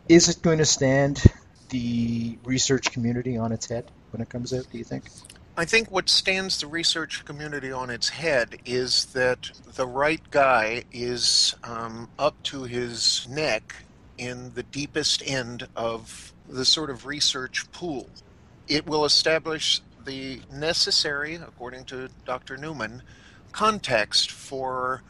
Is 0.08 0.28
it 0.28 0.40
going 0.40 0.58
to 0.58 0.64
stand 0.64 1.20
the 1.70 2.38
research 2.44 2.92
community 2.92 3.36
on 3.36 3.50
its 3.50 3.66
head 3.66 3.90
when 4.12 4.22
it 4.22 4.28
comes 4.28 4.54
out, 4.54 4.68
do 4.70 4.78
you 4.78 4.84
think? 4.84 5.02
I 5.56 5.64
think 5.64 5.90
what 5.90 6.08
stands 6.08 6.60
the 6.60 6.68
research 6.68 7.24
community 7.24 7.72
on 7.72 7.90
its 7.90 8.10
head 8.10 8.60
is 8.64 9.06
that 9.06 9.50
the 9.74 9.86
right 9.86 10.22
guy 10.30 10.84
is 10.92 11.56
um, 11.64 12.08
up 12.20 12.40
to 12.44 12.62
his 12.62 13.26
neck 13.28 13.74
in 14.16 14.54
the 14.54 14.62
deepest 14.62 15.24
end 15.26 15.66
of 15.74 16.32
the 16.48 16.64
sort 16.64 16.90
of 16.90 17.06
research 17.06 17.70
pool 17.72 18.08
it 18.68 18.86
will 18.86 19.04
establish 19.04 19.80
the 20.04 20.40
necessary, 20.52 21.36
according 21.36 21.84
to 21.86 22.08
Dr. 22.24 22.56
Newman, 22.56 23.02
context 23.52 24.30
for 24.30 25.02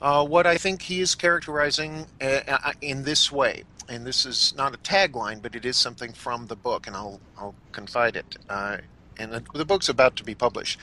uh, 0.00 0.24
what 0.24 0.46
I 0.46 0.56
think 0.56 0.82
he 0.82 1.00
is 1.00 1.14
characterizing 1.14 2.06
uh, 2.20 2.40
uh, 2.46 2.72
in 2.80 3.02
this 3.02 3.32
way. 3.32 3.64
And 3.88 4.06
this 4.06 4.26
is 4.26 4.54
not 4.56 4.74
a 4.74 4.78
tagline, 4.78 5.42
but 5.42 5.54
it 5.54 5.64
is 5.64 5.76
something 5.76 6.12
from 6.12 6.46
the 6.46 6.56
book, 6.56 6.86
and 6.86 6.94
I'll, 6.94 7.20
I'll 7.38 7.54
confide 7.72 8.16
it. 8.16 8.36
Uh, 8.48 8.78
and 9.18 9.32
the, 9.32 9.42
the 9.54 9.64
book's 9.64 9.88
about 9.88 10.16
to 10.16 10.24
be 10.24 10.34
published. 10.34 10.78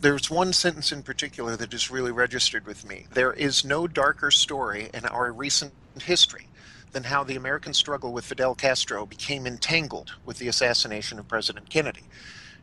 There's 0.00 0.30
one 0.30 0.52
sentence 0.52 0.90
in 0.90 1.02
particular 1.02 1.56
that 1.56 1.72
is 1.72 1.90
really 1.90 2.10
registered 2.10 2.66
with 2.66 2.86
me. 2.86 3.06
There 3.12 3.32
is 3.32 3.64
no 3.64 3.86
darker 3.86 4.32
story 4.32 4.90
in 4.92 5.06
our 5.06 5.32
recent 5.32 5.72
history 6.00 6.48
than 6.92 7.04
how 7.04 7.24
the 7.24 7.36
American 7.36 7.74
struggle 7.74 8.12
with 8.12 8.24
Fidel 8.24 8.54
Castro 8.54 9.06
became 9.06 9.46
entangled 9.46 10.12
with 10.24 10.38
the 10.38 10.48
assassination 10.48 11.18
of 11.18 11.26
President 11.26 11.68
Kennedy. 11.68 12.04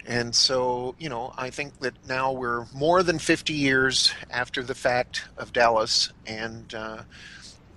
And 0.05 0.33
so, 0.33 0.95
you 0.97 1.09
know, 1.09 1.33
I 1.37 1.49
think 1.49 1.79
that 1.79 1.93
now 2.07 2.31
we're 2.31 2.65
more 2.73 3.03
than 3.03 3.19
50 3.19 3.53
years 3.53 4.13
after 4.29 4.63
the 4.63 4.75
fact 4.75 5.25
of 5.37 5.51
Dallas, 5.53 6.11
and 6.25 6.73
uh, 6.73 7.03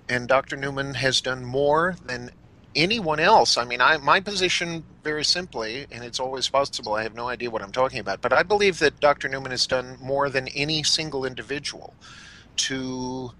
and 0.09 0.27
Dr. 0.27 0.55
Newman 0.55 0.95
has 0.95 1.21
done 1.21 1.43
more 1.45 1.95
than 2.05 2.31
anyone 2.75 3.19
else. 3.19 3.57
I 3.57 3.65
mean, 3.65 3.81
I, 3.81 3.97
my 3.97 4.19
position, 4.19 4.83
very 5.03 5.23
simply, 5.23 5.85
and 5.91 6.03
it's 6.03 6.19
always 6.19 6.49
possible, 6.49 6.93
I 6.93 7.03
have 7.03 7.15
no 7.15 7.29
idea 7.29 7.49
what 7.49 7.61
I'm 7.61 7.71
talking 7.71 7.99
about, 7.99 8.21
but 8.21 8.33
I 8.33 8.43
believe 8.43 8.79
that 8.79 8.99
Dr. 8.99 9.29
Newman 9.29 9.51
has 9.51 9.67
done 9.67 9.97
more 10.01 10.29
than 10.29 10.47
any 10.49 10.83
single 10.83 11.25
individual 11.25 11.93
to 12.55 13.31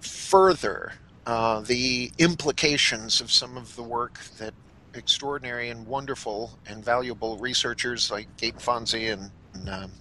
further 0.00 0.92
uh, 1.26 1.60
the 1.60 2.10
implications 2.18 3.20
of 3.20 3.30
some 3.30 3.56
of 3.56 3.76
the 3.76 3.82
work 3.82 4.18
that 4.38 4.54
extraordinary 4.94 5.70
and 5.70 5.86
wonderful 5.86 6.58
and 6.66 6.84
valuable 6.84 7.38
researchers 7.38 8.10
like 8.10 8.36
Gabe 8.36 8.58
Fonzi 8.58 9.12
and, 9.12 9.30
and 9.54 9.68
um, 9.68 9.92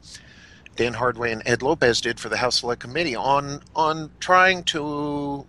Dan 0.75 0.93
Hardway 0.93 1.31
and 1.31 1.41
Ed 1.45 1.61
Lopez 1.61 2.01
did 2.01 2.19
for 2.19 2.29
the 2.29 2.37
House 2.37 2.59
Select 2.59 2.81
Committee 2.81 3.15
on 3.15 3.61
on 3.75 4.09
trying 4.19 4.63
to 4.65 5.45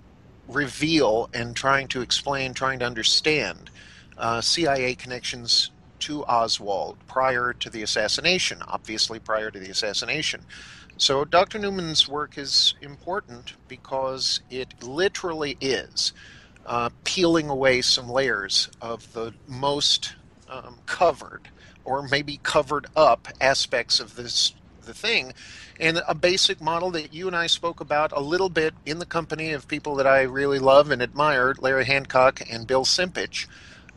reveal 0.49 1.31
and 1.33 1.57
trying 1.57 1.89
to 1.89 2.03
explain, 2.03 2.55
trying 2.55 2.79
to 2.81 2.85
understand 2.85 3.71
uh, 4.19 4.41
CIA 4.41 4.95
connections 4.95 5.71
to 6.01 6.25
Oswald 6.25 6.99
prior 7.07 7.53
to 7.55 7.71
the 7.71 7.83
assassination, 7.83 8.61
obviously 8.67 9.19
prior 9.19 9.51
to 9.51 9.59
the 9.59 9.71
assassination. 9.71 10.45
So 10.97 11.25
Dr. 11.25 11.59
Newman's 11.59 12.09
work 12.09 12.39
is 12.39 12.75
important 12.81 13.55
because 13.69 14.41
it 14.51 14.83
literally 14.83 15.57
is 15.61 16.13
uh, 16.67 16.91
peeling 17.05 17.49
away 17.49 17.83
some 17.83 18.09
layers 18.09 18.69
of 18.81 19.13
the 19.13 19.35
most 19.49 20.15
um, 20.49 20.79
covered 20.87 21.49
or 21.85 22.07
maybe 22.07 22.39
covered 22.43 22.87
up 22.95 23.29
aspects 23.41 23.99
of 23.99 24.15
this 24.15 24.55
the 24.85 24.95
thing 24.95 25.33
and 25.79 26.03
a 26.07 26.15
basic 26.15 26.61
model 26.61 26.91
that 26.91 27.13
you 27.13 27.27
and 27.27 27.37
I 27.37 27.47
spoke 27.47 27.81
about 27.81 28.13
a 28.13 28.21
little 28.21 28.49
bit 28.49 28.75
in 28.85 28.99
the 28.99 29.07
company 29.07 29.53
of 29.53 29.69
people 29.69 29.95
that 29.97 30.07
I 30.07 30.23
really 30.23 30.59
love 30.59 30.91
and 30.91 31.03
admire, 31.03 31.55
Larry 31.59 31.85
Hancock 31.85 32.43
and 32.51 32.67
Bill 32.67 32.85
Simpich, 32.85 33.47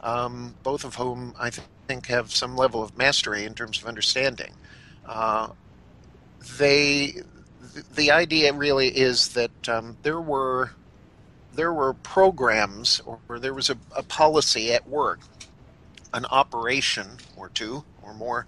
um, 0.02 0.56
both 0.64 0.84
of 0.84 0.96
whom 0.96 1.36
I 1.40 1.50
th- 1.50 1.68
think 1.88 2.08
have 2.08 2.32
some 2.32 2.56
level 2.56 2.82
of 2.82 2.98
mastery 2.98 3.46
in 3.46 3.54
terms 3.54 3.82
of 3.82 3.88
understanding. 3.88 4.54
Uh, 5.06 5.50
they, 6.58 7.16
the 7.96 8.12
idea 8.12 8.54
really 8.54 8.88
is 8.88 9.30
that 9.30 9.70
um, 9.70 9.98
there 10.04 10.22
were 10.22 10.72
there 11.56 11.74
were 11.74 11.94
programs 11.94 13.02
or 13.06 13.40
there 13.40 13.54
was 13.54 13.70
a, 13.70 13.78
a 13.96 14.04
policy 14.04 14.74
at 14.74 14.88
work, 14.88 15.20
an 16.14 16.26
operation 16.26 17.08
or 17.38 17.50
two 17.50 17.84
or 18.04 18.14
more, 18.14 18.46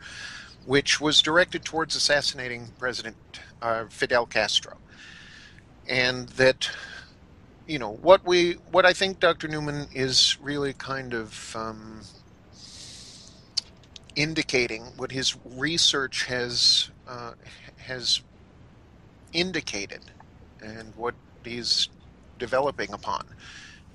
which 0.65 0.99
was 0.99 1.21
directed 1.21 1.63
towards 1.63 1.95
assassinating 1.95 2.67
President 2.77 3.15
uh, 3.61 3.85
Fidel 3.89 4.25
Castro, 4.25 4.77
and 5.87 6.27
that 6.29 6.69
you 7.65 7.79
know 7.79 7.93
what 7.93 8.25
we 8.25 8.53
what 8.71 8.85
I 8.85 8.93
think 8.93 9.19
Dr. 9.19 9.47
Newman 9.47 9.87
is 9.93 10.37
really 10.41 10.73
kind 10.73 11.13
of 11.13 11.55
um, 11.55 12.01
indicating 14.15 14.83
what 14.97 15.11
his 15.11 15.37
research 15.45 16.25
has 16.25 16.89
uh, 17.07 17.33
has 17.87 18.21
indicated 19.33 20.01
and 20.61 20.93
what 20.95 21.15
he's 21.43 21.89
developing 22.39 22.91
upon 22.93 23.25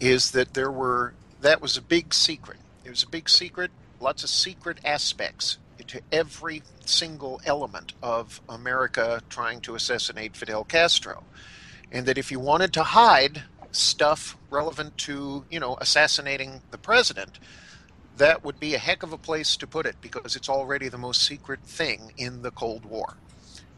is 0.00 0.32
that 0.32 0.54
there 0.54 0.70
were 0.70 1.14
that 1.40 1.60
was 1.60 1.76
a 1.76 1.82
big 1.82 2.14
secret. 2.14 2.58
It 2.84 2.90
was 2.90 3.02
a 3.02 3.08
big 3.08 3.28
secret, 3.28 3.70
lots 4.00 4.22
of 4.22 4.30
secret 4.30 4.78
aspects 4.84 5.58
to 5.88 6.00
every 6.12 6.62
single 6.84 7.40
element 7.44 7.92
of 8.02 8.40
America 8.48 9.20
trying 9.28 9.60
to 9.62 9.74
assassinate 9.74 10.36
Fidel 10.36 10.64
Castro. 10.64 11.24
And 11.90 12.06
that 12.06 12.16
if 12.16 12.30
you 12.30 12.40
wanted 12.40 12.72
to 12.74 12.84
hide 12.84 13.42
stuff 13.72 14.36
relevant 14.50 14.96
to, 14.98 15.44
you 15.50 15.60
know, 15.60 15.76
assassinating 15.80 16.62
the 16.70 16.78
president, 16.78 17.38
that 18.16 18.44
would 18.44 18.60
be 18.60 18.74
a 18.74 18.78
heck 18.78 19.02
of 19.02 19.12
a 19.12 19.18
place 19.18 19.56
to 19.56 19.66
put 19.66 19.86
it 19.86 19.96
because 20.00 20.36
it's 20.36 20.48
already 20.48 20.88
the 20.88 20.98
most 20.98 21.22
secret 21.22 21.60
thing 21.64 22.12
in 22.16 22.42
the 22.42 22.50
Cold 22.50 22.84
War. 22.84 23.16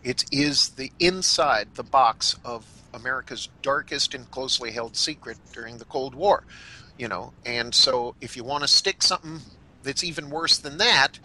It 0.04 0.26
is 0.30 0.70
the 0.70 0.92
inside 1.00 1.68
the 1.74 1.82
box 1.82 2.36
of 2.44 2.66
America's 2.92 3.48
darkest 3.62 4.14
and 4.14 4.30
closely 4.30 4.70
held 4.70 4.96
secret 4.96 5.38
during 5.52 5.78
the 5.78 5.86
Cold 5.86 6.14
War, 6.14 6.44
you 6.98 7.08
know. 7.08 7.32
And 7.44 7.74
so, 7.74 8.14
if 8.20 8.36
you 8.36 8.44
want 8.44 8.62
to 8.62 8.68
stick 8.68 9.02
something 9.02 9.40
that's 9.82 10.04
even 10.04 10.30
worse 10.30 10.58
than 10.58 10.78
that, 10.78 11.18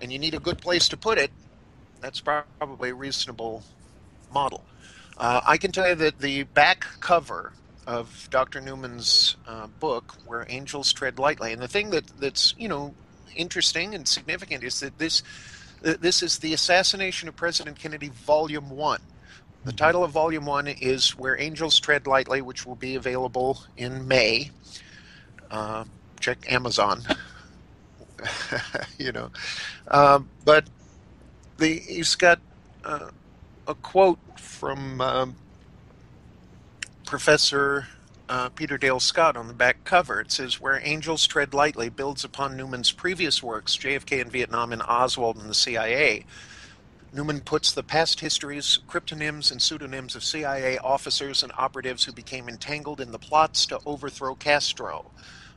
and 0.00 0.12
you 0.12 0.18
need 0.18 0.34
a 0.34 0.40
good 0.40 0.58
place 0.58 0.88
to 0.88 0.96
put 0.96 1.16
it, 1.16 1.30
that's 2.00 2.20
probably 2.20 2.90
a 2.90 2.94
reasonable 2.94 3.62
model. 4.32 4.64
Uh, 5.16 5.40
I 5.46 5.56
can 5.56 5.70
tell 5.70 5.88
you 5.88 5.94
that 5.94 6.18
the 6.18 6.42
back 6.42 6.84
cover 7.00 7.52
of 7.86 8.28
Dr. 8.30 8.60
Newman's 8.60 9.36
uh, 9.46 9.68
book, 9.78 10.16
Where 10.26 10.44
Angels 10.48 10.92
Tread 10.92 11.18
Lightly, 11.18 11.52
and 11.52 11.62
the 11.62 11.68
thing 11.68 11.90
that, 11.90 12.06
that's 12.18 12.54
you 12.58 12.68
know 12.68 12.94
interesting 13.36 13.94
and 13.94 14.06
significant 14.06 14.64
is 14.64 14.80
that 14.80 14.98
this 14.98 15.22
this 15.84 16.22
is 16.22 16.38
the 16.38 16.54
assassination 16.54 17.28
of 17.28 17.36
President 17.36 17.78
Kennedy, 17.78 18.08
Volume 18.08 18.70
One. 18.70 19.00
The 19.64 19.70
mm-hmm. 19.70 19.76
title 19.76 20.04
of 20.04 20.10
Volume 20.12 20.46
One 20.46 20.66
is 20.66 21.10
Where 21.10 21.38
Angels 21.38 21.78
Tread 21.78 22.06
Lightly, 22.06 22.40
which 22.40 22.64
will 22.66 22.74
be 22.74 22.94
available 22.96 23.62
in 23.76 24.08
May. 24.08 24.50
Uh, 25.50 25.84
check 26.20 26.50
Amazon. 26.50 27.02
you 28.98 29.12
know, 29.12 29.30
um, 29.88 30.28
but 30.44 30.64
the 31.58 31.78
he's 31.80 32.14
got 32.14 32.40
uh, 32.84 33.10
a 33.68 33.74
quote 33.74 34.18
from 34.38 35.00
um, 35.02 35.36
Professor 37.04 37.86
uh, 38.28 38.48
Peter 38.50 38.78
Dale 38.78 39.00
Scott 39.00 39.36
on 39.36 39.48
the 39.48 39.54
back 39.54 39.84
cover. 39.84 40.20
It 40.20 40.32
says, 40.32 40.60
Where 40.60 40.80
Angels 40.82 41.26
Tread 41.26 41.54
Lightly 41.54 41.88
builds 41.88 42.24
upon 42.24 42.56
Newman's 42.56 42.92
previous 42.92 43.42
works, 43.42 43.76
JFK 43.76 44.20
in 44.20 44.30
Vietnam 44.30 44.72
and 44.72 44.82
Oswald 44.82 45.36
and 45.36 45.48
the 45.48 45.54
CIA. 45.54 46.24
Newman 47.12 47.40
puts 47.40 47.72
the 47.72 47.84
past 47.84 48.20
histories, 48.20 48.80
cryptonyms, 48.88 49.52
and 49.52 49.62
pseudonyms 49.62 50.16
of 50.16 50.24
CIA 50.24 50.78
officers 50.78 51.42
and 51.42 51.52
operatives 51.56 52.04
who 52.04 52.12
became 52.12 52.48
entangled 52.48 53.00
in 53.00 53.12
the 53.12 53.18
plots 53.18 53.66
to 53.66 53.78
overthrow 53.86 54.34
Castro 54.34 55.10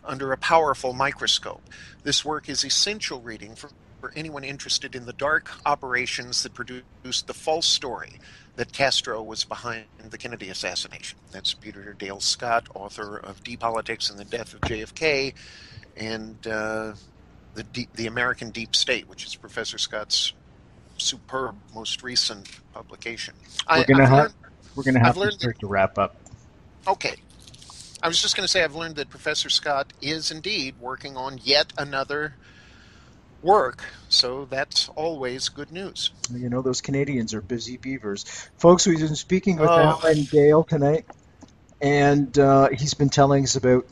under 0.03 0.32
a 0.32 0.38
powerful 0.38 0.93
microscope. 0.93 1.63
This 2.03 2.24
work 2.24 2.47
is 2.47 2.63
essential 2.63 3.22
reading 3.22 3.55
for, 3.55 3.72
for 3.99 4.13
anyone 4.15 4.43
interested 4.43 4.93
in 4.93 5.05
the 5.05 5.13
dark 5.13 5.49
operations 5.65 6.43
that 6.43 6.53
produced 6.53 7.26
the 7.26 7.34
false 7.34 7.65
story 7.65 8.20
that 8.58 8.74
Castro 8.74 9.22
was 9.24 9.45
behind 9.45 9.86
the 10.10 10.18
Kennedy 10.18 10.49
assassination. 10.49 11.18
That's 11.32 11.53
Peter 11.53 11.93
Dale 11.93 12.20
Scott, 12.20 12.68
author 12.76 13.18
of 13.18 13.43
Deep 13.43 13.62
Politics 13.62 14.10
and 14.10 14.20
the 14.20 14.26
Death 14.26 14.53
of 14.53 14.62
JFK, 14.62 15.34
and 15.95 16.36
uh, 16.45 16.93
the, 17.53 17.88
the 17.93 18.08
American 18.08 18.49
Deep 18.49 18.76
State, 18.76 19.08
which 19.08 19.26
is 19.26 19.36
Professor 19.36 19.78
Scott's 19.78 20.34
superb, 20.97 21.55
most 21.74 22.03
recent 22.03 22.49
publication. 22.74 23.36
We're 23.70 23.86
gonna 23.86 24.08
have 24.08 24.34
we're 24.76 24.84
gonna 24.84 24.99
have 24.99 25.16
to 25.16 25.32
start 25.32 25.60
to 25.60 25.68
wrap 25.68 25.97
up. 25.97 26.16
Okay, 26.88 27.16
I 28.01 28.08
was 28.08 28.22
just 28.22 28.36
going 28.36 28.43
to 28.43 28.47
say 28.47 28.64
I've 28.64 28.76
learned 28.76 28.95
that 28.97 29.10
Professor 29.10 29.49
Scott 29.49 29.91
is 30.01 30.32
indeed 30.32 30.76
working 30.80 31.18
on 31.18 31.39
yet 31.43 31.74
another 31.78 32.36
work, 33.41 33.83
so 34.09 34.45
that's 34.45 34.89
always 34.89 35.49
good 35.49 35.71
news. 35.71 36.11
You 36.33 36.49
know, 36.49 36.61
those 36.61 36.81
Canadians 36.81 37.33
are 37.33 37.41
busy 37.41 37.77
beavers. 37.77 38.23
Folks, 38.57 38.88
we've 38.88 38.99
been 38.99 39.15
speaking 39.15 39.57
with 39.57 39.69
oh. 39.69 39.77
Alan 39.77 40.23
Dale 40.23 40.63
tonight 40.63 41.05
and 41.79 42.38
uh, 42.39 42.69
he's 42.69 42.95
been 42.95 43.09
telling 43.09 43.43
us 43.43 43.55
about 43.55 43.85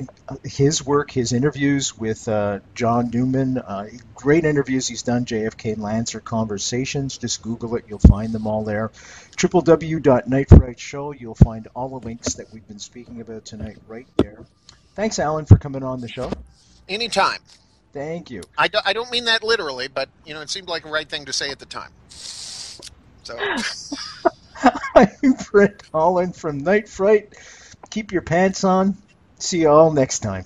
his 0.43 0.83
work, 0.83 1.11
his 1.11 1.33
interviews 1.33 1.97
with 1.97 2.27
uh, 2.27 2.59
John 2.73 3.11
Newman. 3.11 3.59
Uh, 3.59 3.87
great 4.15 4.43
interviews 4.43 4.87
he's 4.87 5.03
done, 5.03 5.25
JFK 5.25 5.73
and 5.73 5.83
Lancer 5.83 6.19
Conversations. 6.19 7.17
Just 7.17 7.43
Google 7.43 7.75
it, 7.75 7.85
you'll 7.87 7.99
find 7.99 8.33
them 8.33 8.47
all 8.47 8.63
there. 8.63 8.89
www.nightfright 9.37 10.79
show, 10.79 11.11
you'll 11.11 11.35
find 11.35 11.67
all 11.75 11.89
the 11.89 12.05
links 12.05 12.35
that 12.35 12.51
we've 12.51 12.67
been 12.67 12.79
speaking 12.79 13.21
about 13.21 13.45
tonight 13.45 13.77
right 13.87 14.07
there. 14.17 14.39
Thanks, 14.95 15.19
Alan, 15.19 15.45
for 15.45 15.57
coming 15.57 15.83
on 15.83 16.01
the 16.01 16.07
show. 16.07 16.31
Anytime. 16.89 17.39
Thank 17.95 18.29
you. 18.29 18.43
I, 18.57 18.67
do, 18.67 18.77
I 18.85 18.93
don't 18.93 19.09
mean 19.09 19.25
that 19.25 19.43
literally, 19.43 19.87
but 19.87 20.09
you 20.23 20.35
know, 20.35 20.41
it 20.41 20.51
seemed 20.51 20.67
like 20.67 20.85
a 20.85 20.89
right 20.89 21.09
thing 21.09 21.25
to 21.25 21.33
say 21.33 21.49
at 21.49 21.57
the 21.57 21.65
time. 21.65 21.89
So. 23.23 23.39
I'm 24.95 25.33
Brent 25.51 25.81
Holland 25.91 26.35
from 26.35 26.59
Night 26.59 26.87
Fright 26.87 27.33
keep 27.95 28.11
your 28.11 28.21
pants 28.21 28.65
on. 28.65 28.97
See 29.39 29.61
you 29.61 29.69
all 29.69 29.91
next 29.91 30.19
time. 30.19 30.45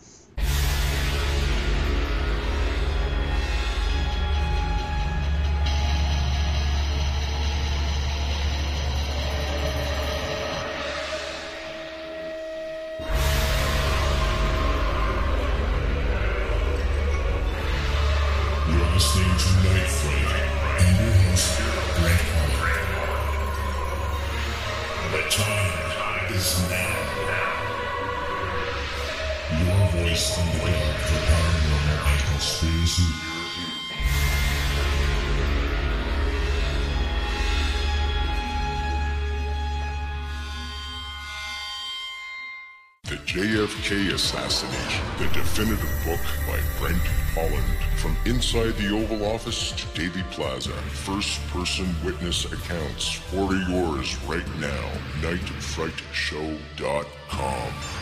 Inside 48.51 48.77
the 48.77 48.95
Oval 48.95 49.25
Office 49.25 49.73
to 49.73 49.85
Dealey 49.89 50.23
Plaza, 50.31 50.71
first 50.71 51.39
person 51.49 51.95
witness 52.03 52.51
accounts. 52.51 53.21
Order 53.31 53.59
yours 53.69 54.17
right 54.23 54.47
now. 54.59 54.89
NightFrightShow.com. 55.21 57.98